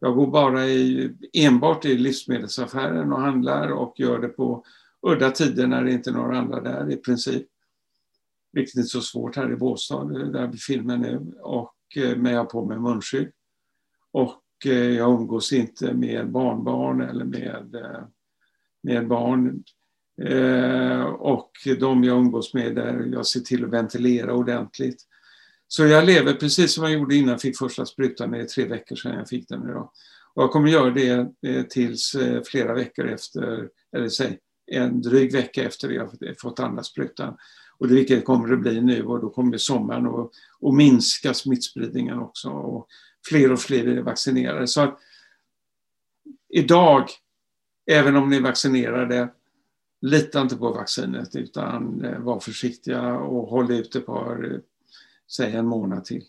Jag 0.00 0.14
går 0.14 0.26
bara 0.26 0.66
i, 0.66 1.10
enbart 1.32 1.84
i 1.84 1.98
livsmedelsaffären 1.98 3.12
och 3.12 3.20
handlar 3.20 3.68
och 3.68 4.00
gör 4.00 4.18
det 4.18 4.28
på 4.28 4.64
udda 5.02 5.30
tider 5.30 5.66
när 5.66 5.84
det 5.84 5.92
inte 5.92 6.10
är 6.10 6.14
några 6.14 6.38
andra 6.38 6.60
där 6.60 6.92
i 6.92 6.96
princip. 6.96 7.46
Vilket 8.52 8.74
är 8.74 8.78
inte 8.78 8.88
så 8.88 9.00
svårt 9.00 9.36
här 9.36 9.52
i 9.52 9.56
Båstad 9.56 10.02
eh, 10.02 10.26
där 10.26 10.46
vi 10.46 10.58
filmar 10.58 10.96
nu. 10.96 11.32
Och, 11.40 11.76
eh, 11.96 12.16
men 12.16 12.32
jag 12.32 12.40
har 12.40 12.44
på 12.44 12.64
mig 12.64 12.78
munskydd. 12.78 13.32
Och 14.12 14.42
eh, 14.66 14.72
jag 14.72 15.20
umgås 15.20 15.52
inte 15.52 15.94
med 15.94 16.30
barnbarn 16.30 17.00
eller 17.00 17.24
med, 17.24 17.76
med 18.82 19.08
barn. 19.08 19.64
Eh, 20.24 21.02
och 21.02 21.50
de 21.78 22.04
jag 22.04 22.18
umgås 22.18 22.54
med, 22.54 22.74
där 22.74 23.08
jag 23.12 23.26
ser 23.26 23.40
till 23.40 23.64
att 23.64 23.70
ventilera 23.70 24.34
ordentligt. 24.34 25.02
Så 25.68 25.86
jag 25.86 26.04
lever 26.04 26.34
precis 26.34 26.74
som 26.74 26.84
jag 26.84 26.92
gjorde 26.92 27.14
innan 27.14 27.30
jag 27.30 27.40
fick 27.40 27.58
första 27.58 27.86
sprutan, 27.86 28.30
det 28.30 28.40
är 28.40 28.44
tre 28.44 28.64
veckor 28.64 28.96
sedan 28.96 29.18
jag 29.18 29.28
fick 29.28 29.48
den 29.48 29.62
idag. 29.62 29.90
Och 30.34 30.42
jag 30.42 30.50
kommer 30.50 30.70
göra 30.70 30.90
det 30.90 31.26
eh, 31.46 31.62
tills 31.62 32.14
eh, 32.14 32.42
flera 32.42 32.74
veckor 32.74 33.08
efter, 33.08 33.68
eller 33.96 34.08
säg 34.08 34.38
en 34.72 35.02
dryg 35.02 35.32
vecka 35.32 35.64
efter 35.64 35.90
jag 35.90 36.10
fått 36.40 36.60
andra 36.60 36.82
sprutan. 36.82 37.36
Och 37.78 37.88
det 37.88 37.94
vilket 37.94 38.24
kommer 38.24 38.48
det 38.48 38.56
bli 38.56 38.80
nu 38.80 39.04
och 39.04 39.20
då 39.20 39.30
kommer 39.30 39.58
sommaren 39.58 40.06
att, 40.06 40.30
att 40.68 40.74
minska 40.74 41.34
smittspridningen 41.34 42.18
också 42.18 42.48
och 42.48 42.86
fler 43.28 43.52
och 43.52 43.60
fler 43.60 43.86
är 43.86 44.02
vaccinerade. 44.02 44.66
Så 44.66 44.80
att 44.80 44.98
idag, 46.48 47.04
även 47.90 48.16
om 48.16 48.30
ni 48.30 48.36
är 48.36 48.40
vaccinerade, 48.40 49.28
lita 50.00 50.40
inte 50.40 50.56
på 50.56 50.72
vaccinet 50.72 51.36
utan 51.36 52.04
eh, 52.04 52.18
var 52.18 52.40
försiktiga 52.40 53.16
och 53.16 53.48
håll 53.48 53.72
ut 53.72 53.94
ett 53.96 54.06
par, 54.06 54.60
säg 55.28 55.56
en 55.56 55.66
månad 55.66 56.04
till. 56.04 56.24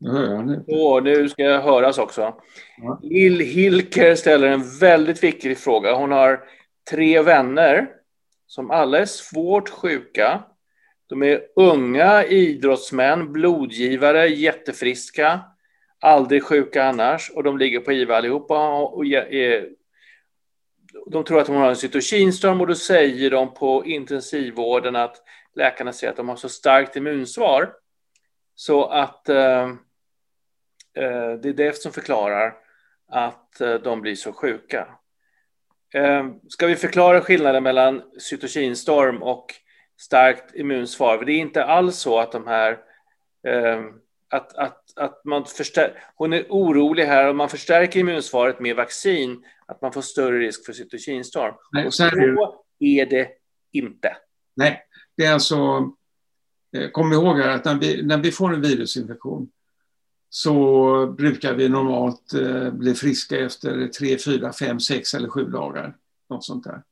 Nu 0.00 0.10
hör 0.10 0.34
jag 0.34 0.46
nu. 0.46 0.64
Åh, 0.66 1.02
nu 1.02 1.28
ska 1.28 1.42
jag 1.42 1.62
höras 1.62 1.98
också. 1.98 2.34
Ja. 2.76 3.00
Lill 3.02 3.40
Hilker 3.40 4.14
ställer 4.14 4.48
en 4.48 4.78
väldigt 4.78 5.24
viktig 5.24 5.58
fråga. 5.58 5.94
Hon 5.94 6.12
har 6.12 6.44
tre 6.90 7.22
vänner 7.22 7.88
som 8.46 8.70
alla 8.70 8.98
är 8.98 9.04
svårt 9.04 9.68
sjuka. 9.68 10.44
De 11.06 11.22
är 11.22 11.40
unga 11.56 12.24
idrottsmän, 12.24 13.32
blodgivare, 13.32 14.26
jättefriska, 14.26 15.40
aldrig 16.00 16.42
sjuka 16.42 16.84
annars 16.84 17.30
och 17.30 17.42
de 17.42 17.58
ligger 17.58 17.80
på 17.80 17.92
IVA 17.92 18.16
allihopa 18.16 18.78
och 18.78 19.06
är, 19.06 19.68
de 21.06 21.24
tror 21.24 21.40
att 21.40 21.46
de 21.46 21.56
har 21.56 21.68
en 21.68 21.76
cytokinstorm 21.76 22.60
och 22.60 22.66
då 22.66 22.74
säger 22.74 23.30
de 23.30 23.54
på 23.54 23.86
intensivvården 23.86 24.96
att 24.96 25.22
läkarna 25.54 25.92
säger 25.92 26.10
att 26.10 26.16
de 26.16 26.28
har 26.28 26.36
så 26.36 26.48
starkt 26.48 26.96
immunsvar 26.96 27.72
så 28.54 28.84
att 28.84 29.28
eh, 29.28 29.68
Eh, 30.98 31.32
det 31.32 31.48
är 31.48 31.52
det 31.52 31.76
som 31.76 31.92
förklarar 31.92 32.54
att 33.08 33.60
eh, 33.60 33.74
de 33.74 34.00
blir 34.00 34.14
så 34.14 34.32
sjuka. 34.32 34.88
Eh, 35.94 36.26
ska 36.48 36.66
vi 36.66 36.76
förklara 36.76 37.20
skillnaden 37.20 37.62
mellan 37.62 38.02
cytokinstorm 38.18 39.22
och 39.22 39.54
starkt 39.98 40.54
immunsvar? 40.54 41.18
För 41.18 41.24
det 41.24 41.32
är 41.32 41.38
inte 41.38 41.64
alls 41.64 41.96
så 41.96 42.18
att 42.18 42.32
de 42.32 42.46
här 42.46 42.78
eh, 43.46 43.84
att, 44.30 44.56
att, 44.56 44.87
att 44.98 45.24
man 45.24 45.44
förstär, 45.44 46.04
hon 46.14 46.32
är 46.32 46.46
orolig 46.48 47.04
här, 47.04 47.30
om 47.30 47.36
man 47.36 47.48
förstärker 47.48 48.00
immunsvaret 48.00 48.60
med 48.60 48.76
vaccin, 48.76 49.44
att 49.66 49.82
man 49.82 49.92
får 49.92 50.02
större 50.02 50.38
risk 50.38 50.66
för 50.66 50.72
cytokinstorm. 50.72 51.54
Nej, 51.72 51.86
och 51.86 51.94
så 51.94 52.04
är 52.78 53.06
det 53.06 53.28
inte. 53.72 54.16
Nej, 54.56 54.82
det 55.16 55.24
är 55.24 55.32
alltså, 55.32 55.90
kom 56.92 57.12
ihåg 57.12 57.36
här 57.38 57.48
att 57.48 57.64
när 57.64 57.74
vi, 57.74 58.02
när 58.02 58.18
vi 58.18 58.32
får 58.32 58.54
en 58.54 58.60
virusinfektion 58.60 59.50
så 60.30 61.06
brukar 61.06 61.54
vi 61.54 61.68
normalt 61.68 62.34
eh, 62.34 62.70
bli 62.70 62.94
friska 62.94 63.38
efter 63.38 63.88
tre, 63.88 64.18
fyra, 64.18 64.52
fem, 64.52 64.80
sex 64.80 65.14
eller 65.14 65.28
sju 65.28 65.44
dagar. 65.44 65.96
Något 66.30 66.44
sånt 66.44 66.64
där. 66.64 66.82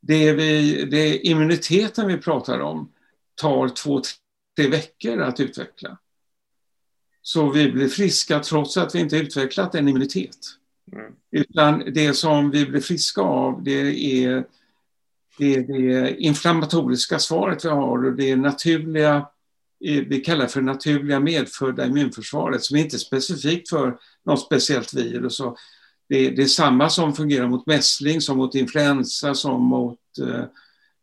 Det, 0.00 0.32
vi, 0.32 0.84
det 0.84 1.18
immuniteten 1.18 2.06
vi 2.06 2.16
pratar 2.18 2.60
om 2.60 2.92
tar 3.34 3.68
två, 3.68 4.02
tre 4.56 4.68
veckor 4.68 5.20
att 5.20 5.40
utveckla. 5.40 5.98
Så 7.22 7.50
vi 7.50 7.72
blir 7.72 7.88
friska 7.88 8.40
trots 8.40 8.76
att 8.76 8.94
vi 8.94 8.98
inte 8.98 9.16
utvecklat 9.16 9.74
en 9.74 9.88
immunitet. 9.88 10.36
Mm. 10.92 11.12
Utan 11.30 11.78
det 11.94 12.14
som 12.14 12.50
vi 12.50 12.66
blir 12.66 12.80
friska 12.80 13.20
av 13.20 13.62
det 13.62 13.80
är 14.24 14.44
det, 15.38 15.54
är 15.54 15.62
det 15.62 16.16
inflammatoriska 16.16 17.18
svaret 17.18 17.64
vi 17.64 17.68
har 17.68 18.04
och 18.04 18.12
det 18.12 18.36
naturliga 18.36 19.26
vi 19.80 20.22
kallar 20.26 20.46
för 20.46 20.60
naturliga 20.60 21.20
medfödda 21.20 21.86
immunförsvaret 21.86 22.64
som 22.64 22.76
inte 22.76 22.96
är 22.96 22.98
specifikt 22.98 23.68
för 23.68 23.98
något 24.24 24.40
speciellt 24.40 24.94
virus. 24.94 25.40
Och 25.40 25.56
det, 26.08 26.30
det 26.30 26.42
är 26.42 26.46
samma 26.46 26.90
som 26.90 27.14
fungerar 27.14 27.48
mot 27.48 27.66
mässling, 27.66 28.20
som 28.20 28.36
mot 28.36 28.54
influensa, 28.54 29.34
som 29.34 29.64
mot 29.64 29.98
uh, 30.20 30.44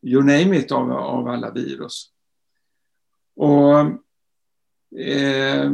you 0.02 0.24
name 0.24 0.58
it 0.58 0.72
av, 0.72 0.92
av 0.92 1.28
alla 1.28 1.52
virus. 1.52 2.10
Och 3.36 3.80
eh, 5.00 5.72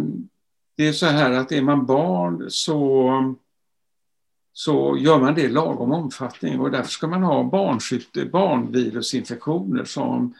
det 0.75 0.87
är 0.87 0.93
så 0.93 1.05
här 1.05 1.31
att 1.31 1.51
är 1.51 1.61
man 1.61 1.85
barn 1.85 2.45
så, 2.49 3.35
så 4.53 4.97
gör 4.97 5.19
man 5.19 5.35
det 5.35 5.41
i 5.41 5.49
lagom 5.49 5.91
omfattning 5.91 6.59
och 6.59 6.71
därför 6.71 6.89
ska 6.89 7.07
man 7.07 7.23
ha 7.23 7.43
barnvirusinfektioner 7.43 9.85
som 9.85 10.33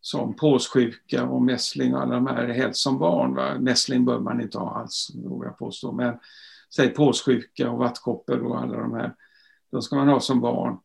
som 0.00 0.36
påssjuka 0.36 1.26
och 1.26 1.42
mässling 1.42 1.94
och 1.94 2.02
alla 2.02 2.14
de 2.14 2.26
här 2.26 2.48
helst 2.48 2.80
som 2.80 2.98
barn. 2.98 3.34
Va? 3.34 3.58
Mässling 3.58 4.04
bör 4.04 4.20
man 4.20 4.40
inte 4.40 4.58
ha 4.58 4.80
alls, 4.80 5.10
vågar 5.14 5.48
jag 5.48 5.58
påstå. 5.58 5.92
Men 5.92 6.18
säg 6.74 6.88
påssjuka 6.88 7.70
och 7.70 7.78
vattkoppor 7.78 8.38
och 8.38 8.60
alla 8.60 8.76
de 8.76 8.94
här, 8.94 9.14
de 9.70 9.82
ska 9.82 9.96
man 9.96 10.08
ha 10.08 10.20
som 10.20 10.40
barn. 10.40 10.78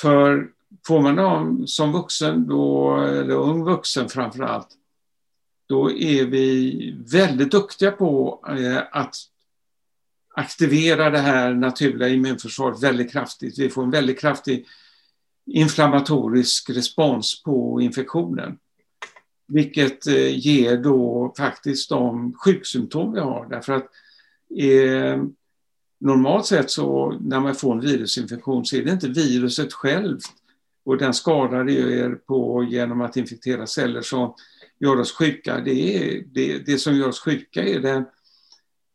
För 0.00 0.48
får 0.86 1.00
man 1.00 1.16
dem 1.16 1.66
som 1.66 1.92
vuxen, 1.92 2.46
då, 2.46 2.96
eller 3.00 3.34
ung 3.34 3.64
vuxen 3.64 4.08
framför 4.08 4.42
allt, 4.42 4.68
då 5.72 5.90
är 5.92 6.24
vi 6.24 6.94
väldigt 7.12 7.50
duktiga 7.50 7.90
på 7.90 8.40
eh, 8.48 8.82
att 8.92 9.16
aktivera 10.34 11.10
det 11.10 11.18
här 11.18 11.54
naturliga 11.54 12.08
immunförsvaret 12.08 12.82
väldigt 12.82 13.12
kraftigt. 13.12 13.58
Vi 13.58 13.68
får 13.68 13.82
en 13.82 13.90
väldigt 13.90 14.20
kraftig 14.20 14.66
inflammatorisk 15.46 16.70
respons 16.70 17.42
på 17.42 17.80
infektionen. 17.80 18.58
Vilket 19.48 20.06
eh, 20.06 20.38
ger 20.38 20.76
då 20.76 21.34
faktiskt 21.38 21.88
de 21.88 22.34
sjuksymptom 22.44 23.12
vi 23.12 23.20
har. 23.20 23.46
Därför 23.50 23.72
att 23.72 23.86
eh, 24.58 25.22
normalt 26.00 26.46
sett 26.46 26.70
så 26.70 27.18
när 27.20 27.40
man 27.40 27.54
får 27.54 27.72
en 27.72 27.80
virusinfektion 27.80 28.64
så 28.64 28.76
är 28.76 28.84
det 28.84 28.90
inte 28.90 29.08
viruset 29.08 29.72
självt 29.72 30.24
och 30.84 30.98
den 30.98 31.14
skadar 31.14 31.70
er 31.70 32.10
på 32.10 32.64
genom 32.64 33.00
att 33.00 33.16
infektera 33.16 33.66
celler 33.66 34.02
som 34.02 34.34
gör 34.82 35.00
oss 35.00 35.12
sjuka. 35.12 35.60
Det, 35.60 35.96
är, 35.96 36.22
det, 36.26 36.58
det 36.58 36.78
som 36.78 36.96
gör 36.96 37.08
oss 37.08 37.20
sjuka 37.20 37.62
är 37.62 37.80
det, 37.80 38.04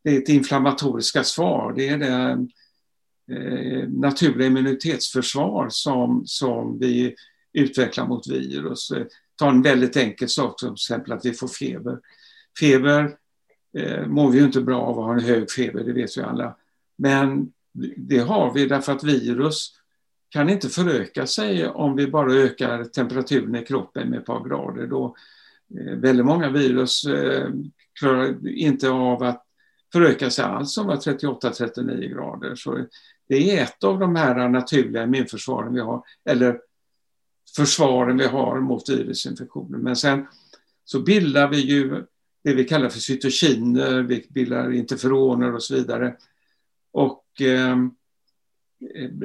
det 0.03 0.15
är 0.15 0.21
ett 0.21 0.29
inflammatoriska 0.29 1.23
svar. 1.23 1.73
Det 1.75 1.87
är 1.87 1.97
det 1.97 2.47
eh, 3.35 3.89
naturliga 3.89 4.47
immunitetsförsvar 4.47 5.67
som, 5.69 6.23
som 6.25 6.79
vi 6.79 7.15
utvecklar 7.53 8.07
mot 8.07 8.27
virus. 8.27 8.91
Ta 9.35 9.49
en 9.49 9.61
väldigt 9.61 9.97
enkel 9.97 10.29
sak 10.29 10.59
som 10.59 10.69
till 10.69 10.73
exempel 10.73 11.13
att 11.13 11.25
vi 11.25 11.33
får 11.33 11.47
feber. 11.47 11.99
Feber 12.59 13.17
eh, 13.77 14.07
mår 14.07 14.31
vi 14.31 14.37
ju 14.37 14.45
inte 14.45 14.61
bra 14.61 14.81
av 14.81 14.99
att 14.99 15.05
ha 15.05 15.13
en 15.13 15.19
hög 15.19 15.51
feber, 15.51 15.83
det 15.83 15.93
vet 15.93 16.17
vi 16.17 16.21
alla. 16.21 16.55
Men 16.97 17.51
det 17.97 18.19
har 18.19 18.53
vi 18.53 18.65
därför 18.65 18.91
att 18.91 19.03
virus 19.03 19.73
kan 20.29 20.49
inte 20.49 20.69
föröka 20.69 21.27
sig 21.27 21.67
om 21.67 21.95
vi 21.95 22.07
bara 22.07 22.33
ökar 22.33 22.83
temperaturen 22.83 23.55
i 23.55 23.65
kroppen 23.65 24.09
med 24.09 24.19
ett 24.19 24.25
par 24.25 24.49
grader. 24.49 24.87
Då, 24.87 25.15
Eh, 25.75 25.95
väldigt 25.95 26.25
många 26.25 26.49
virus 26.49 27.05
eh, 27.05 27.49
klarar 27.99 28.47
inte 28.47 28.89
av 28.89 29.23
att 29.23 29.43
föröka 29.93 30.29
sig 30.29 30.45
alls 30.45 30.77
om 30.77 30.89
38-39 30.89 32.13
grader. 32.13 32.55
Så 32.55 32.85
det 33.29 33.57
är 33.57 33.63
ett 33.63 33.83
av 33.83 33.99
de 33.99 34.15
här 34.15 34.49
naturliga 34.49 35.03
immunförsvaren 35.03 35.73
vi 35.73 35.79
har, 35.79 36.03
eller 36.25 36.59
försvaren 37.55 38.17
vi 38.17 38.25
har 38.25 38.59
mot 38.59 38.89
virusinfektioner. 38.89 39.77
Men 39.77 39.95
sen 39.95 40.27
så 40.85 40.99
bildar 40.99 41.47
vi 41.47 41.57
ju 41.57 42.05
det 42.43 42.53
vi 42.53 42.63
kallar 42.63 42.89
för 42.89 42.99
cytokiner, 42.99 44.01
vi 44.01 44.27
bildar 44.29 44.73
interferoner 44.73 45.53
och 45.53 45.63
så 45.63 45.75
vidare. 45.75 46.15
Och 46.91 47.41
eh, 47.41 47.77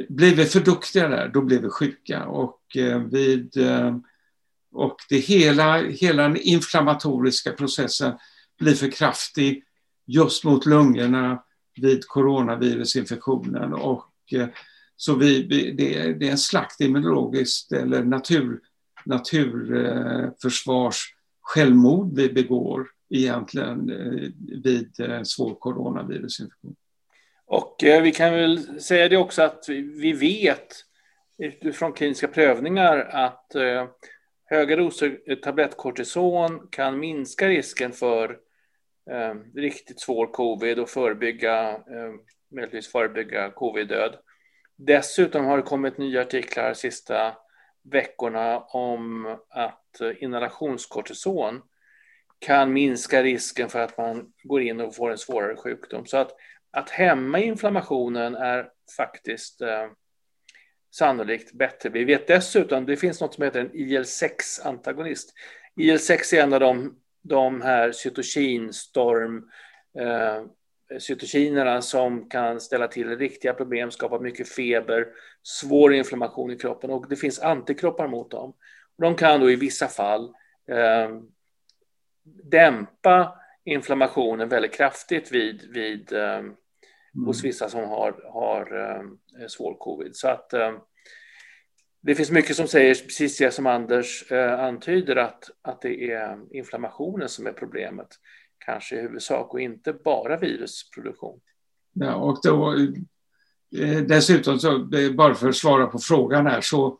blir 0.08 0.36
vi 0.36 0.44
för 0.44 0.60
duktiga 0.60 1.08
där, 1.08 1.28
då 1.28 1.42
blir 1.42 1.60
vi 1.60 1.68
sjuka. 1.68 2.26
Och, 2.26 2.76
eh, 2.76 2.98
vid, 2.98 3.56
eh, 3.56 3.96
och 4.72 4.96
det 5.08 5.18
hela, 5.18 5.76
hela 5.76 6.22
den 6.22 6.36
inflammatoriska 6.36 7.52
processen 7.52 8.12
blir 8.58 8.74
för 8.74 8.90
kraftig 8.90 9.64
just 10.06 10.44
mot 10.44 10.66
lungorna 10.66 11.42
vid 11.80 12.06
coronavirusinfektionen. 12.06 13.74
Och, 13.74 14.12
eh, 14.32 14.48
så 14.96 15.14
vi, 15.14 15.42
det, 15.76 15.94
är, 15.94 16.14
det 16.14 16.26
är 16.26 16.30
en 16.30 16.38
slakt 16.38 16.80
immunologiskt 16.80 17.72
eller 17.72 18.04
natur, 18.04 18.60
naturförsvars 19.04 20.96
eh, 20.96 21.16
självmord 21.40 22.16
vi 22.16 22.32
begår 22.32 22.86
egentligen 23.10 23.90
eh, 23.90 24.30
vid 24.62 24.92
svår 25.24 25.54
coronavirusinfektion. 25.54 26.76
Och 27.46 27.76
vi 27.80 28.12
kan 28.12 28.32
väl 28.32 28.80
säga 28.80 29.08
det 29.08 29.16
också 29.16 29.42
att 29.42 29.64
vi 29.68 30.12
vet 30.12 30.84
utifrån 31.38 31.92
kliniska 31.92 32.28
prövningar 32.28 32.98
att 32.98 33.54
höga 34.52 34.76
doser 34.76 35.18
eh, 35.26 35.36
tablettkortison 35.36 36.68
kan 36.70 36.98
minska 36.98 37.48
risken 37.48 37.92
för 37.92 38.38
eh, 39.10 39.34
riktigt 39.54 40.00
svår 40.00 40.26
covid 40.26 40.78
och 40.78 40.88
förebygga, 40.88 41.70
eh, 41.70 42.12
möjligtvis 42.50 42.92
förebygga 42.92 43.50
covid-död. 43.50 44.18
Dessutom 44.76 45.44
har 45.44 45.56
det 45.56 45.62
kommit 45.62 45.98
nya 45.98 46.20
artiklar 46.20 46.68
de 46.68 46.74
sista 46.74 47.36
veckorna 47.82 48.58
om 48.60 49.26
att 49.48 50.00
eh, 50.00 50.22
inhalationskortison 50.22 51.62
kan 52.38 52.72
minska 52.72 53.22
risken 53.22 53.68
för 53.68 53.78
att 53.78 53.98
man 53.98 54.32
går 54.42 54.62
in 54.62 54.80
och 54.80 54.96
får 54.96 55.10
en 55.10 55.18
svårare 55.18 55.56
sjukdom. 55.56 56.06
Så 56.06 56.16
att, 56.16 56.36
att 56.70 56.90
hämma 56.90 57.38
inflammationen 57.38 58.34
är 58.34 58.68
faktiskt 58.96 59.60
eh, 59.60 59.86
sannolikt 60.92 61.52
bättre. 61.52 61.88
Vi 61.88 62.04
vet 62.04 62.26
dessutom, 62.26 62.86
det 62.86 62.96
finns 62.96 63.20
något 63.20 63.34
som 63.34 63.44
heter 63.44 63.60
en 63.60 63.74
IL-6-antagonist. 63.74 65.34
IL-6 65.76 66.34
är 66.34 66.42
en 66.42 66.52
av 66.52 66.60
de, 66.60 66.96
de 67.22 67.60
här 67.60 67.92
cytokinstorm 67.92 69.50
eh, 69.98 70.42
cytokinerna 70.98 71.82
som 71.82 72.28
kan 72.28 72.60
ställa 72.60 72.88
till 72.88 73.18
riktiga 73.18 73.54
problem, 73.54 73.90
skapa 73.90 74.18
mycket 74.18 74.48
feber, 74.48 75.06
svår 75.42 75.94
inflammation 75.94 76.50
i 76.50 76.58
kroppen 76.58 76.90
och 76.90 77.08
det 77.08 77.16
finns 77.16 77.40
antikroppar 77.40 78.08
mot 78.08 78.30
dem. 78.30 78.54
De 78.98 79.14
kan 79.14 79.40
då 79.40 79.50
i 79.50 79.56
vissa 79.56 79.88
fall 79.88 80.34
eh, 80.68 81.10
dämpa 82.44 83.38
inflammationen 83.64 84.48
väldigt 84.48 84.74
kraftigt 84.74 85.32
vid, 85.32 85.70
vid 85.72 86.12
eh, 86.12 86.42
mm. 87.14 87.26
hos 87.26 87.44
vissa 87.44 87.68
som 87.68 87.80
har, 87.80 88.30
har 88.32 88.90
eh, 89.40 89.46
svår 89.48 89.74
covid. 89.74 90.16
Så 90.16 90.28
att 90.28 90.52
eh, 90.52 90.72
det 92.02 92.14
finns 92.14 92.30
mycket 92.30 92.56
som 92.56 92.68
säger 92.68 92.94
precis 92.94 93.38
det 93.38 93.50
som 93.50 93.66
Anders 93.66 94.32
eh, 94.32 94.60
antyder 94.60 95.16
att, 95.16 95.50
att 95.62 95.80
det 95.80 96.12
är 96.12 96.38
inflammationen 96.50 97.28
som 97.28 97.46
är 97.46 97.52
problemet 97.52 98.08
kanske 98.64 98.96
i 98.96 99.00
huvudsak 99.00 99.54
och 99.54 99.60
inte 99.60 99.92
bara 99.92 100.36
virusproduktion. 100.36 101.40
Ja, 101.92 102.14
och 102.14 102.38
då, 102.42 102.74
eh, 103.76 103.98
dessutom, 103.98 104.58
så, 104.58 104.88
bara 105.16 105.34
för 105.34 105.48
att 105.48 105.56
svara 105.56 105.86
på 105.86 105.98
frågan 105.98 106.46
här, 106.46 106.60
så 106.60 106.98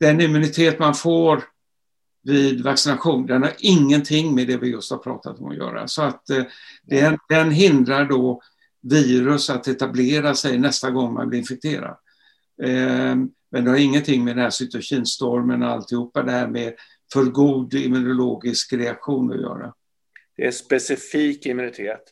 den 0.00 0.20
immunitet 0.20 0.78
man 0.78 0.94
får 0.94 1.44
vid 2.22 2.64
vaccination, 2.64 3.26
den 3.26 3.42
har 3.42 3.52
ingenting 3.58 4.34
med 4.34 4.46
det 4.46 4.56
vi 4.56 4.70
just 4.70 4.90
har 4.90 4.98
pratat 4.98 5.38
om 5.38 5.46
att 5.46 5.56
göra. 5.56 5.88
Så 5.88 6.02
att 6.02 6.30
eh, 6.30 6.44
den, 6.82 7.18
den 7.28 7.50
hindrar 7.50 8.04
då 8.04 8.42
virus 8.90 9.50
att 9.50 9.68
etablera 9.68 10.34
sig 10.34 10.58
nästa 10.58 10.90
gång 10.90 11.14
man 11.14 11.28
blir 11.28 11.38
infekterad. 11.38 11.96
Ehm, 12.62 13.30
men 13.50 13.64
det 13.64 13.70
har 13.70 13.78
ingenting 13.78 14.24
med 14.24 14.36
den 14.36 14.42
här 14.42 14.50
cytokinstormen 14.50 15.62
och 15.62 15.68
alltihopa 15.68 16.22
det 16.22 16.30
här 16.30 16.48
med 16.48 16.74
för 17.12 17.24
god 17.24 17.74
immunologisk 17.74 18.72
reaktion 18.72 19.32
att 19.32 19.40
göra. 19.40 19.74
Det 20.36 20.46
är 20.46 20.50
specifik 20.50 21.46
immunitet 21.46 22.02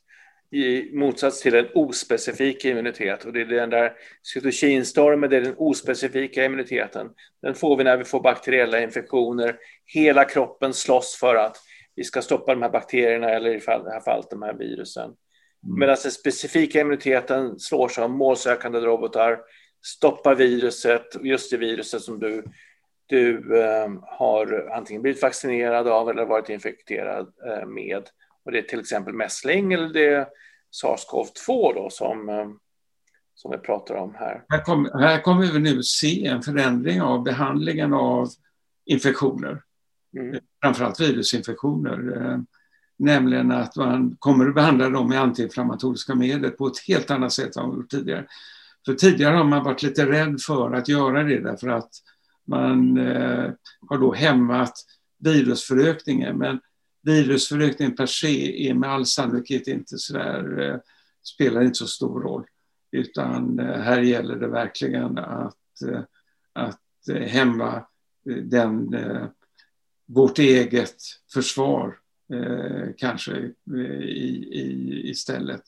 i 0.53 0.91
motsats 0.93 1.43
till 1.43 1.55
en 1.55 1.67
ospecifik 1.75 2.65
immunitet. 2.65 3.25
Och 3.25 3.33
det 3.33 3.41
är 3.41 3.45
den 3.45 3.71
där 3.71 3.93
cytokinstormen, 4.23 5.31
det 5.31 5.37
är 5.37 5.41
den 5.41 5.55
ospecifika 5.57 6.45
immuniteten. 6.45 7.09
Den 7.43 7.55
får 7.55 7.77
vi 7.77 7.85
när 7.85 7.97
vi 7.97 8.05
får 8.05 8.23
bakteriella 8.23 8.83
infektioner. 8.83 9.57
Hela 9.85 10.25
kroppen 10.25 10.75
slåss 10.75 11.17
för 11.21 11.35
att 11.35 11.57
vi 11.97 12.05
ska 12.05 12.23
stoppa 12.23 12.55
de 12.55 12.63
här 12.63 12.71
bakterierna 12.71 13.31
eller 13.31 13.51
i 13.51 13.59
det 13.59 13.93
här 13.93 14.01
fallet 14.01 14.31
de 14.31 14.43
här 14.43 14.55
virusen. 14.55 15.11
Mm. 15.65 15.79
Medan 15.79 15.97
den 16.03 16.13
specifika 16.13 16.81
immuniteten 16.81 17.59
slår 17.59 17.89
sig 17.89 18.05
av 18.05 18.11
målsökande 18.11 18.81
robotar, 18.81 19.39
stoppar 19.85 20.35
viruset, 20.35 21.07
just 21.23 21.51
det 21.51 21.57
viruset 21.57 22.03
som 22.03 22.19
du 22.19 22.45
du 23.13 23.59
eh, 23.63 23.89
har 24.03 24.71
antingen 24.75 25.03
blivit 25.03 25.23
vaccinerad 25.23 25.89
av 25.89 26.11
eller 26.11 26.27
varit 26.27 26.49
infekterad 26.49 27.33
eh, 27.47 27.67
med. 27.67 28.03
Och 28.45 28.53
det 28.53 28.59
är 28.59 28.63
till 28.63 28.81
exempel 28.81 29.15
mässling 29.15 29.73
eller 29.73 29.89
det 29.89 30.07
är 30.07 30.27
SARS-CoV-2 30.83 31.75
då 31.75 31.89
som, 31.91 32.29
eh, 32.29 32.49
som 33.35 33.51
vi 33.51 33.59
pratar 33.59 33.95
om 33.95 34.15
här. 34.15 34.45
Här, 34.49 34.65
kom, 34.65 34.91
här 34.95 35.21
kommer 35.21 35.47
vi 35.47 35.59
nu 35.59 35.83
se 35.83 36.27
en 36.27 36.43
förändring 36.43 37.03
av 37.03 37.23
behandlingen 37.23 37.95
av 37.95 38.29
infektioner. 38.85 39.63
Mm. 40.17 40.41
Framförallt 40.63 41.01
virusinfektioner. 41.01 41.99
Nämligen 43.03 43.53
att 43.53 43.77
man 43.77 44.17
kommer 44.19 44.49
att 44.49 44.55
behandla 44.55 44.91
dem 44.91 45.09
med 45.09 45.21
antiinflammatoriska 45.21 46.15
medel 46.15 46.51
på 46.51 46.67
ett 46.67 46.79
helt 46.89 47.11
annat 47.11 47.33
sätt 47.33 47.57
än 47.57 47.69
man 47.69 47.77
gjort 47.77 47.91
tidigare. 47.91 48.27
För 48.85 48.95
tidigare 48.95 49.37
har 49.37 49.45
man 49.45 49.65
varit 49.65 49.83
lite 49.83 50.07
rädd 50.07 50.41
för 50.41 50.73
att 50.73 50.89
göra 50.89 51.23
det 51.23 51.41
därför 51.41 51.69
att 51.69 51.91
man 52.47 52.99
eh, 52.99 53.51
har 53.89 53.99
då 53.99 54.15
hämmat 54.15 54.73
virusförökningen. 55.19 56.39
Men 56.39 56.61
virusförökningen 57.03 57.97
per 57.97 58.07
se 58.07 58.69
är 58.69 58.75
med 58.75 58.91
all 58.91 59.07
sannolikhet 59.07 59.67
inte 59.67 59.99
så 59.99 60.13
där, 60.13 60.61
eh, 60.61 60.77
spelar 61.23 61.63
inte 61.63 61.79
så 61.79 61.87
stor 61.87 62.21
roll. 62.21 62.45
Utan 62.93 63.59
eh, 63.59 63.81
här 63.81 64.01
gäller 64.01 64.37
det 64.37 64.49
verkligen 64.49 65.19
att, 65.19 65.83
eh, 65.89 66.01
att 66.53 67.09
eh, 67.09 67.23
hämma 67.23 67.77
eh, 68.31 68.37
den, 68.37 68.95
eh, 68.95 69.27
vårt 70.07 70.39
eget 70.39 70.97
försvar 71.33 71.99
kanske 72.97 73.33
i, 73.33 74.13
i, 74.53 75.01
istället. 75.11 75.63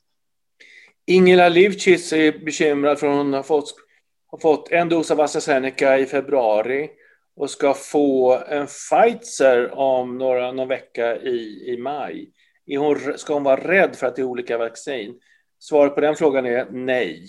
Ingela 1.06 1.48
Livcis 1.48 2.12
är 2.12 2.44
bekymrad 2.44 2.98
för 2.98 3.06
hon 3.06 3.32
har 3.32 3.42
fått 3.42 3.74
har 4.34 4.38
fått 4.38 4.70
en 4.70 4.88
dos 4.88 5.10
av 5.10 5.20
AstraZeneca 5.20 5.98
i 5.98 6.06
februari 6.06 6.90
och 7.36 7.50
ska 7.50 7.74
få 7.74 8.44
en 8.48 8.66
Pfizer 8.66 9.74
om 9.74 10.18
några, 10.18 10.52
någon 10.52 10.68
vecka 10.68 11.16
i, 11.16 11.64
i 11.72 11.76
maj. 11.78 12.32
Är 12.66 12.78
hon, 12.78 13.18
ska 13.18 13.34
hon 13.34 13.42
vara 13.42 13.60
rädd 13.60 13.96
för 13.96 14.06
att 14.06 14.16
det 14.16 14.22
är 14.22 14.26
olika 14.26 14.58
vaccin? 14.58 15.20
Svaret 15.58 15.94
på 15.94 16.00
den 16.00 16.16
frågan 16.16 16.46
är 16.46 16.70
nej. 16.70 17.28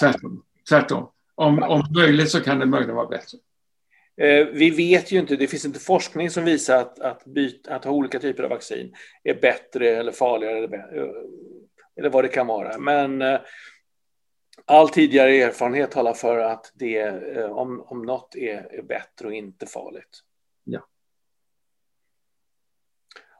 Tvärtom. 0.00 0.44
Tvärtom. 0.68 1.10
Om, 1.34 1.62
om 1.62 1.82
möjligt 1.96 2.30
så 2.30 2.40
kan 2.40 2.58
det 2.58 2.66
möjligen 2.66 2.96
vara 2.96 3.08
bättre. 3.08 3.38
Eh, 4.20 4.46
vi 4.46 4.70
vet 4.70 5.12
ju 5.12 5.18
inte, 5.18 5.36
det 5.36 5.46
finns 5.46 5.64
inte 5.64 5.80
forskning 5.80 6.30
som 6.30 6.44
visar 6.44 6.76
att, 6.76 7.00
att, 7.00 7.24
byta, 7.24 7.74
att 7.74 7.84
ha 7.84 7.92
olika 7.92 8.18
typer 8.18 8.42
av 8.42 8.50
vaccin 8.50 8.94
är 9.24 9.34
bättre 9.34 9.88
eller 9.88 10.12
farligare 10.12 10.58
eller, 10.58 10.84
eller 11.96 12.10
vad 12.10 12.24
det 12.24 12.28
kan 12.28 12.46
vara. 12.46 12.78
Men 12.78 13.22
eh, 13.22 13.40
all 14.64 14.88
tidigare 14.88 15.36
erfarenhet 15.36 15.90
talar 15.90 16.14
för 16.14 16.38
att 16.38 16.72
det, 16.74 16.98
eh, 16.98 17.50
om, 17.50 17.80
om 17.80 18.02
något 18.02 18.36
är, 18.36 18.74
är 18.74 18.82
bättre 18.82 19.26
och 19.26 19.34
inte 19.34 19.66
farligt. 19.66 20.20
Ja. 20.64 20.86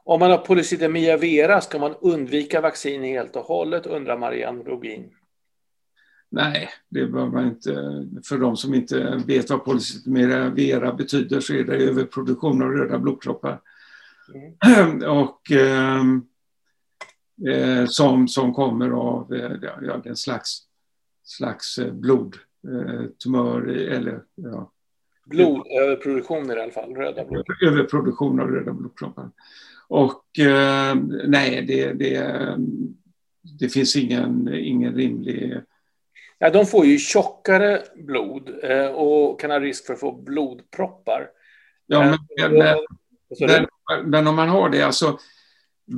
Om 0.03 0.19
man 0.19 0.31
har 0.31 0.37
polycythemia 0.37 1.17
vera, 1.17 1.61
ska 1.61 1.79
man 1.79 1.95
undvika 2.01 2.61
vaccin 2.61 3.03
helt 3.03 3.35
och 3.35 3.45
hållet, 3.45 3.85
undrar 3.85 4.17
Marianne 4.17 4.63
Rogin. 4.63 5.15
Nej, 6.33 6.69
det 6.89 7.05
bör 7.05 7.27
man 7.27 7.47
inte. 7.47 7.71
För 8.25 8.37
de 8.37 8.57
som 8.57 8.73
inte 8.73 9.23
vet 9.27 9.49
vad 9.49 9.65
polycythemia 9.65 10.49
vera 10.49 10.93
betyder 10.93 11.39
så 11.39 11.53
är 11.53 11.63
det 11.63 11.75
överproduktion 11.75 12.61
av 12.61 12.69
röda 12.69 12.99
blodkroppar. 12.99 13.61
Mm. 14.63 15.03
Och 15.09 15.51
eh, 15.51 16.01
eh, 17.55 17.85
som, 17.85 18.27
som 18.27 18.53
kommer 18.53 18.89
av 18.89 19.33
eh, 19.33 19.51
ja, 19.61 20.01
en 20.05 20.15
slags 20.15 20.61
slags 21.23 21.77
eh, 21.77 21.93
blodtumör 21.93 23.67
eller 23.67 24.23
ja, 24.35 24.71
Blodöverproduktion 25.25 26.51
i 26.51 26.61
alla 26.61 26.71
fall, 26.71 26.95
röda 26.95 27.25
blodkroppar. 27.25 27.67
Överproduktion 27.67 28.39
av 28.39 28.47
röda 28.47 28.73
blodkroppar. 28.73 29.29
Och 29.87 30.39
eh, 30.39 30.95
nej, 31.27 31.65
det, 31.67 31.93
det, 31.93 32.35
det 33.59 33.69
finns 33.69 33.95
ingen, 33.95 34.53
ingen 34.53 34.95
rimlig... 34.95 35.61
Ja, 36.43 36.49
de 36.49 36.65
får 36.65 36.85
ju 36.85 36.97
tjockare 36.97 37.81
blod 37.95 38.49
eh, 38.63 38.87
och 38.87 39.39
kan 39.39 39.51
ha 39.51 39.59
risk 39.59 39.85
för 39.85 39.93
att 39.93 39.99
få 39.99 40.11
blodproppar. 40.11 41.29
Ja, 41.87 42.17
men, 42.39 42.55
men, 42.55 42.77
men, 43.39 44.09
men 44.09 44.27
om 44.27 44.35
man 44.35 44.49
har 44.49 44.69
det, 44.69 44.81
alltså 44.81 45.19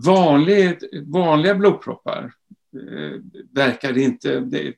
vanlig, 0.05 0.79
vanliga 1.05 1.55
blodproppar 1.55 2.33
eh, 2.75 3.19
verkar 3.51 3.97
inte... 3.97 4.39
Det, 4.39 4.73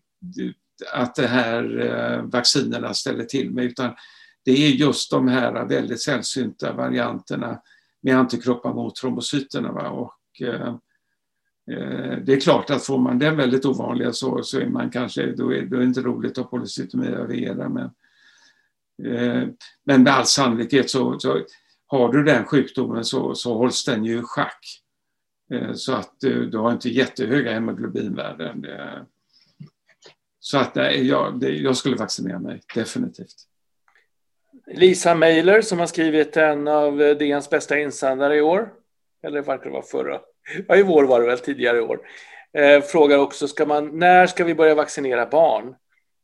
att 0.94 1.16
det 1.16 1.28
här 1.28 1.80
eh, 1.80 2.22
vaccinerna 2.24 2.94
ställer 2.94 3.24
till 3.24 3.52
med, 3.52 3.66
utan 3.66 3.96
det 4.46 4.52
är 4.52 4.70
just 4.70 5.12
de 5.12 5.28
här 5.28 5.66
väldigt 5.66 6.02
sällsynta 6.02 6.74
varianterna 6.74 7.62
med 8.02 8.18
antikroppar 8.18 8.74
mot 8.74 8.96
trombocyterna. 8.96 9.72
Va? 9.72 9.90
Och, 9.90 10.42
eh, 10.48 10.76
Eh, 11.72 12.18
det 12.24 12.34
är 12.34 12.40
klart 12.40 12.70
att 12.70 12.86
får 12.86 12.98
man 12.98 13.20
den 13.20 13.38
väldigt 13.38 13.66
ovanliga 13.66 14.14
så, 14.14 14.44
så 14.44 14.60
är 14.60 14.66
man 14.66 14.90
kanske, 14.90 15.26
då 15.26 15.54
är, 15.54 15.62
då 15.62 15.76
är 15.76 15.80
det 15.80 15.86
inte 15.86 16.02
roligt 16.02 16.32
att 16.32 16.44
ha 16.44 16.50
polycytomia 16.50 17.70
men, 17.70 17.90
eh, 19.14 19.48
men 19.84 20.04
med 20.04 20.14
all 20.14 20.26
sannolikhet 20.26 20.90
så, 20.90 21.20
så, 21.20 21.42
har 21.88 22.14
du 22.14 22.24
den 22.24 22.46
sjukdomen 22.46 23.06
så, 23.06 23.36
så 23.36 23.58
hålls 23.58 23.86
den 23.86 24.06
ju 24.06 24.20
i 24.20 24.22
schack. 24.22 24.82
Eh, 25.52 25.74
så 25.74 25.94
att 25.94 26.16
du, 26.20 26.50
du 26.50 26.58
har 26.58 26.72
inte 26.72 26.90
jättehöga 26.90 27.54
hemoglobinvärden. 27.54 28.62
Det, 28.62 29.06
så 30.40 30.58
att 30.58 30.76
jag, 31.02 31.40
det, 31.40 31.50
jag 31.50 31.78
skulle 31.78 31.96
vaccinera 31.96 32.40
mig, 32.40 32.62
definitivt. 32.76 33.36
Lisa 34.68 35.16
Mailer 35.16 35.62
som 35.62 35.80
har 35.80 35.88
skrivit 35.88 36.38
en 36.38 36.68
av 36.68 36.98
DNs 36.98 37.50
bästa 37.50 37.80
insändare 37.80 38.38
i 38.38 38.42
år. 38.42 38.74
Eller 39.24 39.42
varför 39.42 39.66
det 39.66 39.72
var 39.72 39.82
förra? 39.82 40.22
Ja, 40.68 40.76
i 40.76 40.84
vår 40.84 41.04
var 41.04 41.22
det 41.22 41.28
väl, 41.28 41.40
tidigare 41.40 41.78
i 41.78 41.82
år. 41.82 42.00
Eh, 42.54 42.82
frågar 42.82 43.18
också, 43.18 43.48
ska 43.48 43.66
man, 43.66 44.00
när 44.00 44.28
ska 44.28 44.44
vi 44.44 44.56
börja 44.56 44.76
vaccinera 44.76 45.26
barn? 45.26 45.76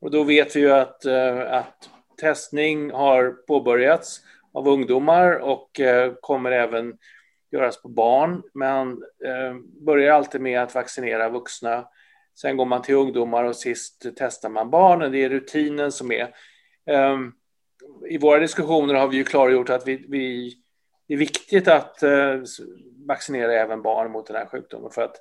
Och 0.01 0.11
då 0.11 0.23
vet 0.23 0.55
vi 0.55 0.59
ju 0.59 0.71
att, 0.71 1.05
eh, 1.05 1.53
att 1.53 1.89
testning 2.21 2.91
har 2.91 3.31
påbörjats 3.31 4.21
av 4.53 4.67
ungdomar 4.67 5.31
och 5.31 5.79
eh, 5.79 6.13
kommer 6.21 6.51
även 6.51 6.97
göras 7.51 7.81
på 7.81 7.89
barn. 7.89 8.43
Men 8.53 8.91
eh, 9.25 9.55
börjar 9.85 10.13
alltid 10.13 10.41
med 10.41 10.61
att 10.61 10.75
vaccinera 10.75 11.29
vuxna. 11.29 11.87
Sen 12.41 12.57
går 12.57 12.65
man 12.65 12.81
till 12.81 12.95
ungdomar 12.95 13.43
och 13.43 13.55
sist 13.55 14.05
testar 14.15 14.49
man 14.49 14.69
barnen. 14.69 15.11
Det 15.11 15.23
är 15.23 15.29
rutinen 15.29 15.91
som 15.91 16.11
är. 16.11 16.33
Eh, 16.89 17.17
I 18.09 18.17
våra 18.17 18.39
diskussioner 18.39 18.93
har 18.93 19.07
vi 19.07 19.17
ju 19.17 19.23
klargjort 19.23 19.69
att 19.69 19.87
vi, 19.87 20.05
vi 20.09 20.53
det 21.11 21.15
är 21.15 21.17
viktigt 21.17 21.67
att 21.67 22.03
eh, 22.03 22.41
vaccinera 23.07 23.53
även 23.53 23.81
barn 23.81 24.11
mot 24.11 24.27
den 24.27 24.35
här 24.35 24.45
sjukdomen 24.45 24.91
för 24.91 25.01
att 25.01 25.15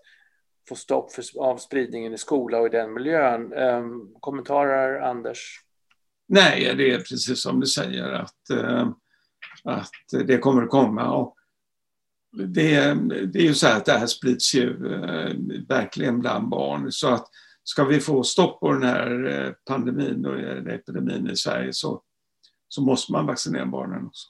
få 0.68 0.74
stopp 0.74 1.12
för, 1.12 1.24
av 1.39 1.57
spridningen 1.57 2.14
i 2.14 2.18
skola 2.18 2.59
och 2.59 2.66
i 2.66 2.70
den 2.70 2.93
miljön. 2.93 3.53
Eh, 3.53 3.85
kommentarer, 4.20 5.01
Anders? 5.01 5.61
Nej, 6.28 6.74
det 6.76 6.91
är 6.91 6.99
precis 6.99 7.43
som 7.43 7.61
du 7.61 7.66
säger 7.66 8.12
att, 8.12 8.51
eh, 8.51 8.89
att 9.64 9.91
det 10.26 10.39
kommer 10.39 10.62
att 10.62 10.70
komma. 10.70 11.11
Och 11.11 11.37
det, 12.33 12.95
det 13.24 13.39
är 13.39 13.45
ju 13.45 13.55
så 13.55 13.66
här 13.66 13.76
att 13.76 13.85
det 13.85 13.93
här 13.93 14.07
sprids 14.07 14.55
ju 14.55 14.95
eh, 14.95 15.33
verkligen 15.68 16.20
bland 16.20 16.49
barn. 16.49 16.93
Så 16.93 17.09
att 17.09 17.28
ska 17.64 17.85
vi 17.85 18.01
få 18.01 18.22
stopp 18.22 18.61
på 18.61 18.72
den 18.72 18.83
här 18.83 19.26
eh, 19.26 19.53
pandemin 19.66 20.26
och 20.26 20.41
epidemin 20.72 21.31
i 21.31 21.37
Sverige 21.37 21.72
så, 21.72 22.03
så 22.68 22.83
måste 22.83 23.12
man 23.12 23.26
vaccinera 23.26 23.66
barnen 23.66 24.07
också. 24.07 24.28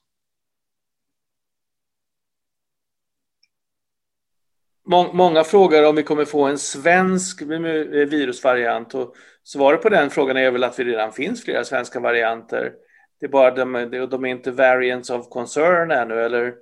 Många 5.12 5.44
frågar 5.44 5.82
om 5.82 5.96
vi 5.96 6.02
kommer 6.02 6.24
få 6.24 6.44
en 6.44 6.58
svensk 6.58 7.42
virusvariant 7.42 8.94
och 8.94 9.14
svaret 9.44 9.82
på 9.82 9.88
den 9.88 10.10
frågan 10.10 10.36
är 10.36 10.50
väl 10.50 10.64
att 10.64 10.76
det 10.76 10.84
redan 10.84 11.12
finns 11.12 11.44
flera 11.44 11.64
svenska 11.64 12.00
varianter. 12.00 12.72
Det 13.20 13.26
är 13.26 13.30
bara 13.30 13.50
de, 13.50 13.72
de 14.10 14.24
är 14.24 14.28
inte 14.28 14.50
variants 14.50 15.10
of 15.10 15.28
concern 15.28 15.90
ännu, 15.90 16.14
eller 16.14 16.54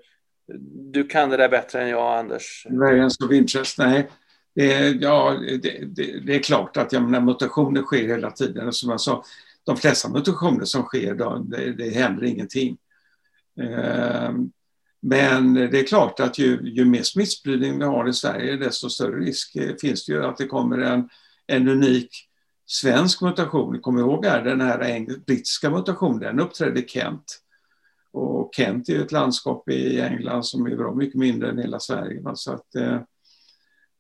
du 0.93 1.05
kan 1.07 1.31
det 1.31 1.37
där 1.37 1.49
bättre 1.49 1.83
än 1.83 1.89
jag, 1.89 2.19
Anders. 2.19 2.67
Variants 2.71 3.21
of 3.21 3.33
interest, 3.33 3.79
nej. 3.79 4.09
Det 4.55 4.89
ja, 4.89 5.37
det, 5.63 5.85
det, 5.97 6.27
det 6.27 6.35
är 6.35 6.43
klart 6.43 6.77
att 6.77 6.93
jag 6.93 7.03
menar, 7.03 7.21
mutationer 7.21 7.83
sker 7.83 8.09
hela 8.09 8.31
tiden. 8.31 8.73
Som 8.73 8.91
jag 8.91 9.01
sa, 9.01 9.25
de 9.65 9.77
flesta 9.77 10.09
mutationer 10.09 10.65
som 10.65 10.83
sker, 10.83 11.15
då, 11.15 11.39
det, 11.39 11.73
det 11.73 11.91
händer 11.91 12.25
ingenting. 12.25 12.77
Ehm, 13.61 14.51
men 15.01 15.55
det 15.55 15.81
är 15.81 15.87
klart 15.87 16.21
att 16.21 16.39
ju, 16.39 16.61
ju 16.63 16.85
mer 16.85 17.03
smittspridning 17.03 17.79
vi 17.79 17.85
har 17.85 18.09
i 18.09 18.13
Sverige, 18.13 18.57
desto 18.57 18.91
större 18.91 19.21
risk 19.21 19.57
eh, 19.57 19.77
finns 19.81 20.07
det 20.07 20.13
ju 20.13 20.25
att 20.25 20.37
det 20.37 20.47
kommer 20.47 20.79
en, 20.79 21.09
en 21.47 21.69
unik 21.69 22.11
svensk 22.67 23.23
mutation. 23.23 23.81
Kom 23.81 23.99
ihåg 23.99 24.27
här, 24.27 24.45
den 24.45 24.61
här 24.61 25.07
brittiska 25.27 25.71
mutationen, 25.71 26.21
den 26.21 26.41
uppträdde 26.41 26.81
i 26.81 26.89
Kent. 26.89 27.41
Och 28.13 28.51
Kent 28.57 28.89
är 28.89 28.93
ju 28.93 29.03
ett 29.03 29.13
landskap 29.13 29.69
i 29.69 30.01
England 30.01 30.47
som 30.47 30.67
är 30.67 30.77
bra 30.77 30.95
mycket 30.95 31.19
mindre 31.19 31.51
än 31.51 31.59
hela 31.59 31.81
Sverige. 31.81 32.23
Så, 32.35 32.53
att, 32.53 32.75
eh, 32.75 33.01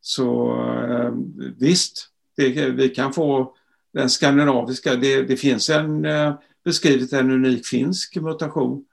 så 0.01 0.51
eh, 0.91 1.13
visst, 1.59 2.09
det, 2.37 2.71
vi 2.71 2.89
kan 2.89 3.13
få 3.13 3.55
den 3.93 4.11
skandinaviska, 4.11 4.97
det, 4.97 5.23
det 5.23 5.37
finns 5.37 5.71
en 5.71 6.07
beskrivet 6.65 7.13
en 7.13 7.31
unik 7.31 7.67
finsk 7.67 8.17
mutation 8.17 8.85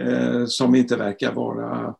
eh, 0.00 0.46
som 0.46 0.74
inte 0.74 0.96
verkar 0.96 1.32
vara 1.32 1.94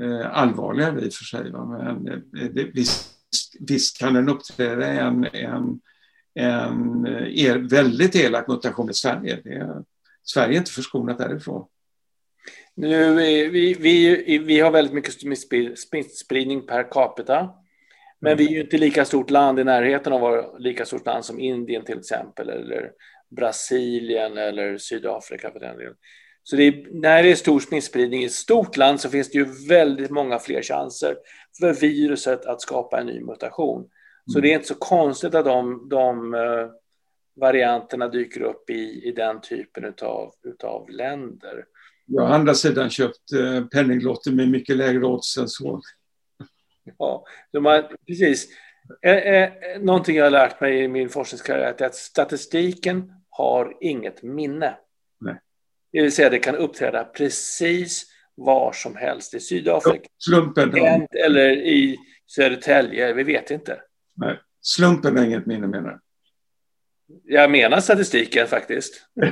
eh, 0.00 0.38
allvarligare 0.38 1.00
i 1.00 1.08
och 1.08 1.12
för 1.12 1.24
sig. 1.24 1.50
Va? 1.50 1.64
Men 1.64 2.08
eh, 2.08 2.50
det, 2.50 2.64
visst, 2.64 3.14
visst, 3.60 3.98
kan 3.98 4.14
den 4.14 4.28
uppträda 4.28 4.86
en, 4.86 5.24
en, 5.24 5.80
en 6.34 7.06
eh, 7.06 7.44
er, 7.44 7.68
väldigt 7.70 8.16
elak 8.16 8.48
mutation 8.48 8.90
i 8.90 8.94
Sverige. 8.94 9.40
Det, 9.44 9.84
Sverige 10.22 10.54
är 10.54 10.58
inte 10.58 10.70
förskonat 10.70 11.18
därifrån. 11.18 11.66
Nu, 12.74 13.14
vi, 13.14 13.74
vi, 13.74 14.38
vi 14.38 14.60
har 14.60 14.70
väldigt 14.70 14.94
mycket 14.94 15.14
smittspridning 15.78 16.66
per 16.66 16.90
capita. 16.90 17.50
Men 18.20 18.36
vi 18.36 18.46
är 18.46 18.50
ju 18.50 18.60
inte 18.60 18.78
lika 18.78 19.04
stort 19.04 19.30
land 19.30 19.60
i 19.60 19.64
närheten 19.64 20.12
av 20.12 20.24
att 20.24 20.30
vara 20.30 20.58
lika 20.58 20.86
stort 20.86 21.06
land 21.06 21.24
som 21.24 21.40
Indien 21.40 21.84
till 21.84 21.98
exempel, 21.98 22.48
eller 22.48 22.90
Brasilien 23.36 24.38
eller 24.38 24.78
Sydafrika 24.78 25.50
för 25.50 25.60
den 25.60 25.78
delen. 25.78 25.94
Så 26.42 26.56
det 26.56 26.62
är, 26.62 26.86
när 26.90 27.22
det 27.22 27.30
är 27.30 27.34
stor 27.34 27.60
smittspridning 27.60 28.22
i 28.22 28.26
ett 28.26 28.32
stort 28.32 28.76
land 28.76 29.00
så 29.00 29.08
finns 29.10 29.30
det 29.30 29.38
ju 29.38 29.46
väldigt 29.68 30.10
många 30.10 30.38
fler 30.38 30.62
chanser 30.62 31.16
för 31.60 31.72
viruset 31.72 32.46
att 32.46 32.60
skapa 32.60 33.00
en 33.00 33.06
ny 33.06 33.20
mutation. 33.20 33.88
Så 34.26 34.38
mm. 34.38 34.42
det 34.42 34.52
är 34.52 34.54
inte 34.54 34.68
så 34.68 34.74
konstigt 34.74 35.34
att 35.34 35.44
de, 35.44 35.88
de 35.88 36.34
uh, 36.34 36.70
varianterna 37.40 38.08
dyker 38.08 38.42
upp 38.42 38.70
i, 38.70 39.08
i 39.08 39.12
den 39.12 39.40
typen 39.40 39.84
utav, 39.84 40.32
utav 40.42 40.90
länder. 40.90 41.64
Jag 42.06 42.22
har 42.22 42.34
andra 42.34 42.54
sidan 42.54 42.90
köpt 42.90 43.32
uh, 43.36 43.66
penninglotter 43.66 44.30
med 44.30 44.48
mycket 44.48 44.76
lägre 44.76 45.06
odds 45.06 45.36
än 45.36 45.48
så. 45.48 45.80
Ja, 46.98 47.24
de 47.52 47.64
har, 47.64 47.96
precis. 48.06 48.48
Eh, 49.02 49.16
eh, 49.16 49.50
någonting 49.80 50.16
jag 50.16 50.24
har 50.24 50.30
lärt 50.30 50.60
mig 50.60 50.84
i 50.84 50.88
min 50.88 51.08
forskningskarriär 51.08 51.74
är 51.78 51.86
att 51.86 51.94
statistiken 51.94 53.12
har 53.30 53.76
inget 53.80 54.22
minne. 54.22 54.76
Det 55.92 56.02
vill 56.02 56.12
säga 56.12 56.30
det 56.30 56.38
kan 56.38 56.56
uppträda 56.56 57.04
precis 57.04 58.06
var 58.34 58.72
som 58.72 58.96
helst 58.96 59.34
i 59.34 59.40
Sydafrika. 59.40 60.08
Slumpen. 60.18 60.74
Eller 61.24 61.50
i 61.50 61.98
Södertälje, 62.26 63.12
vi 63.12 63.22
vet 63.22 63.50
inte. 63.50 63.80
Nej, 64.16 64.38
slumpen 64.62 65.18
är 65.18 65.24
inget 65.24 65.46
minne 65.46 65.66
menar 65.66 65.90
du? 65.90 65.98
Jag 67.24 67.50
menar 67.50 67.80
statistiken 67.80 68.46
faktiskt. 68.46 69.06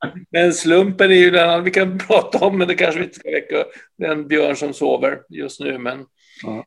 men 0.30 0.52
slumpen 0.52 1.10
är 1.10 1.14
ju 1.14 1.30
den 1.30 1.64
vi 1.64 1.70
kan 1.70 1.98
prata 1.98 2.38
om, 2.38 2.58
men 2.58 2.68
det 2.68 2.74
kanske 2.74 2.98
vi 2.98 3.04
inte 3.04 3.18
ska 3.18 3.30
väcka 3.30 3.64
den 3.98 4.28
björn 4.28 4.56
som 4.56 4.72
sover 4.72 5.22
just 5.28 5.60
nu. 5.60 5.78
Men... 5.78 6.06
Ja. 6.42 6.64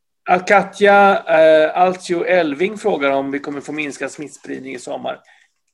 Katja 0.47 1.23
eh, 1.27 1.77
Altio 1.77 2.25
Elving 2.25 2.77
frågar 2.77 3.11
om 3.11 3.31
vi 3.31 3.39
kommer 3.39 3.61
få 3.61 3.71
minskad 3.71 4.11
smittspridning 4.11 4.75
i 4.75 4.79
sommar 4.79 5.19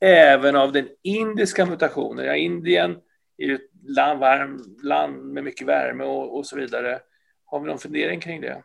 även 0.00 0.56
av 0.56 0.72
den 0.72 0.88
indiska 1.02 1.66
mutationen. 1.66 2.24
Ja, 2.24 2.36
Indien 2.36 2.90
är 3.38 3.46
ju 3.46 3.54
ett 3.54 3.70
land, 3.82 4.20
varm, 4.20 4.76
land 4.82 5.24
med 5.24 5.44
mycket 5.44 5.66
värme 5.66 6.04
och, 6.04 6.38
och 6.38 6.46
så 6.46 6.56
vidare. 6.56 7.00
Har 7.44 7.60
vi 7.60 7.66
någon 7.66 7.78
fundering 7.78 8.20
kring 8.20 8.40
det? 8.40 8.62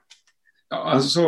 Ja, 0.69 0.77
alltså, 0.77 1.21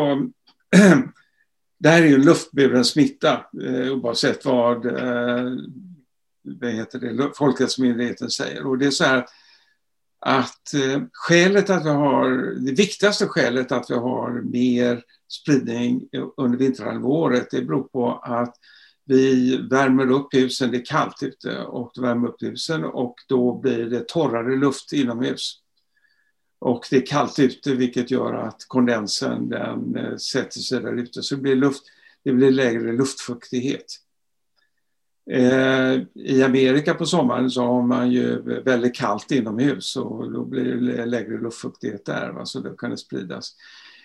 det 1.79 1.89
här 1.89 2.01
är 2.01 2.07
ju 2.07 2.17
luftburen 2.17 2.85
smitta 2.85 3.45
eh, 3.63 3.93
oavsett 3.93 4.45
vad, 4.45 4.85
eh, 4.85 5.51
vad 6.41 6.71
heter 6.71 6.99
det, 6.99 7.31
Folkhälsomyndigheten 7.35 8.29
säger. 8.29 8.67
Och 8.67 8.77
det 8.77 8.85
är 8.85 8.91
så 8.91 9.03
här 9.03 9.25
att 10.19 10.73
eh, 10.73 11.01
skälet 11.11 11.69
att 11.69 11.85
vi 11.85 11.89
har, 11.89 12.29
det 12.65 12.71
viktigaste 12.71 13.27
skälet 13.27 13.71
att 13.71 13.89
vi 13.89 13.95
har 13.95 14.41
mer 14.41 15.03
spridning 15.29 16.09
under 16.37 16.57
vinterhalvåret, 16.57 17.51
det 17.51 17.61
beror 17.61 17.83
på 17.83 18.11
att 18.11 18.55
vi 19.07 19.57
värmer 19.57 20.11
upp 20.11 20.33
husen, 20.33 20.71
det 20.71 20.77
är 20.77 20.85
kallt 20.85 21.23
ute 21.23 21.59
och 21.59 21.91
då 21.95 22.01
värmer 22.01 22.27
upp 22.27 22.43
husen 22.43 22.83
och 22.83 23.15
då 23.27 23.59
blir 23.59 23.85
det 23.85 24.07
torrare 24.07 24.55
luft 24.55 24.93
inomhus. 24.93 25.61
Och 26.59 26.85
det 26.89 26.97
är 26.97 27.05
kallt 27.05 27.39
ute 27.39 27.75
vilket 27.75 28.11
gör 28.11 28.33
att 28.33 28.65
kondensen 28.67 29.49
den 29.49 29.95
eh, 29.95 30.15
sätter 30.15 30.59
sig 30.59 30.81
där 30.81 30.93
ute 30.93 31.23
så 31.23 31.35
det 31.35 31.41
blir, 31.41 31.55
luft, 31.55 31.83
det 32.23 32.31
blir 32.31 32.51
lägre 32.51 32.91
luftfuktighet. 32.91 33.85
Eh, 35.31 36.01
I 36.13 36.43
Amerika 36.43 36.93
på 36.93 37.05
sommaren 37.05 37.51
så 37.51 37.61
har 37.61 37.81
man 37.81 38.11
ju 38.11 38.41
väldigt 38.61 38.95
kallt 38.95 39.31
inomhus 39.31 39.95
och 39.95 40.31
då 40.31 40.45
blir 40.45 40.63
det 40.63 41.05
lägre 41.05 41.37
luftfuktighet 41.37 42.05
där, 42.05 42.31
va? 42.31 42.45
så 42.45 42.59
då 42.59 42.69
kan 42.69 42.89
det 42.89 42.97
spridas. 42.97 43.55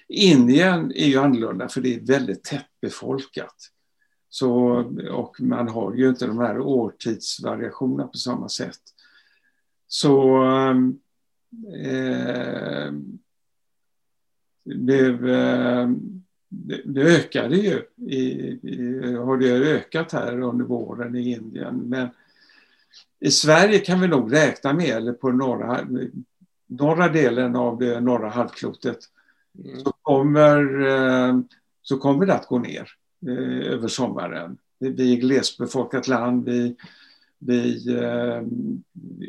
Indien 0.08 0.92
är 0.94 1.06
ju 1.06 1.18
annorlunda 1.18 1.68
för 1.68 1.80
det 1.80 1.94
är 1.94 2.00
väldigt 2.00 2.44
tättbefolkat. 2.44 3.71
Så, 4.34 4.50
och 5.10 5.40
man 5.40 5.68
har 5.68 5.94
ju 5.94 6.08
inte 6.08 6.26
de 6.26 6.38
här 6.38 6.60
årtidsvariationerna 6.60 8.06
på 8.06 8.18
samma 8.18 8.48
sätt. 8.48 8.80
Så 9.86 10.44
eh, 11.84 12.92
det, 14.64 15.10
det 16.84 17.02
ökade 17.02 17.56
ju. 17.56 17.82
I, 18.06 18.22
i, 18.62 19.14
har 19.14 19.36
det 19.36 19.52
ökat 19.52 20.12
här 20.12 20.40
under 20.40 20.64
våren 20.64 21.16
i 21.16 21.30
Indien. 21.30 21.76
Men 21.76 22.08
i 23.20 23.30
Sverige 23.30 23.78
kan 23.78 24.00
vi 24.00 24.08
nog 24.08 24.32
räkna 24.32 24.72
med, 24.72 24.96
eller 24.96 25.12
på 25.12 25.32
norra, 25.32 25.86
norra 26.66 27.08
delen 27.08 27.56
av 27.56 27.78
det 27.78 28.00
norra 28.00 28.28
halvklotet, 28.28 28.98
mm. 29.64 29.80
så, 29.80 29.92
kommer, 30.02 30.80
eh, 30.80 31.40
så 31.82 31.98
kommer 31.98 32.26
det 32.26 32.34
att 32.34 32.46
gå 32.46 32.58
ner. 32.58 33.01
Eh, 33.26 33.72
över 33.72 33.88
sommaren. 33.88 34.56
Vi 34.78 35.12
är 35.12 35.16
glesbefolkat 35.16 36.08
land, 36.08 36.44
vi, 36.44 36.76
vi 37.38 37.88
eh, 37.94 38.42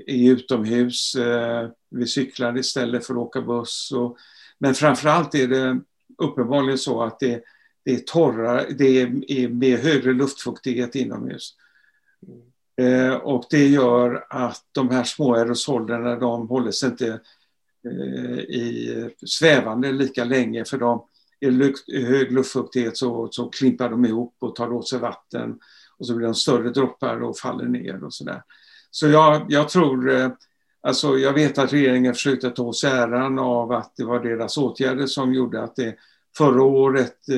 är 0.07 0.31
utomhus, 0.31 1.15
eh, 1.15 1.69
vi 1.89 2.07
cyklar 2.07 2.57
istället 2.57 3.05
för 3.05 3.13
att 3.13 3.19
åka 3.19 3.41
buss. 3.41 3.91
Och, 3.91 4.17
men 4.57 4.73
framförallt 4.73 5.35
är 5.35 5.47
det 5.47 5.79
uppenbarligen 6.17 6.77
så 6.77 7.03
att 7.03 7.19
det, 7.19 7.43
det 7.83 7.93
är 7.93 7.99
torrare, 7.99 8.65
det 8.77 9.01
är 9.01 9.47
med 9.47 9.79
högre 9.79 10.13
luftfuktighet 10.13 10.95
inomhus. 10.95 11.55
Eh, 12.81 13.13
och 13.13 13.45
det 13.49 13.67
gör 13.67 14.25
att 14.29 14.63
de 14.71 14.89
här 14.89 15.03
små 15.03 15.35
aerosolerna 15.35 16.15
de 16.15 16.47
håller 16.47 16.71
sig 16.71 16.89
inte 16.89 17.19
eh, 17.85 18.39
i 18.39 19.09
svävande 19.25 19.91
lika 19.91 20.23
länge 20.23 20.65
för 20.65 20.77
de 20.77 21.05
i 21.87 22.05
hög 22.05 22.31
luftfuktighet 22.31 22.97
så, 22.97 23.27
så 23.31 23.49
klimpar 23.49 23.89
de 23.89 24.05
ihop 24.05 24.35
och 24.39 24.55
tar 24.55 24.73
åt 24.73 24.89
sig 24.89 24.99
vatten 24.99 25.59
och 25.97 26.07
så 26.07 26.15
blir 26.15 26.25
de 26.25 26.35
större 26.35 26.69
droppar 26.69 27.23
och 27.23 27.37
faller 27.37 27.65
ner 27.65 28.03
och 28.03 28.13
sådär. 28.13 28.41
Så 28.91 29.07
jag, 29.07 29.45
jag 29.49 29.69
tror, 29.69 30.11
eh, 30.11 30.29
alltså 30.81 31.17
jag 31.17 31.33
vet 31.33 31.57
att 31.57 31.73
regeringen 31.73 32.13
försökte 32.13 32.49
ta 32.49 32.63
åt 32.63 32.77
sig 32.77 32.91
äran 32.91 33.39
av 33.39 33.71
att 33.71 33.93
det 33.95 34.03
var 34.03 34.19
deras 34.19 34.57
åtgärder 34.57 35.05
som 35.05 35.33
gjorde 35.33 35.63
att 35.63 35.75
det 35.75 35.95
förra 36.37 36.63
året 36.63 37.29
eh, 37.29 37.37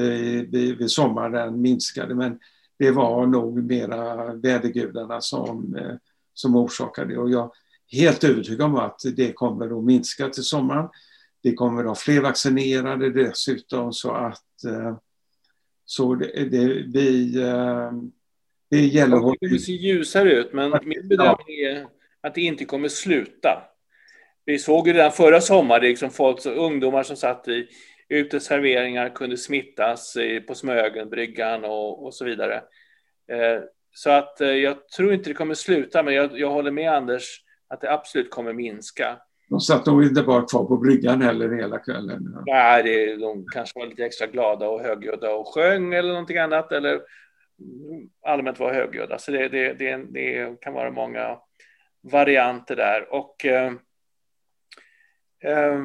vid, 0.52 0.78
vid 0.78 0.92
sommaren 0.92 1.62
minskade 1.62 2.16
men 2.16 2.40
det 2.80 2.92
var 2.92 3.28
nog 3.28 3.64
mera 3.64 4.34
vädergudarna 4.34 5.22
som, 5.22 5.76
eh, 5.76 5.96
som 6.34 6.56
orsakade 6.56 7.14
det 7.14 7.18
och 7.20 7.30
jag 7.30 7.52
är 7.92 7.98
helt 7.98 8.24
övertygad 8.24 8.62
om 8.62 8.76
att 8.76 9.02
det 9.16 9.34
kommer 9.34 9.78
att 9.78 9.84
minska 9.84 10.30
till 10.30 10.44
sommaren. 10.44 10.90
Det 11.46 11.54
kommer 11.54 11.82
att 11.82 11.88
ha 11.88 11.96
fler 11.96 12.22
vaccinerade 12.22 13.10
dessutom 13.10 13.94
så 13.94 14.12
att 14.12 14.64
eh, 14.68 14.98
så 15.86 16.16
det, 16.16 16.50
det, 16.50 16.68
vi, 16.68 17.34
det 18.70 18.80
gäller 18.80 19.18
att... 19.18 19.38
Det 19.40 19.48
kommer 19.48 19.58
se 19.58 19.72
ljusare 19.72 20.32
ut 20.32 20.54
men 20.54 20.80
min 20.84 21.08
bedömning 21.08 21.60
är 21.66 21.88
att 22.22 22.36
det 22.36 22.42
inte 22.42 22.66
kommer 22.66 22.88
sluta. 22.88 23.64
Vi 24.46 24.60
såg 24.60 24.88
ju 24.88 24.94
redan 24.94 25.12
förra 25.12 25.42
sommaren, 25.42 25.84
liksom 25.84 26.10
folk, 26.10 26.46
ungdomar 26.46 27.04
som 27.04 27.16
satt 27.16 27.48
i 27.48 27.68
uteserveringar 28.10 29.10
kunde 29.10 29.38
smittas 29.38 30.18
på 30.48 30.56
Smögenbryggan 30.56 31.66
och, 31.66 32.06
och 32.06 32.14
så 32.14 32.26
vidare. 32.26 32.56
Eh, 33.32 33.64
så 33.92 34.10
att 34.10 34.42
eh, 34.42 34.48
jag 34.48 34.90
tror 34.90 35.14
inte 35.14 35.30
det 35.30 35.34
kommer 35.34 35.54
sluta, 35.54 36.04
men 36.04 36.14
jag, 36.14 36.40
jag 36.40 36.50
håller 36.50 36.72
med 36.72 36.92
Anders 36.92 37.42
att 37.68 37.82
det 37.82 37.92
absolut 37.92 38.30
kommer 38.30 38.54
minska. 38.54 39.18
De 39.50 39.60
satt 39.60 39.86
nog 39.86 40.04
inte 40.04 40.24
bara 40.24 40.42
kvar 40.42 40.66
på 40.66 40.78
bryggan 40.78 41.22
heller 41.22 41.50
hela 41.50 41.80
kvällen. 41.80 42.44
Nej, 42.46 42.84
det, 42.84 43.16
de 43.16 43.46
kanske 43.54 43.80
var 43.80 43.88
lite 43.88 44.06
extra 44.06 44.28
glada 44.28 44.68
och 44.68 44.82
högljudda 44.82 45.36
och 45.36 45.54
sjöng 45.54 45.94
eller 45.94 46.10
någonting 46.10 46.38
annat 46.38 46.72
eller 46.72 47.02
allmänt 48.26 48.60
var 48.60 48.74
högljudda. 48.74 49.18
Så 49.18 49.32
det, 49.32 49.48
det, 49.48 49.74
det, 49.74 49.98
det, 50.10 50.62
kan 50.62 50.74
vara 50.74 50.92
många 50.92 51.38
varianter 52.02 52.76
där. 52.76 53.14
Och 53.14 53.46
eh, 53.46 53.74
eh, 55.44 55.80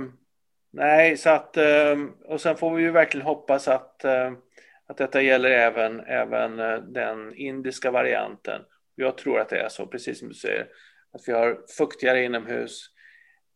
Nej, 0.72 1.16
så 1.16 1.30
att, 1.30 1.56
eh, 1.56 1.98
och 2.24 2.40
sen 2.40 2.56
får 2.56 2.74
vi 2.74 2.82
ju 2.82 2.90
verkligen 2.90 3.26
hoppas 3.26 3.68
att, 3.68 4.04
eh, 4.04 4.32
att 4.86 4.96
detta 4.96 5.22
gäller 5.22 5.50
även, 5.50 6.00
även 6.00 6.58
eh, 6.58 6.76
den 6.78 7.34
indiska 7.34 7.90
varianten. 7.90 8.62
Jag 8.94 9.18
tror 9.18 9.40
att 9.40 9.48
det 9.48 9.58
är 9.58 9.68
så, 9.68 9.86
precis 9.86 10.18
som 10.18 10.28
du 10.28 10.34
säger, 10.34 10.66
att 11.12 11.22
vi 11.26 11.32
har 11.32 11.60
fuktigare 11.78 12.24
inomhus, 12.24 12.89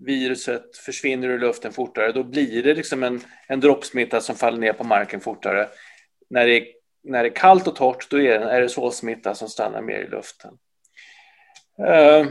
viruset 0.04 0.76
försvinner 0.76 1.28
ur 1.28 1.38
luften 1.38 1.72
fortare, 1.72 2.12
då 2.12 2.22
blir 2.22 2.62
det 2.62 2.74
liksom 2.74 3.02
en, 3.02 3.20
en 3.48 3.60
droppsmitta 3.60 4.20
som 4.20 4.36
faller 4.36 4.58
ner 4.58 4.72
på 4.72 4.84
marken 4.84 5.20
fortare. 5.20 5.68
När 6.30 6.46
det, 6.46 6.56
är, 6.56 6.66
när 7.04 7.22
det 7.22 7.28
är 7.28 7.34
kallt 7.34 7.68
och 7.68 7.76
torrt, 7.76 8.10
då 8.10 8.20
är 8.20 8.38
det 8.38 8.44
en 8.44 8.48
aerosolsmitta 8.48 9.34
som 9.34 9.48
stannar 9.48 9.82
mer 9.82 9.98
i 9.98 10.08
luften. 10.08 10.58
Uh, 11.80 12.28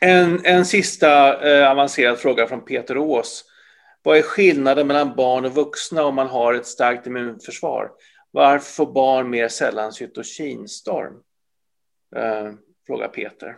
en, 0.00 0.44
en 0.44 0.64
sista 0.64 1.40
eh, 1.50 1.70
avancerad 1.70 2.18
fråga 2.18 2.46
från 2.46 2.64
Peter 2.64 2.98
Ås. 2.98 3.44
Vad 4.02 4.18
är 4.18 4.22
skillnaden 4.22 4.86
mellan 4.86 5.16
barn 5.16 5.44
och 5.44 5.54
vuxna 5.54 6.04
om 6.04 6.14
man 6.14 6.26
har 6.26 6.54
ett 6.54 6.66
starkt 6.66 7.06
immunförsvar? 7.06 7.90
Varför 8.30 8.72
får 8.72 8.92
barn 8.92 9.30
mer 9.30 9.48
sällan 9.48 9.92
cytokinstorm? 9.92 11.14
Eh, 12.16 12.52
frågar 12.86 13.08
Peter. 13.08 13.56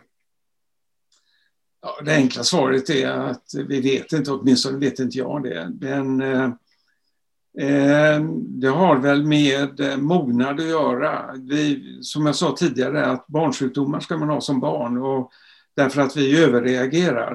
Ja, 1.81 2.01
det 2.05 2.15
enkla 2.15 2.43
svaret 2.43 2.89
är 2.89 3.09
att 3.09 3.45
vi 3.67 3.81
vet 3.81 4.13
inte, 4.13 4.31
åtminstone 4.31 4.77
vet 4.77 4.99
inte 4.99 5.17
jag 5.17 5.43
det. 5.43 5.69
Den, 5.71 6.21
eh, 6.21 6.49
eh, 7.57 8.21
det 8.37 8.67
har 8.67 8.99
väl 8.99 9.25
med 9.25 9.79
eh, 9.79 9.97
mognad 9.97 10.59
att 10.59 10.67
göra. 10.67 11.35
Vi, 11.37 11.99
som 12.01 12.25
jag 12.25 12.35
sa 12.35 12.55
tidigare, 12.57 13.05
att 13.05 13.27
barnsjukdomar 13.27 13.99
ska 13.99 14.17
man 14.17 14.29
ha 14.29 14.41
som 14.41 14.59
barn. 14.59 14.97
Och 14.97 15.31
Därför 15.75 16.01
att 16.01 16.17
vi 16.17 16.43
överreagerar 16.43 17.31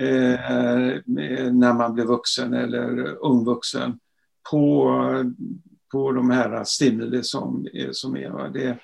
eh, 0.00 0.40
när 1.52 1.72
man 1.72 1.94
blir 1.94 2.04
vuxen 2.04 2.54
eller 2.54 3.16
ungvuxen 3.24 3.98
på, 4.50 4.92
på 5.92 6.12
de 6.12 6.30
här 6.30 6.64
stimuli 6.64 7.22
som, 7.22 7.66
som 7.92 8.16
är. 8.16 8.48
Det, 8.48 8.78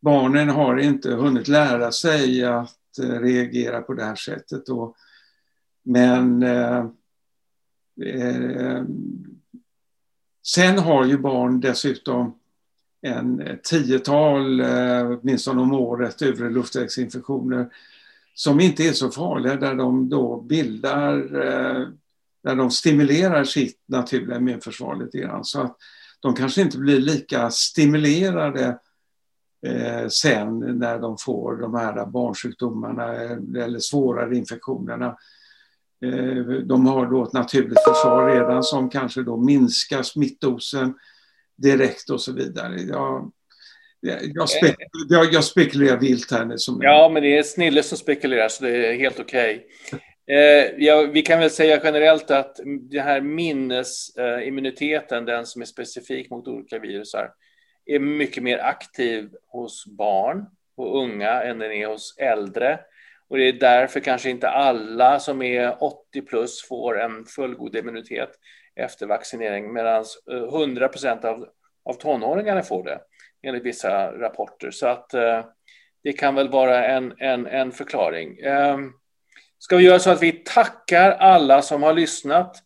barnen 0.00 0.48
har 0.48 0.76
inte 0.76 1.10
hunnit 1.10 1.48
lära 1.48 1.92
sig 1.92 2.44
att 2.44 2.70
Eh, 2.98 3.20
reagera 3.20 3.82
på 3.82 3.94
det 3.94 4.04
här 4.04 4.14
sättet. 4.14 4.68
Och, 4.68 4.96
men 5.82 6.42
eh, 6.42 6.86
eh, 8.06 8.82
sen 10.46 10.78
har 10.78 11.04
ju 11.04 11.18
barn 11.18 11.60
dessutom 11.60 12.38
en 13.02 13.40
eh, 13.40 13.56
tiotal, 13.56 14.60
eh, 14.60 15.06
åtminstone 15.06 15.62
om 15.62 15.72
året, 15.72 16.22
övre 16.22 16.50
luftvägsinfektioner 16.50 17.68
som 18.34 18.60
inte 18.60 18.88
är 18.88 18.92
så 18.92 19.10
farliga, 19.10 19.56
där 19.56 19.74
de 19.74 20.08
då 20.08 20.40
bildar, 20.40 21.16
eh, 21.16 21.88
där 22.42 22.56
de 22.56 22.70
stimulerar 22.70 23.44
sitt 23.44 23.80
naturliga 23.86 24.36
immunförsvar 24.36 24.96
lite 24.96 25.18
grann. 25.18 25.44
Så 25.44 25.60
att 25.60 25.76
de 26.20 26.34
kanske 26.34 26.62
inte 26.62 26.78
blir 26.78 27.00
lika 27.00 27.50
stimulerade 27.50 28.78
eh, 29.64 30.08
sen 30.08 30.58
när 30.58 30.98
de 30.98 31.18
får 31.18 31.56
de 31.56 31.74
här 31.74 32.06
barnsjukdomarna 32.06 33.14
eller 33.64 33.78
svårare 33.78 34.36
infektionerna. 34.36 35.16
De 36.64 36.86
har 36.86 37.06
då 37.06 37.24
ett 37.24 37.32
naturligt 37.32 37.78
försvar 37.88 38.30
redan 38.30 38.62
som 38.62 38.90
kanske 38.90 39.22
då 39.22 39.36
minskar 39.36 40.02
smittdosen 40.02 40.94
direkt 41.56 42.10
och 42.10 42.20
så 42.20 42.32
vidare. 42.32 42.80
Jag, 42.80 43.32
jag, 44.34 44.48
spek 44.48 44.76
jag, 45.08 45.32
jag 45.32 45.44
spekulerar 45.44 45.96
vilt 45.96 46.30
här 46.30 46.44
nu. 46.44 46.58
Som 46.58 46.78
ja, 46.82 47.10
men 47.12 47.22
det 47.22 47.38
är 47.38 47.42
Snille 47.42 47.82
som 47.82 47.98
spekulerar 47.98 48.48
så 48.48 48.64
det 48.64 48.86
är 48.86 48.98
helt 48.98 49.20
okej. 49.20 49.66
Okay. 49.88 50.00
Eh, 50.26 50.72
ja, 50.78 51.10
vi 51.12 51.22
kan 51.22 51.40
väl 51.40 51.50
säga 51.50 51.80
generellt 51.84 52.30
att 52.30 52.56
den 52.90 53.04
här 53.04 53.20
minnesimmuniteten, 53.20 55.24
den 55.24 55.46
som 55.46 55.62
är 55.62 55.66
specifik 55.66 56.30
mot 56.30 56.48
olika 56.48 56.78
virusar, 56.78 57.30
är 57.86 57.98
mycket 57.98 58.42
mer 58.42 58.58
aktiv 58.58 59.30
hos 59.46 59.86
barn 59.86 60.46
och 60.76 60.98
unga 60.98 61.42
än 61.42 61.58
den 61.58 61.72
är 61.72 61.86
hos 61.86 62.16
äldre. 62.18 62.80
Och 63.28 63.36
det 63.36 63.48
är 63.48 63.52
därför 63.52 64.00
kanske 64.00 64.30
inte 64.30 64.48
alla 64.48 65.20
som 65.20 65.42
är 65.42 65.84
80 65.84 66.22
plus 66.22 66.68
får 66.68 67.00
en 67.00 67.24
fullgod 67.24 67.76
immunitet 67.76 68.30
efter 68.76 69.06
vaccinering 69.06 69.72
medan 69.72 70.04
100 70.52 70.84
eh, 70.84 70.90
procent 70.90 71.24
av, 71.24 71.48
av 71.84 71.94
tonåringarna 71.94 72.62
får 72.62 72.84
det 72.84 73.00
enligt 73.42 73.64
vissa 73.64 74.12
rapporter. 74.12 74.70
Så 74.70 74.86
att 74.86 75.14
eh, 75.14 75.44
det 76.02 76.12
kan 76.12 76.34
väl 76.34 76.48
vara 76.48 76.86
en, 76.86 77.14
en, 77.18 77.46
en 77.46 77.72
förklaring. 77.72 78.38
Eh, 78.38 78.78
ska 79.58 79.76
vi 79.76 79.84
göra 79.84 79.98
så 79.98 80.10
att 80.10 80.22
vi 80.22 80.32
tackar 80.32 81.10
alla 81.10 81.62
som 81.62 81.82
har 81.82 81.92
lyssnat 81.92 82.56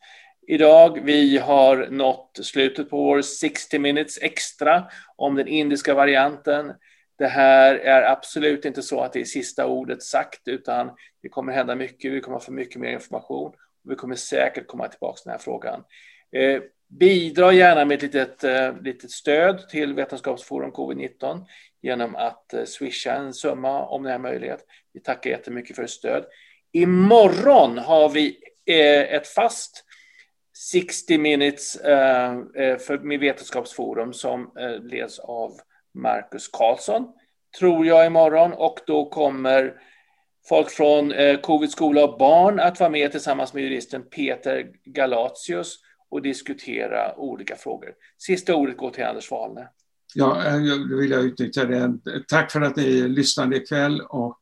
idag. 0.49 1.01
Vi 1.05 1.39
har 1.39 1.89
nått 1.91 2.39
slutet 2.43 2.91
på 2.91 2.97
vår 2.97 3.23
60 3.23 3.79
minutes 3.79 4.19
extra 4.23 4.85
om 5.17 5.35
den 5.35 5.49
indiska 5.49 5.95
varianten. 5.95 6.73
Det 7.19 7.27
här 7.27 7.75
är 7.75 8.03
absolut 8.03 8.65
inte 8.65 8.83
så 8.83 9.01
att 9.01 9.13
det 9.13 9.21
är 9.21 9.25
sista 9.25 9.67
ordet 9.67 10.03
sagt, 10.03 10.49
utan 10.49 10.91
det 11.23 11.29
kommer 11.29 11.53
hända 11.53 11.75
mycket. 11.75 12.13
Vi 12.13 12.21
kommer 12.21 12.39
få 12.39 12.53
mycket 12.53 12.81
mer 12.81 12.93
information. 12.93 13.47
och 13.85 13.91
Vi 13.91 13.95
kommer 13.95 14.15
säkert 14.15 14.67
komma 14.67 14.89
tillbaka 14.89 15.17
till 15.17 15.25
den 15.25 15.33
här 15.33 15.39
frågan. 15.39 15.85
Eh, 16.33 16.63
bidra 16.89 17.53
gärna 17.53 17.85
med 17.85 17.95
ett 17.95 18.03
litet, 18.03 18.45
eh, 18.45 18.81
litet 18.83 19.11
stöd 19.11 19.69
till 19.69 19.95
Vetenskapsforum 19.95 20.71
covid-19 20.73 21.45
genom 21.83 22.17
att 22.17 22.55
eh, 22.55 22.65
swisha 22.65 23.13
en 23.13 23.35
summa 23.35 23.87
om 23.87 24.03
det 24.03 24.13
är 24.13 24.19
möjligt. 24.19 24.65
Vi 24.93 25.01
tackar 25.01 25.31
jättemycket 25.31 25.77
för 25.77 25.87
stöd. 25.87 26.25
Imorgon 26.73 27.79
har 27.79 28.09
vi 28.09 28.39
eh, 28.67 29.15
ett 29.15 29.29
fast 29.29 29.85
60 30.59 31.19
minutes 31.19 31.77
eh, 31.77 32.31
eh, 32.31 32.79
för, 32.79 32.99
med 32.99 33.21
Vetenskapsforum 33.21 34.13
som 34.13 34.51
eh, 34.59 34.83
leds 34.83 35.19
av 35.19 35.53
Marcus 35.95 36.49
Karlsson, 36.49 37.07
tror 37.59 37.87
jag, 37.87 38.07
imorgon. 38.07 38.53
Och 38.53 38.79
då 38.87 39.09
kommer 39.09 39.75
folk 40.49 40.71
från 40.71 41.13
Covid 41.43 41.71
skola 41.71 42.05
och 42.05 42.19
barn 42.19 42.61
att 42.61 42.81
vara 42.81 42.91
med 42.91 43.11
tillsammans 43.13 43.55
med 43.55 43.63
juristen 43.63 44.03
Peter 44.03 44.71
Galatius 44.85 45.79
och 46.11 46.23
diskutera 46.23 47.17
olika 47.17 47.57
frågor. 47.57 47.91
Sista 48.19 48.55
ordet 48.55 48.77
går 48.77 48.91
till 48.91 49.05
Anders 49.05 49.31
Wahlne. 49.31 49.69
Ja, 50.15 50.43
då 50.91 50.97
vill 50.97 51.11
jag 51.11 51.25
utnyttja 51.25 51.65
det. 51.65 51.99
Tack 52.29 52.53
för 52.53 52.61
att 52.61 52.77
ni 52.77 53.09
lyssnade 53.09 53.57
ikväll 53.57 54.01
och 54.01 54.39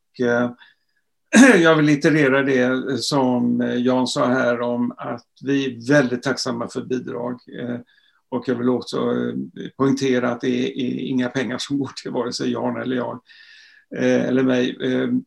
jag 1.62 1.76
vill 1.76 1.88
iterera 1.88 2.42
det 2.42 2.62
eh, 2.62 2.96
som 2.96 3.60
eh, 3.60 3.74
Jan 3.74 4.06
sa 4.06 4.26
här 4.26 4.60
om 4.60 4.94
att 4.98 5.26
vi 5.42 5.66
är 5.66 5.88
väldigt 5.88 6.22
tacksamma 6.22 6.68
för 6.68 6.84
bidrag. 6.84 7.40
Eh, 7.60 7.76
och 8.28 8.48
jag 8.48 8.54
vill 8.54 8.68
också 8.68 9.14
poängtera 9.76 10.30
att 10.30 10.40
det 10.40 10.80
är 10.80 11.00
inga 11.00 11.28
pengar 11.28 11.58
som 11.58 11.78
går 11.78 11.90
till 12.02 12.10
vare 12.10 12.32
sig 12.32 12.52
Jan 12.52 12.80
eller 12.80 12.96
jag 12.96 13.20
eller 13.98 14.42
mig, 14.42 14.76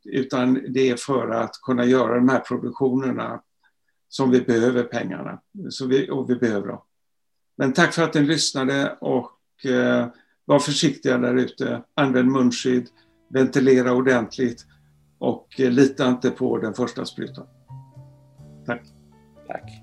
utan 0.03 0.73
det 0.73 0.89
är 0.89 0.95
för 0.95 1.29
att 1.29 1.51
kunna 1.61 1.85
göra 1.85 2.15
de 2.15 2.29
här 2.29 2.39
produktionerna 2.39 3.41
som 4.09 4.31
vi 4.31 4.41
behöver 4.41 4.83
pengarna. 4.83 5.41
Så 5.69 5.87
vi, 5.87 6.09
och 6.09 6.29
vi 6.29 6.35
behöver 6.35 6.67
dem. 6.67 6.81
Men 7.57 7.73
tack 7.73 7.93
för 7.93 8.03
att 8.03 8.13
ni 8.13 8.21
lyssnade 8.21 8.97
och 9.01 9.31
var 10.45 10.59
försiktiga 10.59 11.17
där 11.17 11.35
ute. 11.35 11.81
Använd 11.95 12.31
munskydd, 12.31 12.87
ventilera 13.29 13.93
ordentligt 13.93 14.65
och 15.19 15.59
eh, 15.59 15.71
lita 15.71 16.09
inte 16.09 16.29
på 16.29 16.57
den 16.57 16.73
första 16.73 17.05
sprutan. 17.05 17.47
Tack. 18.65 18.81
Tack. 19.47 19.78